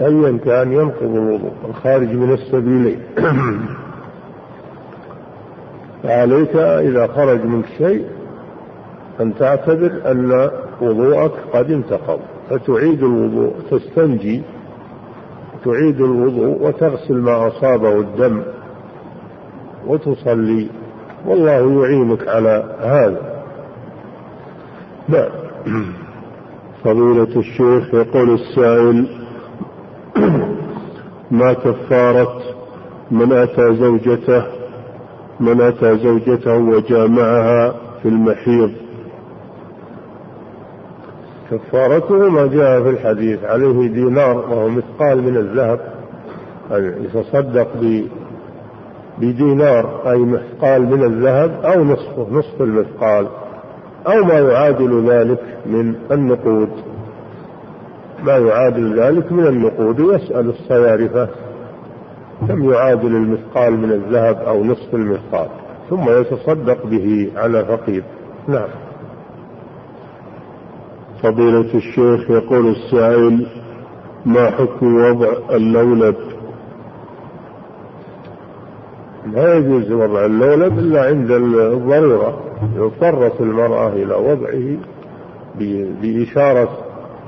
أيا 0.00 0.38
كان 0.44 0.72
ينقض 0.72 1.16
الوضوء 1.16 1.52
الخارج 1.68 2.08
من 2.08 2.32
السبيلين 2.32 3.00
فعليك 6.02 6.56
إذا 6.56 7.06
خرج 7.06 7.44
منك 7.44 7.66
شيء 7.78 8.04
أن 9.20 9.34
تعتبر 9.34 9.92
أن 10.10 10.50
وضوءك 10.80 11.32
قد 11.52 11.70
انتقض 11.70 12.20
فتعيد 12.50 13.02
الوضوء 13.02 13.52
تستنجي 13.70 14.42
تعيد 15.64 16.00
الوضوء 16.00 16.62
وتغسل 16.68 17.14
ما 17.14 17.48
أصابه 17.48 18.00
الدم 18.00 18.42
وتصلي. 19.86 20.68
والله 21.26 21.82
يعينك 21.82 22.28
على 22.28 22.76
هذا. 22.80 23.42
نعم. 25.08 25.30
فضيلة 26.84 27.40
الشيخ 27.40 27.94
يقول 27.94 28.34
السائل 28.34 29.08
ما 31.30 31.52
كفارة 31.52 32.40
من 33.10 33.32
أتى 33.32 33.74
زوجته 33.74 34.44
من 35.40 35.60
أتى 35.60 35.96
زوجته 35.98 36.56
وجامعها 36.56 37.74
في 38.02 38.08
المحيض؟ 38.08 38.83
كفارته 41.58 42.30
ما 42.30 42.46
جاء 42.46 42.82
في 42.82 42.90
الحديث. 42.90 43.44
عليه 43.44 43.88
دينار 43.88 44.36
وهو 44.36 44.68
مثقال 44.68 45.22
من 45.22 45.36
الذهب. 45.36 45.80
يتصدق 47.04 47.68
بدينار 49.18 50.10
أي 50.10 50.18
مثقال 50.18 50.82
من 50.82 51.04
الذهب 51.04 51.64
أو 51.64 51.84
نصفه 51.84 52.26
نصف 52.30 52.62
المثقال. 52.62 53.26
أو 54.06 54.24
ما 54.24 54.38
يعادل 54.38 55.10
ذلك 55.10 55.40
من 55.66 55.94
النقود. 56.10 56.68
ما 58.24 58.36
يعادل 58.36 59.00
ذلك 59.00 59.32
من 59.32 59.46
النقود 59.46 60.00
ويسأل 60.00 60.48
الصيارفة 60.48 61.28
كم 62.48 62.70
يعادل 62.70 63.16
المثقال 63.16 63.78
من 63.78 63.92
الذهب 63.92 64.36
أو 64.36 64.64
نصف 64.64 64.94
المثقال. 64.94 65.48
ثم 65.90 66.20
يتصدق 66.20 66.86
به 66.86 67.30
على 67.36 67.64
فقير. 67.64 68.02
نعم. 68.48 68.68
فضيلة 71.24 71.74
الشيخ 71.74 72.30
يقول 72.30 72.68
السائل 72.68 73.46
ما 74.26 74.50
حكم 74.50 74.94
وضع 74.96 75.28
اللولب؟ 75.50 76.16
لا 79.32 79.54
يجوز 79.54 79.92
وضع 79.92 80.24
اللولب 80.24 80.78
إلا 80.78 81.06
عند 81.06 81.30
الضرورة. 81.30 82.40
يضطرت 82.76 83.40
المرأة 83.40 83.88
إلى 83.88 84.14
وضعه 84.14 84.76
بإشارة 86.02 86.68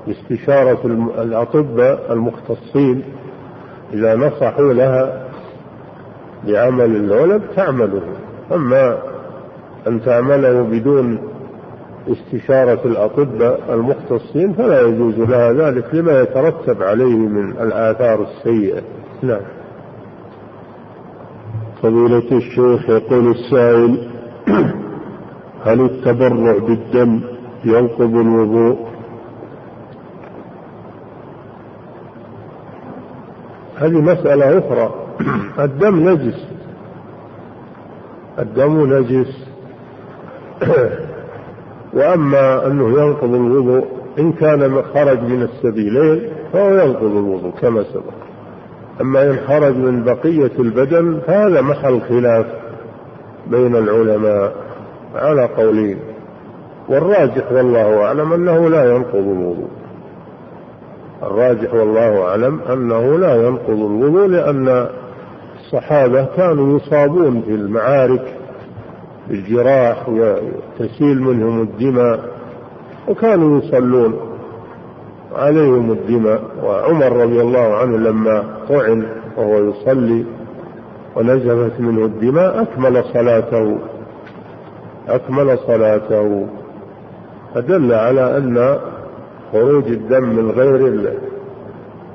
باستشارة 0.07 0.86
الأطباء 1.22 2.12
المختصين. 2.12 3.03
إذا 3.92 4.14
نصحوا 4.14 4.72
لها 4.72 5.28
بعمل 6.47 6.97
اللولب 6.97 7.42
تعمله. 7.57 8.03
أما 8.53 8.99
أن 9.86 10.03
تعمله 10.03 10.62
بدون 10.62 11.18
استشارة 12.09 12.80
الأطباء 12.84 13.74
المختصين 13.74 14.53
فلا 14.53 14.80
يجوز 14.80 15.18
لها 15.18 15.53
ذلك 15.53 15.95
لما 15.95 16.20
يترتب 16.20 16.83
عليه 16.83 17.16
من 17.16 17.50
الآثار 17.50 18.22
السيئة. 18.22 18.83
نعم. 19.22 19.41
فضيلة 21.83 22.33
الشيخ 22.33 22.91
يقول 22.91 23.30
السائل 23.30 24.11
هل 25.64 25.80
التبرع 25.80 26.58
بالدم 26.58 27.20
ينقض 27.64 28.14
الوضوء؟ 28.14 28.87
هذه 33.76 34.00
مسألة 34.00 34.58
أخرى. 34.58 34.95
الدم 35.58 36.08
نجس. 36.08 36.46
الدم 38.38 38.95
نجس. 38.95 39.46
وأما 41.92 42.67
أنه 42.67 43.03
ينقض 43.03 43.34
الوضوء 43.34 43.84
إن 44.18 44.33
كان 44.33 44.83
خرج 44.95 45.21
من 45.21 45.42
السبيلين 45.42 46.22
فهو 46.53 46.68
ينقض 46.68 47.03
الوضوء 47.17 47.53
كما 47.61 47.83
سبق. 47.83 48.13
أما 49.00 49.30
إن 49.30 49.38
خرج 49.49 49.76
من 49.76 50.04
بقية 50.04 50.50
البدن 50.58 51.18
فهذا 51.26 51.61
محل 51.61 52.00
خلاف 52.00 52.46
بين 53.46 53.76
العلماء 53.76 54.53
على 55.14 55.45
قولين. 55.45 55.99
والراجح 56.88 57.53
والله 57.53 58.04
أعلم 58.04 58.33
أنه 58.33 58.68
لا 58.68 58.95
ينقض 58.95 59.14
الوضوء. 59.14 59.68
الراجح 61.22 61.75
والله 61.75 62.22
أعلم 62.22 62.61
أنه 62.72 63.18
لا 63.18 63.46
ينقض 63.46 63.71
الوضوء 63.71 64.26
لأن 64.26 64.87
الصحابة 65.61 66.26
كانوا 66.37 66.79
يصابون 66.79 67.42
في 67.42 67.50
المعارك 67.50 68.36
بالجراح 69.28 70.08
وتسيل 70.08 71.22
منهم 71.22 71.62
الدماء 71.62 72.28
وكانوا 73.08 73.58
يصلون 73.58 74.20
عليهم 75.34 75.92
الدماء. 75.92 76.42
وعمر 76.64 77.12
رضي 77.12 77.40
الله 77.40 77.76
عنه 77.76 77.96
لما 77.96 78.44
طعن 78.68 79.07
وهو 79.36 79.70
يصلي 79.70 80.24
ونزفت 81.16 81.80
منه 81.80 82.04
الدماء 82.04 82.62
أكمل 82.62 83.04
صلاته 83.04 83.78
أكمل 85.08 85.58
صلاته. 85.58 86.46
فدل 87.54 87.92
على 87.94 88.36
أن 88.36 88.78
خروج 89.53 89.86
الدم 89.86 90.22
من 90.22 90.50
غير 90.50 91.11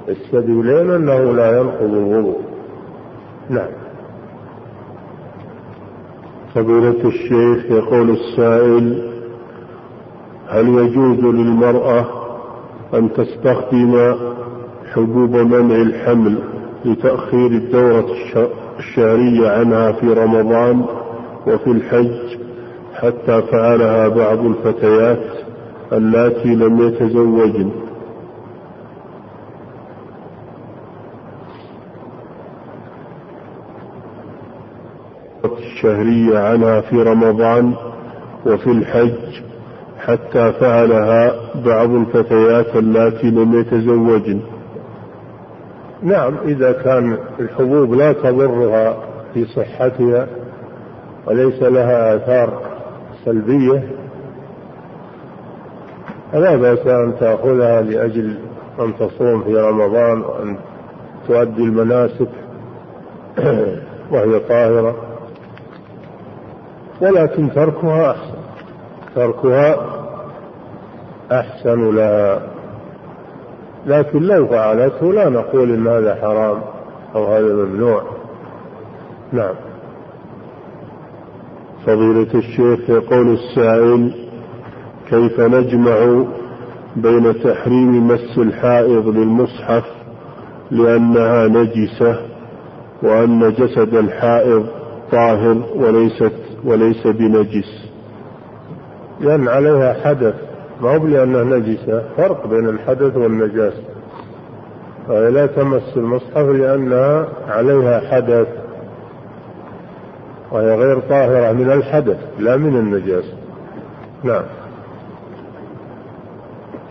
السبيلين 0.10 0.92
أنه 0.92 1.34
لا 1.34 1.60
ينقض 1.60 1.94
الوضوء. 1.94 2.42
نعم. 3.50 3.81
فضيلة 6.56 7.08
الشيخ 7.08 7.72
يقول 7.72 8.10
السائل 8.10 9.12
هل 10.48 10.68
يجوز 10.68 11.20
للمرأة 11.20 12.06
أن 12.94 13.14
تستخدم 13.14 14.16
حبوب 14.94 15.36
منع 15.36 15.76
الحمل 15.76 16.38
لتأخير 16.86 17.46
الدورة 17.48 18.06
الشهرية 18.80 19.50
عنها 19.50 19.92
في 19.92 20.14
رمضان 20.14 20.86
وفي 21.48 21.68
الحج 21.72 22.38
حتى 22.94 23.42
فعلها 23.42 24.08
بعض 24.08 24.46
الفتيات 24.46 25.24
اللاتي 25.94 26.56
لم 26.56 26.88
يتزوجن؟ 26.88 27.70
الشهرية 35.82 36.40
عنها 36.40 36.82
في 36.82 36.96
رمضان 36.96 37.74
وفي 38.46 38.72
الحج 38.72 39.42
حتى 40.00 40.54
فعلها 40.54 41.34
بعض 41.66 41.90
الفتيات 41.90 42.76
اللاتي 42.76 43.30
لم 43.32 43.60
يتزوجن. 43.60 44.40
نعم 46.04 46.38
إذا 46.46 46.72
كان 46.72 47.18
الحبوب 47.40 47.94
لا 47.94 48.14
تضرها 48.14 48.98
في 49.34 49.46
صحتها 49.46 50.28
وليس 51.28 51.64
لها 51.64 52.16
آثار 52.16 52.62
سلبية 53.26 53.84
فلا 56.32 56.56
بأس 56.56 56.88
أن 56.88 57.14
تأخذها 57.20 57.82
لأجل 57.82 58.36
أن 58.80 58.94
تصوم 58.98 59.44
في 59.44 59.56
رمضان 59.56 60.22
وأن 60.22 60.58
تؤدي 61.28 61.64
المناسك 61.64 62.30
وهي 64.12 64.40
طاهرة. 64.40 65.11
ولكن 67.02 67.52
تركها 67.52 68.12
أحسن. 68.12 68.38
تركها 69.16 69.76
أحسن 71.32 71.96
لها 71.96 72.42
لكن 73.86 74.24
لو 74.24 74.48
فعلته 74.48 75.14
لا 75.14 75.30
نقول 75.30 75.72
إن 75.72 75.88
هذا 75.88 76.16
حرام 76.16 76.62
أو 77.16 77.26
هذا 77.26 77.54
ممنوع. 77.54 78.04
نعم. 79.34 79.56
فضيلة 81.86 82.34
الشيخ 82.36 82.90
يقول 82.90 83.34
السائل 83.34 84.14
كيف 85.10 85.40
نجمع 85.40 86.26
بين 86.96 87.44
تحريم 87.44 88.08
مس 88.08 88.38
الحائض 88.38 89.08
للمصحف 89.08 89.84
لأنها 90.72 91.48
نجسة 91.48 92.18
وأن 93.04 93.54
جسد 93.54 93.96
الحائض 93.96 94.66
طاهر 95.12 95.64
وليست 95.76 96.51
وليس 96.66 97.08
بنجس. 97.08 97.92
لأن 99.20 99.48
عليها 99.48 99.94
حدث. 100.06 100.36
ما 100.82 100.98
هو 100.98 101.08
لأنها 101.08 101.44
نجسة؟ 101.44 102.04
فرق 102.18 102.48
بين 102.48 102.70
الحدث 102.70 103.18
والنجاسة 103.18 103.84
فهي 105.08 105.32
لا 105.32 105.46
تمس 105.46 105.98
المصحف 105.98 106.46
لأنها 106.46 107.28
عليها 107.48 108.00
حدث. 108.12 108.48
وهي 110.52 110.76
غير 110.76 111.00
طاهرة 111.00 111.52
من 111.52 111.72
الحدث 111.72 112.18
لا 112.40 112.58
من 112.58 112.78
النجاسة 112.80 113.34
نعم. 114.24 114.44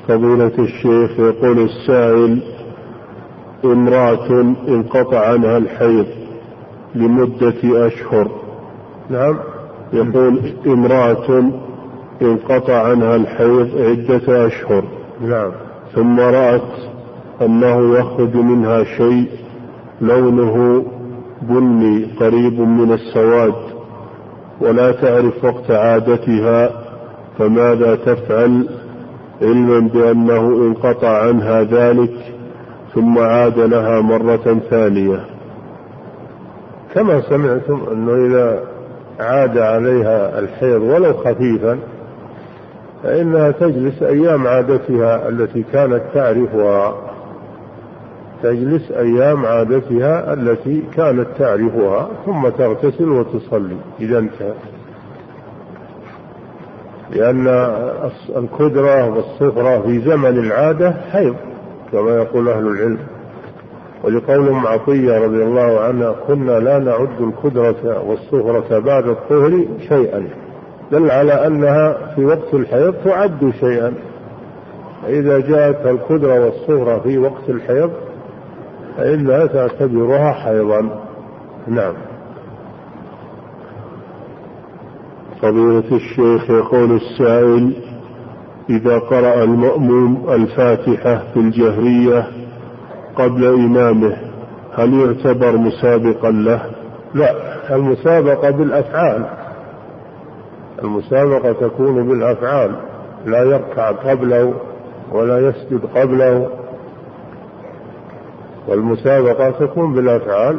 فضيلة 0.08 0.52
الشيخ 0.58 1.20
يقول 1.20 1.58
السائل 1.58 2.42
امرأة 3.64 4.40
انقطع 4.68 5.26
عنها 5.28 5.58
الحيض 5.58 6.06
لمدة 6.94 7.86
أشهر. 7.86 8.30
نعم. 9.10 9.38
يقول 9.92 10.40
امرأة 10.66 11.50
انقطع 12.22 12.82
عنها 12.82 13.16
الحيض 13.16 13.70
عدة 13.78 14.46
أشهر. 14.46 14.84
نعم. 15.20 15.50
ثم 15.94 16.20
رأت 16.20 16.72
أنه 17.42 17.98
يخرج 17.98 18.36
منها 18.36 18.84
شيء 18.84 19.28
لونه 20.00 20.84
بني 21.42 22.06
قريب 22.20 22.60
من 22.60 22.92
السواد 22.92 23.54
ولا 24.60 24.92
تعرف 24.92 25.44
وقت 25.44 25.70
عادتها 25.70 26.70
فماذا 27.38 27.94
تفعل؟ 27.94 28.68
علما 29.42 29.80
بأنه 29.80 30.40
انقطع 30.40 31.22
عنها 31.22 31.62
ذلك 31.62 32.12
ثم 32.94 33.18
عاد 33.18 33.58
لها 33.58 34.00
مرة 34.00 34.60
ثانية. 34.70 35.24
كما 36.94 37.20
سمعتم 37.20 37.80
أنه 37.92 38.26
إذا 38.26 38.69
عاد 39.20 39.58
عليها 39.58 40.38
الحيض 40.38 40.82
ولو 40.82 41.12
خفيفا 41.12 41.78
فإنها 43.02 43.50
تجلس 43.50 44.02
أيام 44.02 44.46
عادتها 44.46 45.28
التي 45.28 45.64
كانت 45.72 46.02
تعرفها. 46.14 46.94
تجلس 48.42 48.90
أيام 48.90 49.46
عادتها 49.46 50.32
التي 50.32 50.82
كانت 50.96 51.26
تعرفها 51.38 52.08
ثم 52.26 52.48
تغتسل 52.48 53.08
وتصلي. 53.08 53.76
إذا 54.00 54.18
انتهت 54.18 54.54
لأن 57.10 57.46
الكدرة 58.36 59.08
والصفرة 59.08 59.80
في 59.80 60.00
زمن 60.00 60.38
العادة 60.38 60.94
حيض 61.12 61.36
كما 61.92 62.10
يقول 62.10 62.48
أهل 62.48 62.66
العلم. 62.66 62.98
ولقول 64.04 64.66
عطية 64.66 65.18
رضي 65.18 65.42
الله 65.42 65.80
عنها 65.80 66.14
كنا 66.26 66.52
لا 66.52 66.78
نعد 66.78 67.20
الكدرة 67.20 68.02
والصفرة 68.06 68.78
بعد 68.78 69.08
الطهر 69.08 69.64
شيئا. 69.88 70.28
دل 70.92 71.10
على 71.10 71.46
أنها 71.46 72.14
في 72.14 72.24
وقت 72.24 72.54
الحيض 72.54 72.94
تعد 73.04 73.52
شيئا. 73.60 73.94
فإذا 75.02 75.38
جاءت 75.38 75.86
الكدرة 75.86 76.44
والصغرى 76.44 77.00
في 77.00 77.18
وقت 77.18 77.48
الحيض 77.48 77.90
فإنها 78.96 79.46
تعتبرها 79.46 80.32
حيضا. 80.32 81.04
نعم. 81.68 81.94
فضيلة 85.42 85.96
الشيخ 85.96 86.50
يقول 86.50 86.96
السائل 86.96 87.72
إذا 88.70 88.98
قرأ 88.98 89.44
المأموم 89.44 90.30
الفاتحة 90.30 91.22
في 91.34 91.40
الجهرية 91.40 92.39
قبل 93.20 93.44
إمامه 93.44 94.16
هل 94.74 94.94
يعتبر 94.94 95.56
مسابقا 95.56 96.30
له؟ 96.30 96.62
لا 97.14 97.34
المسابقة 97.74 98.50
بالأفعال. 98.50 99.24
المسابقة 100.82 101.52
تكون 101.52 102.08
بالأفعال 102.08 102.70
لا 103.26 103.42
يركع 103.42 103.90
قبله 103.90 104.54
ولا 105.12 105.38
يسجد 105.38 105.80
قبله. 105.94 106.50
والمسابقة 108.68 109.50
تكون 109.50 109.94
بالأفعال 109.94 110.58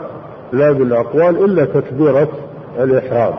لا 0.53 0.71
بالأقوال 0.71 1.45
إلا 1.45 1.65
تكبيرة 1.65 2.27
الإحرام. 2.79 3.33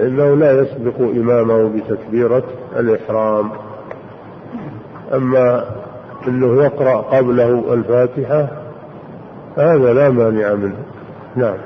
إنه 0.00 0.34
لا 0.34 0.52
يسبق 0.52 1.00
إمامه 1.00 1.68
بتكبيرة 1.68 2.42
الإحرام. 2.76 3.50
أما 5.14 5.64
أنه 6.28 6.62
يقرأ 6.62 6.96
قبله 6.96 7.74
الفاتحة 7.74 8.48
هذا 9.56 9.94
لا 9.94 10.10
مانع 10.10 10.54
منه 10.54 10.76
نعم 11.36 11.56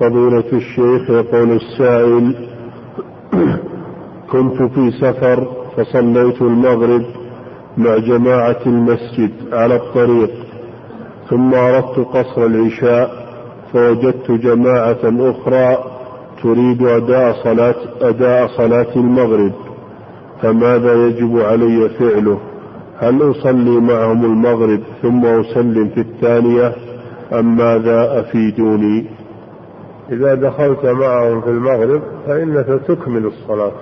فضيلة 0.00 0.44
الشيخ 0.52 1.10
يقول 1.10 1.50
السائل 1.52 2.34
كنت 4.32 4.62
في 4.62 4.90
سفر 4.90 5.46
فصليت 5.76 6.42
المغرب 6.42 7.02
مع 7.76 7.98
جماعة 7.98 8.60
المسجد 8.66 9.30
على 9.52 9.76
الطريق 9.76 10.30
ثم 11.30 11.54
أردت 11.54 11.98
قصر 11.98 12.46
العشاء 12.46 13.10
فوجدت 13.72 14.30
جماعة 14.30 14.98
أخرى 15.04 15.78
تريد 16.42 16.82
أداء 16.82 17.32
صلاة 17.44 17.74
أداء 18.00 18.46
صلاة 18.56 18.96
المغرب 18.96 19.52
فماذا 20.42 21.06
يجب 21.06 21.38
علي 21.40 21.88
فعله؟ 21.88 22.38
هل 23.00 23.30
أصلي 23.30 23.80
معهم 23.80 24.24
المغرب 24.24 24.80
ثم 25.02 25.24
أسلم 25.26 25.88
في 25.88 26.00
الثانية 26.00 26.74
أم 27.32 27.56
ماذا 27.56 28.20
أفيدوني؟ 28.20 29.06
إذا 30.12 30.34
دخلت 30.34 30.84
معهم 30.84 31.40
في 31.40 31.50
المغرب 31.50 32.02
فإنك 32.26 32.66
تكمل 32.88 33.26
الصلاة. 33.26 33.72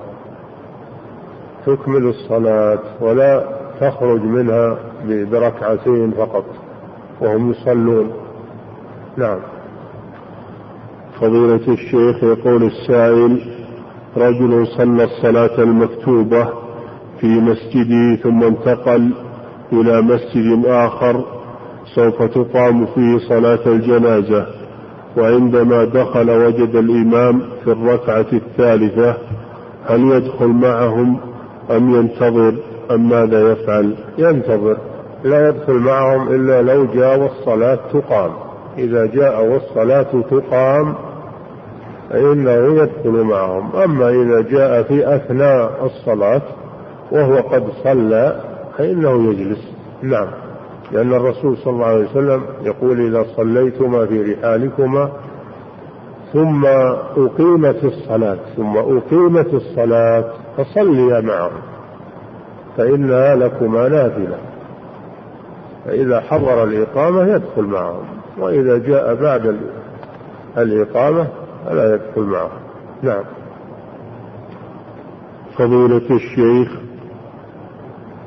تكمل 1.66 2.06
الصلاة 2.06 2.78
ولا 3.00 3.44
تخرج 3.80 4.22
منها 4.22 4.78
بركعتين 5.04 6.10
فقط 6.10 6.44
وهم 7.20 7.50
يصلون. 7.50 8.12
نعم. 9.16 9.38
فضيلة 11.20 11.72
الشيخ 11.72 12.24
يقول 12.24 12.62
السائل 12.62 13.40
رجل 14.16 14.66
صلى 14.66 15.04
الصلاة 15.04 15.62
المكتوبة 15.62 16.67
في 17.20 17.26
مسجده 17.26 18.22
ثم 18.22 18.42
انتقل 18.42 19.10
إلى 19.72 20.02
مسجد 20.02 20.66
آخر 20.66 21.24
سوف 21.94 22.22
تقام 22.22 22.86
فيه 22.86 23.18
صلاة 23.28 23.58
الجنازة. 23.66 24.46
وعندما 25.16 25.84
دخل 25.84 26.30
وجد 26.30 26.76
الإمام 26.76 27.42
في 27.64 27.72
الركعة 27.72 28.26
الثالثة 28.32 29.14
هل 29.86 30.00
يدخل 30.00 30.46
معهم 30.46 31.16
أم 31.70 31.94
ينتظر؟ 31.94 32.54
أم 32.90 33.08
ماذا 33.08 33.52
يفعل؟ 33.52 33.94
ينتظر. 34.18 34.76
لا 35.24 35.48
يدخل 35.48 35.74
معهم 35.74 36.28
إلا 36.28 36.62
لو 36.62 36.84
جاء 36.84 37.18
والصلاة 37.18 37.78
تقام. 37.92 38.30
إذا 38.78 39.06
جاء 39.06 39.44
والصلاة 39.44 40.22
تقام 40.30 40.94
فإنه 42.10 42.82
يدخل 42.82 43.22
معهم. 43.24 43.76
أما 43.76 44.08
إذا 44.08 44.40
جاء 44.40 44.82
في 44.82 45.16
أثناء 45.16 45.84
الصلاة 45.84 46.42
وهو 47.12 47.36
قد 47.36 47.64
صلى 47.84 48.40
فإنه 48.78 49.30
يجلس. 49.30 49.72
نعم. 50.02 50.28
لأن 50.92 51.14
الرسول 51.14 51.56
صلى 51.56 51.72
الله 51.72 51.86
عليه 51.86 52.10
وسلم 52.10 52.42
يقول 52.62 53.00
إذا 53.00 53.26
صليتما 53.36 54.06
في 54.06 54.22
رحالكما 54.22 55.10
ثم 56.32 56.66
أقيمت 57.16 57.84
الصلاة 57.84 58.38
ثم 58.56 58.76
أقيمت 58.76 59.54
الصلاة 59.54 60.24
فصليا 60.56 61.20
معهم. 61.20 61.60
فإنها 62.76 63.36
لكما 63.36 63.88
نافلة. 63.88 64.38
فإذا 65.84 66.20
حضر 66.20 66.64
الإقامة 66.64 67.34
يدخل 67.34 67.62
معهم 67.62 68.04
وإذا 68.38 68.78
جاء 68.78 69.14
بعد 69.14 69.56
الإقامة 70.58 71.26
فلا 71.66 71.94
يدخل 71.94 72.22
معهم. 72.22 72.60
نعم. 73.02 73.24
فضيلة 75.58 76.16
الشيخ 76.16 76.87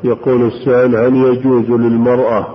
يقول 0.04 0.48
السائل 0.48 0.96
هل 0.96 1.16
يجوز 1.16 1.70
للمرأة 1.70 2.48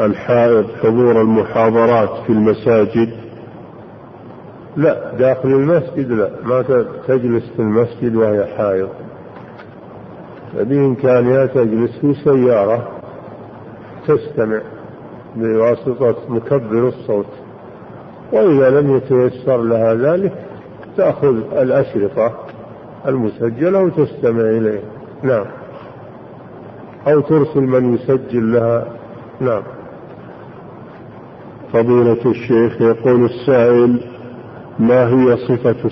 الحائض 0.00 0.66
حضور 0.82 1.20
المحاضرات 1.20 2.10
في 2.26 2.32
المساجد؟ 2.32 3.12
لا 4.76 5.14
داخل 5.18 5.48
المسجد 5.48 6.12
لا. 6.12 6.30
ما 6.44 6.62
تجلس 7.08 7.44
في 7.56 7.62
المسجد 7.62 8.16
وهي 8.16 8.46
حائض. 8.56 8.88
بإمكانها 10.54 11.46
تجلس 11.46 11.98
في 12.00 12.14
سيارة 12.14 12.88
تستمع 14.06 14.60
بواسطة 15.36 16.16
مكبر 16.28 16.88
الصوت. 16.88 17.26
وإذا 18.32 18.80
لم 18.80 18.96
يتيسر 18.96 19.62
لها 19.62 19.94
ذلك 19.94 20.32
تأخذ 20.96 21.36
الأشرطة 21.52 22.32
المسجلة 23.06 23.82
وتستمع 23.82 24.40
إليه. 24.40 24.80
نعم. 25.22 25.59
أو 27.08 27.20
ترسل 27.20 27.60
من 27.60 27.94
يسجل 27.94 28.52
لها. 28.52 28.86
نعم. 29.40 29.62
فضيلة 31.72 32.18
الشيخ 32.26 32.80
يقول 32.80 33.24
السائل 33.24 34.00
ما 34.78 35.08
هي 35.08 35.36
صفة 35.36 35.90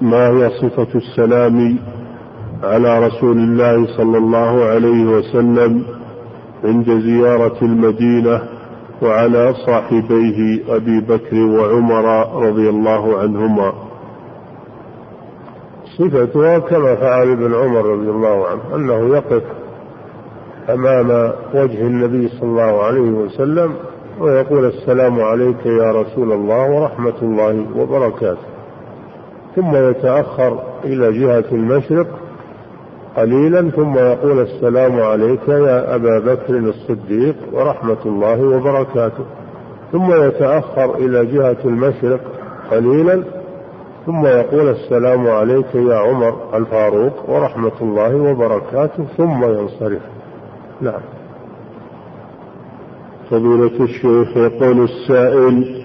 ما 0.00 0.28
هي 0.28 0.50
صفة 0.50 0.88
السلام 0.94 1.78
على 2.62 3.06
رسول 3.06 3.36
الله 3.38 3.96
صلى 3.96 4.18
الله 4.18 4.64
عليه 4.64 5.04
وسلم 5.04 5.82
عند 6.64 6.90
زيارة 6.90 7.56
المدينة 7.62 8.40
وعلى 9.02 9.54
صاحبيه 9.66 10.58
أبي 10.76 11.00
بكر 11.00 11.36
وعمر 11.36 12.04
رضي 12.46 12.68
الله 12.68 13.18
عنهما؟ 13.18 13.72
صفتها 15.98 16.58
كما 16.58 16.94
فعل 16.94 17.30
ابن 17.32 17.54
عمر 17.54 17.84
رضي 17.86 18.10
الله 18.10 18.46
عنه 18.48 18.60
أنه 18.74 19.14
يقف 19.16 19.42
أمام 20.74 21.32
وجه 21.54 21.80
النبي 21.80 22.28
صلى 22.28 22.48
الله 22.48 22.82
عليه 22.82 23.10
وسلم 23.10 23.74
ويقول 24.20 24.64
السلام 24.64 25.20
عليك 25.20 25.66
يا 25.66 25.92
رسول 25.92 26.32
الله 26.32 26.70
ورحمة 26.70 27.14
الله 27.22 27.66
وبركاته. 27.76 28.46
ثم 29.56 29.76
يتأخر 29.76 30.58
إلى 30.84 31.12
جهة 31.12 31.44
المشرق 31.52 32.06
قليلا 33.16 33.70
ثم 33.70 33.98
يقول 33.98 34.40
السلام 34.40 35.00
عليك 35.00 35.48
يا 35.48 35.94
أبا 35.94 36.18
بكر 36.18 36.56
الصديق 36.56 37.36
ورحمة 37.52 38.02
الله 38.06 38.42
وبركاته. 38.42 39.24
ثم 39.92 40.24
يتأخر 40.24 40.94
إلى 40.94 41.26
جهة 41.26 41.56
المشرق 41.64 42.20
قليلا 42.70 43.24
ثم 44.06 44.26
يقول 44.26 44.68
السلام 44.68 45.28
عليك 45.28 45.74
يا 45.74 45.96
عمر 45.96 46.34
الفاروق 46.54 47.30
ورحمة 47.30 47.72
الله 47.80 48.16
وبركاته 48.16 49.04
ثم 49.16 49.44
ينصرف. 49.44 50.02
نعم. 50.82 51.00
فضيلة 53.30 53.84
الشيخ 53.84 54.36
يقول 54.36 54.84
السائل 54.84 55.82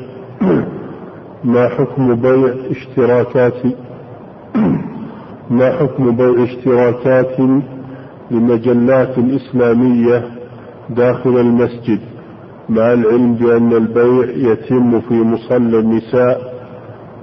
ما 1.43 1.69
حكم 1.69 2.15
بيع 2.15 2.53
اشتراكات 2.71 3.53
ما 5.57 5.71
حكم 5.71 6.15
بيع 6.15 6.43
اشتراكات 6.43 7.39
لمجلات 8.31 9.15
إسلامية 9.17 10.31
داخل 10.89 11.37
المسجد 11.37 11.99
مع 12.69 12.93
العلم 12.93 13.33
بأن 13.33 13.73
البيع 13.73 14.51
يتم 14.51 15.01
في 15.01 15.13
مصلى 15.13 15.79
النساء 15.79 16.55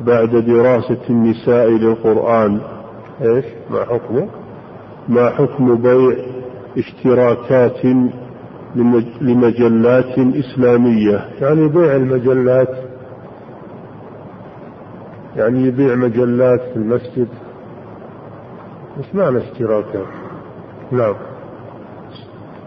بعد 0.07 0.36
دراسة 0.36 1.01
النساء 1.11 1.69
للقرآن؟ 1.69 2.61
إيش؟ 3.23 3.44
ما 3.70 3.85
حكمه؟ 3.85 4.28
ما 5.09 5.31
حكم 5.31 5.74
بيع 5.74 6.16
اشتراكات 6.78 7.86
لمجلات 9.20 10.19
إسلامية. 10.19 11.28
يعني 11.40 11.69
بيع 11.69 11.97
المجلات 11.97 12.69
يعني 15.36 15.66
يبيع 15.66 15.94
مجلات 15.94 16.61
في 16.61 16.77
المسجد. 16.77 17.28
إيش 18.99 19.15
معنى 19.15 19.39
اشتراكات. 19.39 20.07
نعم 20.93 21.15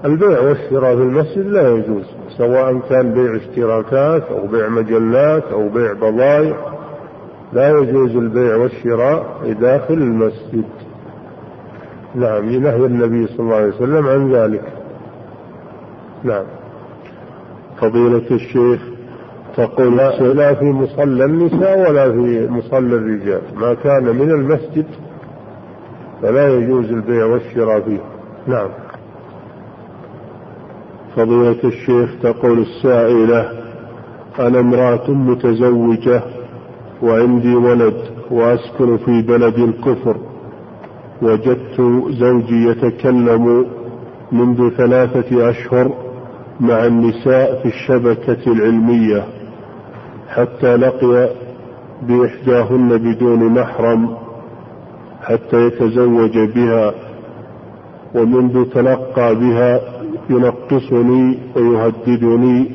البيع 0.05 0.39
والشراء 0.39 0.95
في 0.95 1.01
المسجد 1.01 1.47
لا 1.47 1.69
يجوز 1.69 2.05
سواء 2.37 2.79
كان 2.89 3.13
بيع 3.13 3.35
اشتراكات 3.35 4.23
أو 4.23 4.47
بيع 4.47 4.69
مجلات 4.69 5.43
أو 5.43 5.69
بيع 5.69 5.93
بضائع. 5.93 6.55
لا 7.53 7.69
يجوز 7.69 8.15
البيع 8.15 8.55
والشراء 8.55 9.53
داخل 9.61 9.93
المسجد. 9.93 10.65
نعم 12.15 12.49
لنهي 12.49 12.85
النبي 12.85 13.27
صلى 13.27 13.39
الله 13.39 13.55
عليه 13.55 13.67
وسلم 13.67 14.07
عن 14.07 14.31
ذلك. 14.31 14.73
نعم. 16.23 16.43
فضيلة 17.81 18.31
الشيخ 18.31 18.81
تقول 19.57 19.97
لا, 19.97 20.53
في 20.53 20.65
مصلى 20.65 21.25
النساء 21.25 21.89
ولا 21.89 22.11
في 22.11 22.47
مصلى 22.49 22.95
الرجال 22.95 23.41
ما 23.55 23.73
كان 23.73 24.03
من 24.03 24.31
المسجد 24.31 24.85
فلا 26.21 26.57
يجوز 26.57 26.91
البيع 26.91 27.25
والشراء 27.25 27.81
فيه. 27.81 27.99
نعم. 28.47 28.69
فضيلة 31.15 31.63
الشيخ 31.63 32.09
تقول 32.23 32.59
السائلة 32.59 33.51
أنا 34.39 34.59
امرأة 34.59 35.11
متزوجة 35.11 36.21
وعندي 37.03 37.55
ولد 37.55 37.97
وأسكن 38.31 38.97
في 38.97 39.21
بلد 39.21 39.59
الكفر. 39.59 40.17
وجدت 41.21 41.81
زوجي 42.09 42.67
يتكلم 42.69 43.65
منذ 44.31 44.69
ثلاثة 44.69 45.49
أشهر 45.49 45.91
مع 46.59 46.85
النساء 46.85 47.59
في 47.61 47.65
الشبكة 47.67 48.51
العلمية 48.51 49.23
حتى 50.29 50.75
لقي 50.75 51.29
بإحداهن 52.01 52.97
بدون 52.97 53.49
محرم 53.49 54.15
حتى 55.21 55.65
يتزوج 55.67 56.37
بها 56.39 56.93
ومنذ 58.15 58.65
تلقى 58.69 59.35
بها 59.35 59.81
ينقصني 60.29 61.37
ويهددني 61.55 62.71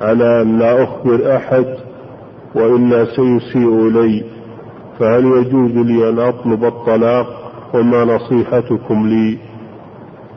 على 0.00 0.42
أن 0.42 0.58
لا 0.58 0.82
أخبر 0.82 1.36
أحد 1.36 1.66
وإلا 2.54 3.04
سيسيء 3.04 3.86
إلي 3.88 4.24
فهل 4.98 5.24
يجوز 5.24 5.70
لي 5.70 6.08
أن 6.08 6.18
أطلب 6.18 6.64
الطلاق؟ 6.64 7.43
وما 7.74 8.04
نصيحتكم 8.04 9.06
لي. 9.06 9.38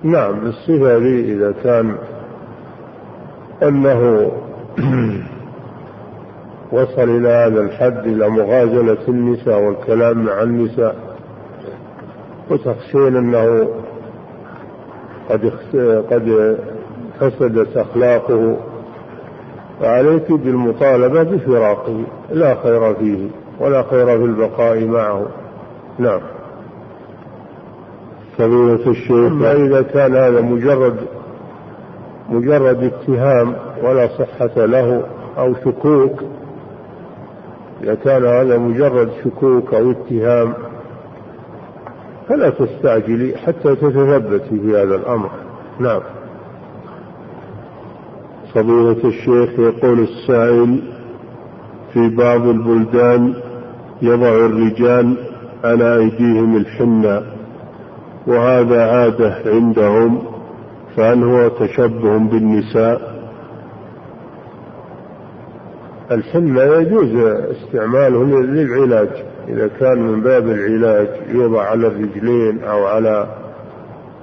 نعم 0.03 0.45
الصفة 0.45 0.97
لي 0.97 1.33
إذا 1.33 1.53
كان 1.63 1.95
أنه 3.63 4.31
وصل 6.71 7.09
إلى 7.09 7.29
هذا 7.29 7.61
الحد 7.61 8.07
إلى 8.07 8.29
مغازلة 8.29 8.97
النساء 9.07 9.61
والكلام 9.61 10.25
مع 10.25 10.41
النساء 10.43 10.95
وتخشين 12.49 13.15
أنه 13.15 13.69
قد 15.29 15.51
قد 16.11 16.57
فسدت 17.19 17.77
أخلاقه 17.77 18.57
فعليك 19.81 20.31
بالمطالبة 20.31 21.23
بفراقه. 21.23 22.03
لا 22.31 22.55
خير 22.63 22.93
فيه 22.93 23.27
ولا 23.59 23.83
خير 23.83 24.05
في 24.05 24.23
البقاء 24.25 24.85
معه. 24.85 25.25
نعم. 25.99 26.21
فضيلة 28.37 28.89
الشيخ. 28.89 29.11
أما 29.11 29.51
إذا 29.51 29.81
كان 29.81 30.15
هذا 30.15 30.41
مجرد 30.41 30.95
مجرد 32.29 32.83
اتهام 32.83 33.55
ولا 33.83 34.07
صحة 34.07 34.65
له 34.65 35.03
أو 35.37 35.53
شكوك 35.65 36.23
إذا 37.83 37.95
كان 37.95 38.25
هذا 38.25 38.57
مجرد 38.57 39.09
شكوك 39.23 39.73
أو 39.73 39.91
اتهام 39.91 40.53
فلا 42.29 42.49
تستعجلي 42.49 43.37
حتى 43.37 43.75
تتثبتي 43.75 44.59
في 44.59 44.71
هذا 44.71 44.95
الأمر. 44.95 45.29
نعم. 45.79 46.01
فضيلة 48.53 49.07
الشيخ 49.07 49.59
يقول 49.59 49.99
السائل 49.99 50.81
في 51.93 52.09
بعض 52.15 52.47
البلدان 52.47 53.33
يضع 54.01 54.29
الرجال 54.29 55.17
على 55.63 55.97
أيديهم 55.97 56.57
الحنة. 56.57 57.36
وهذا 58.27 58.81
عادة 58.81 59.35
عندهم 59.45 60.23
فهل 60.97 61.23
هو 61.23 61.47
تشبه 61.47 62.17
بالنساء؟ 62.17 63.17
الحنة 66.11 66.61
يجوز 66.61 67.15
استعماله 67.51 68.23
للعلاج. 68.25 69.09
إذا 69.47 69.67
كان 69.67 69.99
من 69.99 70.21
باب 70.21 70.47
العلاج 70.47 71.07
يوضع 71.29 71.61
على 71.61 71.87
الرجلين 71.87 72.63
أو 72.63 72.85
على 72.85 73.27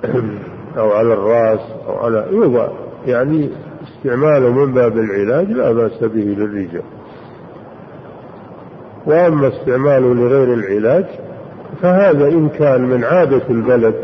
أو 0.79 0.93
على 0.93 1.15
الرأس 1.15 1.61
أو 1.89 1.97
على 1.97 2.27
يوضع 2.31 2.69
يعني 3.07 3.51
استعماله 3.83 4.51
من 4.51 4.73
باب 4.73 4.99
العلاج 4.99 5.51
لا 5.51 5.73
بأس 5.73 6.05
به 6.05 6.37
للرجال. 6.39 6.83
وأما 9.07 9.49
استعماله 9.49 10.15
لغير 10.15 10.55
العلاج 10.55 11.07
فهذا 11.83 12.29
إن 12.29 12.49
كان 12.49 12.83
من 12.83 13.05
عادة 13.05 13.43
البلد 13.51 13.95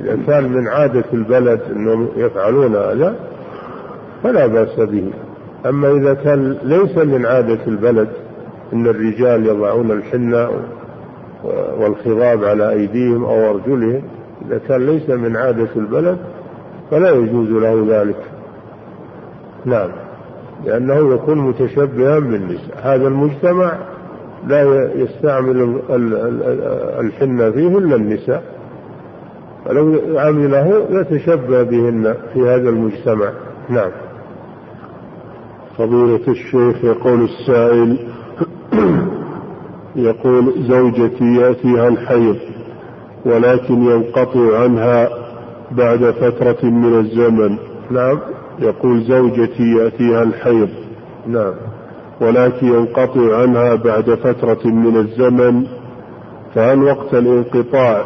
إذا 0.00 0.18
كان 0.26 0.52
من 0.52 0.68
عادة 0.68 1.04
البلد 1.12 1.60
أنهم 1.76 2.08
يفعلون 2.16 2.76
هذا 2.76 3.14
فلا 4.22 4.46
بأس 4.46 4.80
به. 4.80 5.10
أما 5.66 5.90
إذا 5.90 6.14
كان 6.14 6.56
ليس 6.62 6.98
من 6.98 7.26
عادة 7.26 7.58
البلد 7.66 8.08
أن 8.72 8.86
الرجال 8.86 9.46
يضعون 9.46 9.90
الحنة 9.90 10.50
والخضاب 11.78 12.44
على 12.44 12.70
أيديهم 12.70 13.24
أو 13.24 13.50
أرجلهم 13.50 14.02
إذا 14.46 14.60
كان 14.68 14.86
ليس 14.86 15.10
من 15.10 15.36
عادة 15.36 15.68
البلد 15.76 16.18
فلا 16.90 17.10
يجوز 17.10 17.48
له 17.48 17.86
ذلك. 17.88 18.16
نعم. 19.64 19.88
لأنه 20.64 21.14
يكون 21.14 21.38
متشبها 21.38 22.18
بالنساء. 22.18 22.80
هذا 22.82 23.08
المجتمع 23.08 23.72
لا 24.46 24.90
يستعمل 24.94 25.80
الحنة 27.00 27.50
فيه 27.50 27.78
إلا 27.78 27.96
النساء. 27.96 28.42
فلو 29.64 30.18
عمله 30.18 30.86
يتشبه 30.90 31.62
بهن 31.62 32.14
في 32.34 32.40
هذا 32.40 32.68
المجتمع. 32.68 33.30
نعم. 33.68 33.90
فضيلة 35.78 36.28
الشيخ 36.28 36.84
يقول 36.84 37.24
السائل 37.24 37.98
يقول 39.96 40.52
زوجتي 40.68 41.34
يأتيها 41.34 41.88
الحيض 41.88 42.36
ولكن 43.24 43.82
ينقطع 43.82 44.58
عنها 44.62 45.08
بعد 45.70 46.10
فترة 46.10 46.70
من 46.70 46.98
الزمن. 46.98 47.56
نعم. 47.90 48.18
يقول 48.58 49.02
زوجتي 49.02 49.62
يأتيها 49.62 50.22
الحيض. 50.22 50.68
نعم. 51.26 51.54
ولكن 52.22 52.66
ينقطع 52.66 53.36
عنها 53.36 53.74
بعد 53.74 54.14
فترة 54.14 54.66
من 54.70 54.96
الزمن 54.96 55.66
فهل 56.54 56.82
وقت 56.82 57.14
الانقطاع 57.14 58.04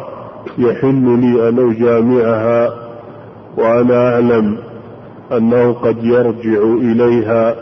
يحل 0.57 1.19
لي 1.19 1.49
أن 1.49 1.71
أجامعها؟ 1.71 2.73
وأنا 3.57 4.13
أعلم 4.13 4.57
أنه 5.31 5.73
قد 5.73 6.03
يرجع 6.03 6.63
إليها. 6.63 7.55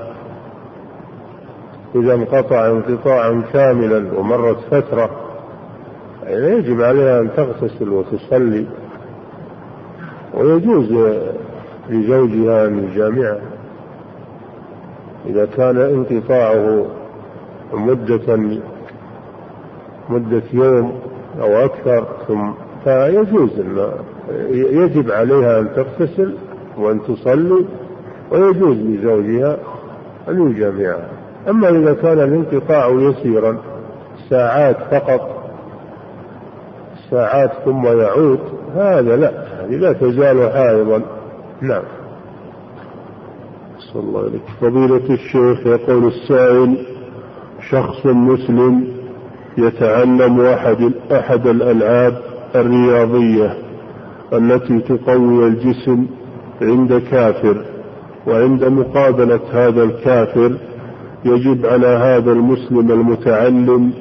إذا 1.95 2.13
انقطع 2.13 2.67
انقطاعا 2.67 3.43
كاملا 3.53 4.19
ومرت 4.19 4.57
فترة 4.71 5.09
يعني 6.23 6.47
يجب 6.47 6.81
عليها 6.81 7.21
أن 7.21 7.29
تغتسل 7.35 7.89
وتصلي. 7.89 8.65
ويجوز 10.33 10.93
لزوجها 11.89 12.67
أن 12.67 12.83
يجامعها. 12.83 13.54
إذا 15.27 15.45
كان 15.45 15.77
انقطاعه 15.77 16.85
مدة 17.73 18.37
مدة 20.09 20.43
يوم 20.53 20.99
أو 21.41 21.65
أكثر 21.65 22.05
ثم 22.27 22.51
فيجوز 22.83 23.49
يجب 24.51 25.11
عليها 25.11 25.59
أن 25.59 25.69
تغتسل 25.75 26.35
وأن 26.77 27.01
تصلي 27.03 27.65
ويجوز 28.31 28.77
لزوجها 28.77 29.57
أن 30.29 30.51
يجامعها 30.51 31.09
أما 31.49 31.69
إذا 31.69 31.93
كان 31.93 32.19
الانقطاع 32.19 32.89
يسيرا 32.89 33.57
ساعات 34.29 34.77
فقط 34.91 35.35
ساعات 37.11 37.51
ثم 37.65 37.85
يعود 37.85 38.39
هذا 38.75 39.15
لا 39.15 39.31
هذه 39.59 39.75
لا 39.75 39.93
تزال 39.93 40.51
حائضا. 40.51 41.01
نعم. 41.61 41.83
صلى 43.93 44.03
الله 44.03 44.19
عليك 44.19 44.41
فضيلة 44.61 45.13
الشيخ 45.13 45.67
يقول 45.67 46.07
السائل 46.07 46.77
شخص 47.69 48.05
مسلم 48.05 48.87
يتعلم 49.57 50.41
أحد 50.41 50.91
أحد 51.11 51.47
الألعاب 51.47 52.21
الرياضية 52.55 53.57
التي 54.33 54.79
تقوي 54.79 55.47
الجسم 55.47 56.05
عند 56.61 57.01
كافر 57.11 57.65
وعند 58.27 58.63
مقابلة 58.65 59.39
هذا 59.51 59.83
الكافر 59.83 60.57
يجب 61.25 61.65
على 61.65 61.87
هذا 61.87 62.31
المسلم 62.31 62.91
المتعلم 62.91 63.91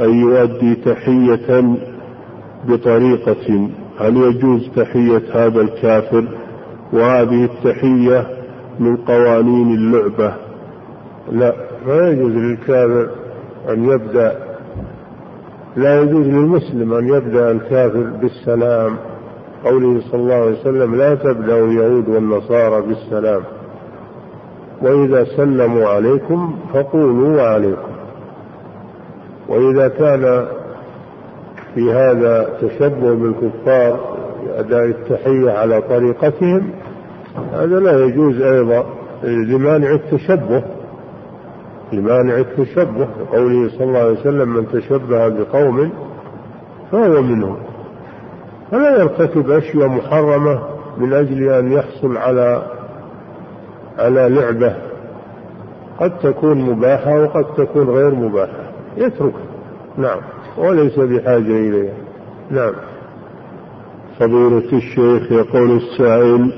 أن 0.00 0.20
يؤدي 0.20 0.74
تحية 0.74 1.76
بطريقة. 2.68 3.68
هل 3.98 4.16
يجوز 4.16 4.70
تحية 4.76 5.22
هذا 5.32 5.60
الكافر؟ 5.60 6.24
وهذه 6.92 7.44
التحية 7.44 8.41
من 8.78 8.96
قوانين 8.96 9.74
اللعبة. 9.74 10.34
لا 11.32 11.54
ما 11.86 12.08
يجوز 12.08 12.32
للكافر 12.32 13.08
أن 13.68 13.84
يبدأ 13.84 14.38
لا 15.76 16.00
يجوز 16.00 16.26
للمسلم 16.26 16.92
أن 16.94 17.08
يبدأ 17.08 17.50
الكافر 17.50 18.02
بالسلام. 18.22 18.96
قوله 19.64 20.00
صلى 20.00 20.20
الله 20.20 20.34
عليه 20.34 20.60
وسلم 20.60 20.94
لا 20.94 21.14
تبدأ 21.14 21.64
اليهود 21.64 22.08
والنصارى 22.08 22.82
بالسلام. 22.82 23.42
وإذا 24.82 25.24
سلموا 25.24 25.88
عليكم 25.88 26.56
فقولوا 26.74 27.42
وعليكم. 27.42 27.92
وإذا 29.48 29.88
كان 29.88 30.46
في 31.74 31.92
هذا 31.92 32.48
تشبه 32.60 33.14
بالكفار 33.14 34.16
أداء 34.58 34.84
التحية 34.84 35.50
على 35.50 35.82
طريقتهم 35.82 36.70
هذا 37.52 37.80
لا 37.80 38.04
يجوز 38.04 38.40
أيضا 38.40 38.86
لمانع 39.24 39.90
التشبه 39.90 40.62
لمانع 41.92 42.36
التشبه. 42.36 43.08
قوله 43.32 43.68
صلى 43.68 43.84
الله 43.84 43.98
عليه 43.98 44.20
وسلم 44.20 44.48
من 44.48 44.68
تشبه 44.68 45.28
بقوم 45.28 45.92
فهو 46.92 47.22
منهم. 47.22 47.56
فلا 48.70 49.00
يرتكب 49.00 49.50
أشياء 49.50 49.88
محرمة 49.88 50.62
من 50.98 51.12
أجل 51.12 51.48
أن 51.48 51.72
يحصل 51.72 52.16
على 52.16 52.62
على 53.98 54.28
لعبة. 54.28 54.76
قد 56.00 56.18
تكون 56.18 56.60
مباحة 56.60 57.22
وقد 57.22 57.44
تكون 57.56 57.90
غير 57.90 58.14
مباحة. 58.14 58.72
يتركها 58.96 59.46
نعم. 59.98 60.20
وليس 60.58 60.98
بحاجة 60.98 61.40
إليها. 61.40 61.94
نعم. 62.50 62.72
فضيلة 64.20 64.72
الشيخ 64.72 65.32
يقول 65.32 65.76
السائل 65.76 66.52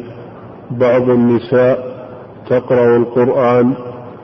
بعض 0.78 1.10
النساء 1.10 1.94
تقرأ 2.50 2.96
القرآن 2.96 3.74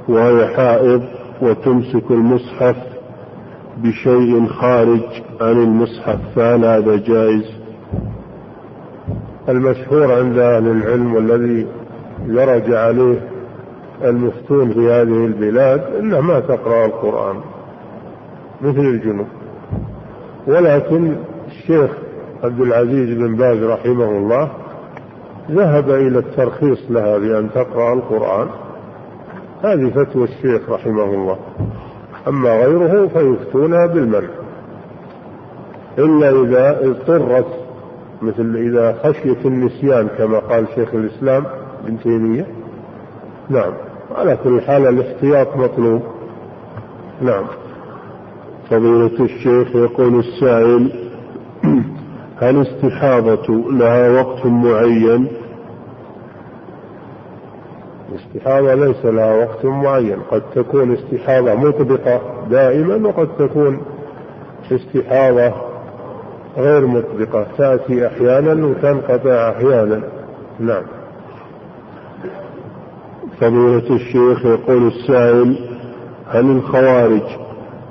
وهي 0.08 0.46
حائض 0.56 1.02
وتمسك 1.42 2.10
المصحف 2.10 2.76
بشيء 3.76 4.46
خارج 4.46 5.00
عن 5.40 5.62
المصحف 5.62 6.18
فهل 6.36 6.64
هذا 6.64 6.96
جائز؟ 6.96 7.44
المشهور 9.48 10.12
عند 10.12 10.38
أهل 10.38 10.66
العلم 10.66 11.14
والذي 11.14 11.66
درج 12.26 12.72
عليه 12.72 13.20
المفتون 14.04 14.72
في 14.72 14.80
هذه 14.80 15.26
البلاد 15.26 15.80
انها 16.00 16.20
ما 16.20 16.40
تقرأ 16.40 16.86
القرآن 16.86 17.36
مثل 18.62 18.80
الجنوب 18.80 19.26
ولكن 20.46 21.16
الشيخ 21.46 21.90
عبد 22.44 22.60
العزيز 22.60 23.18
بن 23.18 23.36
باز 23.36 23.62
رحمه 23.62 24.08
الله 24.08 24.50
ذهب 25.50 25.90
إلى 25.90 26.18
الترخيص 26.18 26.78
لها 26.90 27.18
بأن 27.18 27.50
تقرأ 27.50 27.94
القرآن. 27.94 28.48
هذه 29.62 29.90
فتوى 29.90 30.24
الشيخ 30.24 30.70
رحمه 30.70 31.04
الله. 31.04 31.38
أما 32.28 32.50
غيره 32.50 33.06
فيفتونها 33.06 33.86
بالمنع. 33.86 34.28
إلا 35.98 36.30
إذا 36.30 36.86
اضطرت 36.86 37.46
مثل 38.22 38.56
إذا 38.56 38.98
خشيت 39.04 39.46
النسيان 39.46 40.08
كما 40.18 40.38
قال 40.38 40.66
شيخ 40.74 40.94
الإسلام 40.94 41.44
ابن 41.84 41.98
تيمية. 41.98 42.46
نعم 43.48 43.72
على 44.16 44.38
كل 44.44 44.60
حال 44.60 44.86
الاحتياط 44.86 45.56
مطلوب. 45.56 46.02
نعم. 47.22 47.44
فضيلة 48.70 49.24
الشيخ 49.24 49.76
يقول 49.76 50.18
السائل 50.18 50.92
هل 52.40 52.66
استحاضة 52.66 53.70
لها 53.70 54.22
وقت 54.22 54.46
معين. 54.46 55.26
الاستحاضة 58.12 58.74
ليس 58.74 59.04
لها 59.04 59.34
وقت 59.34 59.64
معين. 59.64 60.18
قد 60.30 60.42
تكون 60.54 60.92
استحاضة 60.92 61.54
مطبقة 61.54 62.20
دائما 62.50 63.08
وقد 63.08 63.28
تكون 63.38 63.80
استحاضة 64.72 65.52
غير 66.56 66.86
مطبقة. 66.86 67.46
تأتي 67.58 68.06
أحيانا 68.06 68.66
وتنقطع 68.66 69.50
أحيانا. 69.50 70.02
نعم. 70.60 70.82
فضيلة 73.40 73.96
الشيخ 73.96 74.46
يقول 74.46 74.86
السائل 74.86 75.58
هل 76.28 76.50
الخوارج 76.50 77.22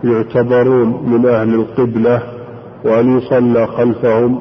يعتبرون 0.04 1.04
من 1.06 1.26
أهل 1.26 1.54
القبلة؟ 1.54 2.39
وأن 2.86 3.18
يصلى 3.18 3.68
خلفهم 3.68 4.40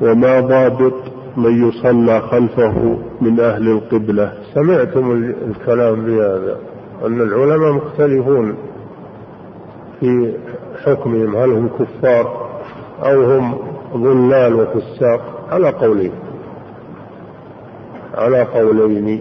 وما 0.00 0.40
ضابط 0.40 0.94
من 1.36 1.68
يصلى 1.68 2.20
خلفه 2.20 2.98
من 3.20 3.40
أهل 3.40 3.68
القبلة. 3.68 4.32
سمعتم 4.54 5.12
الكلام 5.48 6.04
بهذا 6.04 6.56
أن 7.06 7.20
العلماء 7.20 7.72
مختلفون 7.72 8.56
في 10.00 10.34
حكمهم 10.84 11.36
هل 11.36 11.50
هم 11.52 11.68
كفار 11.68 12.46
أو 13.02 13.22
هم 13.22 13.58
ضلال 13.94 14.54
وفساق. 14.54 15.46
على 15.50 15.70
قولين. 15.70 16.12
على 18.14 18.42
قولين. 18.42 19.20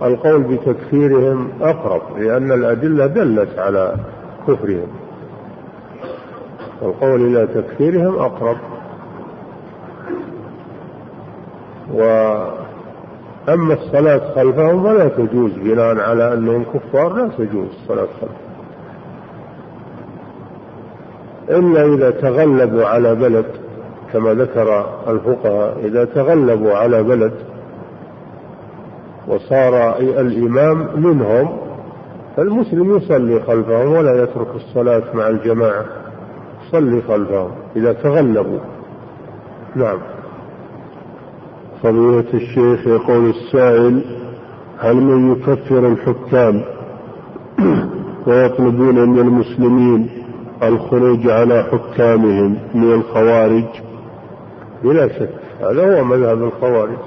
والقول 0.00 0.42
بتكفيرهم 0.42 1.48
أقرب 1.62 2.02
لأن 2.18 2.52
الأدلة 2.52 3.06
دلت 3.06 3.58
على 3.58 3.94
كفرهم. 4.48 4.88
القول 6.82 7.20
إلى 7.20 7.46
تكفيرهم 7.46 8.18
أقرب. 8.18 8.56
وأما 11.92 13.74
الصلاة 13.74 14.34
خلفهم 14.34 14.82
فلا 14.82 15.08
تجوز 15.08 15.52
بناء 15.52 16.00
على 16.00 16.34
أنهم 16.34 16.64
كفار 16.64 17.12
لا 17.12 17.28
تجوز 17.28 17.66
الصلاة 17.82 18.06
خلفهم. 18.20 18.46
إلا 21.50 21.94
إذا 21.94 22.10
تغلبوا 22.10 22.86
على 22.86 23.14
بلد 23.14 23.46
كما 24.12 24.34
ذكر 24.34 24.86
الفقهاء 25.08 25.78
إذا 25.84 26.04
تغلبوا 26.04 26.74
على 26.74 27.02
بلد 27.02 27.32
وصار 29.28 29.98
الإمام 29.98 30.88
منهم 30.96 31.58
فالمسلم 32.36 32.96
يصلي 32.96 33.40
خلفهم 33.40 33.92
ولا 33.92 34.22
يترك 34.22 34.54
الصلاة 34.54 35.02
مع 35.14 35.28
الجماعة. 35.28 35.84
صلي 36.72 37.02
خلفهم 37.02 37.50
إذا 37.76 37.92
تغلبوا. 37.92 38.58
نعم. 39.76 39.98
فضيلة 41.82 42.24
الشيخ 42.34 42.86
يقول 42.86 43.30
السائل 43.30 44.04
هل 44.78 44.96
من 44.96 45.32
يكفر 45.32 45.86
الحكام 45.88 46.62
ويطلبون 48.26 49.08
من 49.08 49.18
المسلمين 49.18 50.08
الخروج 50.62 51.28
على 51.28 51.62
حكامهم 51.62 52.58
من 52.74 52.92
الخوارج؟ 52.92 53.64
بلا 54.84 55.08
شك 55.08 55.30
هذا 55.60 55.98
هو 55.98 56.04
مذهب 56.04 56.42
الخوارج. 56.42 56.98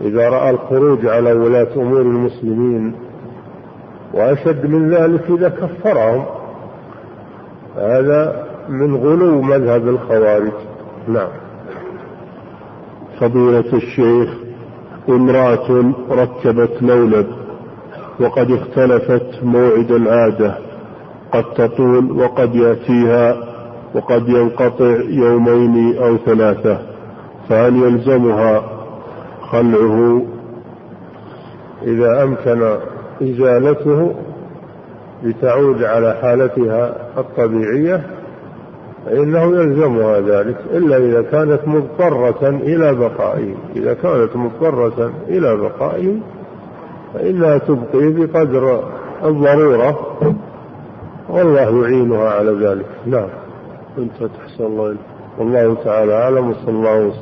إذا 0.00 0.28
رأى 0.28 0.50
الخروج 0.50 1.06
على 1.06 1.32
ولاة 1.32 1.68
أمور 1.76 2.00
المسلمين 2.00 2.94
وأشد 4.14 4.66
من 4.66 4.90
ذلك 4.90 5.24
إذا 5.30 5.48
كفرهم. 5.48 6.24
هذا 7.76 8.46
من 8.68 8.96
غلو 8.96 9.42
مذهب 9.42 9.88
الخوارج. 9.88 10.52
نعم. 11.08 11.28
فضيلة 13.20 13.72
الشيخ 13.72 14.30
امرأة 15.08 15.92
ركبت 16.10 16.82
لولب 16.82 17.26
وقد 18.20 18.50
اختلفت 18.50 19.42
موعد 19.42 19.92
العادة. 19.92 20.58
قد 21.32 21.44
تطول 21.54 22.12
وقد 22.12 22.54
يأتيها 22.54 23.36
وقد 23.94 24.28
ينقطع 24.28 24.96
يومين 25.08 25.98
أو 25.98 26.16
ثلاثة 26.16 26.78
فهل 27.48 27.76
يلزمها 27.76 28.62
خلعه؟ 29.50 30.22
إذا 31.82 32.22
أمكن 32.22 32.76
إزالته 33.22 34.14
لتعود 35.22 35.82
على 35.82 36.18
حالتها 36.22 37.05
الطبيعية 37.18 38.06
فإنه 39.06 39.42
يلزمها 39.42 40.20
ذلك 40.20 40.56
إلا 40.70 40.96
إذا 40.96 41.22
كانت 41.22 41.60
مضطرة 41.66 42.48
إلى 42.48 42.94
بقائه. 42.94 43.54
إذا 43.76 43.94
كانت 43.94 44.36
مضطرة 44.36 45.12
إلى 45.28 45.56
بقائه 45.56 46.16
فإنها 47.14 47.58
تبقي 47.58 48.12
بقدر 48.12 48.84
الضرورة. 49.24 50.18
والله 51.28 51.82
يعينها 51.82 52.30
على 52.30 52.50
ذلك. 52.50 52.86
نعم. 53.06 53.28
أنت 53.98 54.12
تحسن 54.16 54.64
الله 54.64 54.96
والله 55.38 55.76
تعالى 55.84 56.12
أعلم. 56.12 56.50
وصلى 56.50 56.70
الله 56.70 56.98
وسلم. 56.98 57.12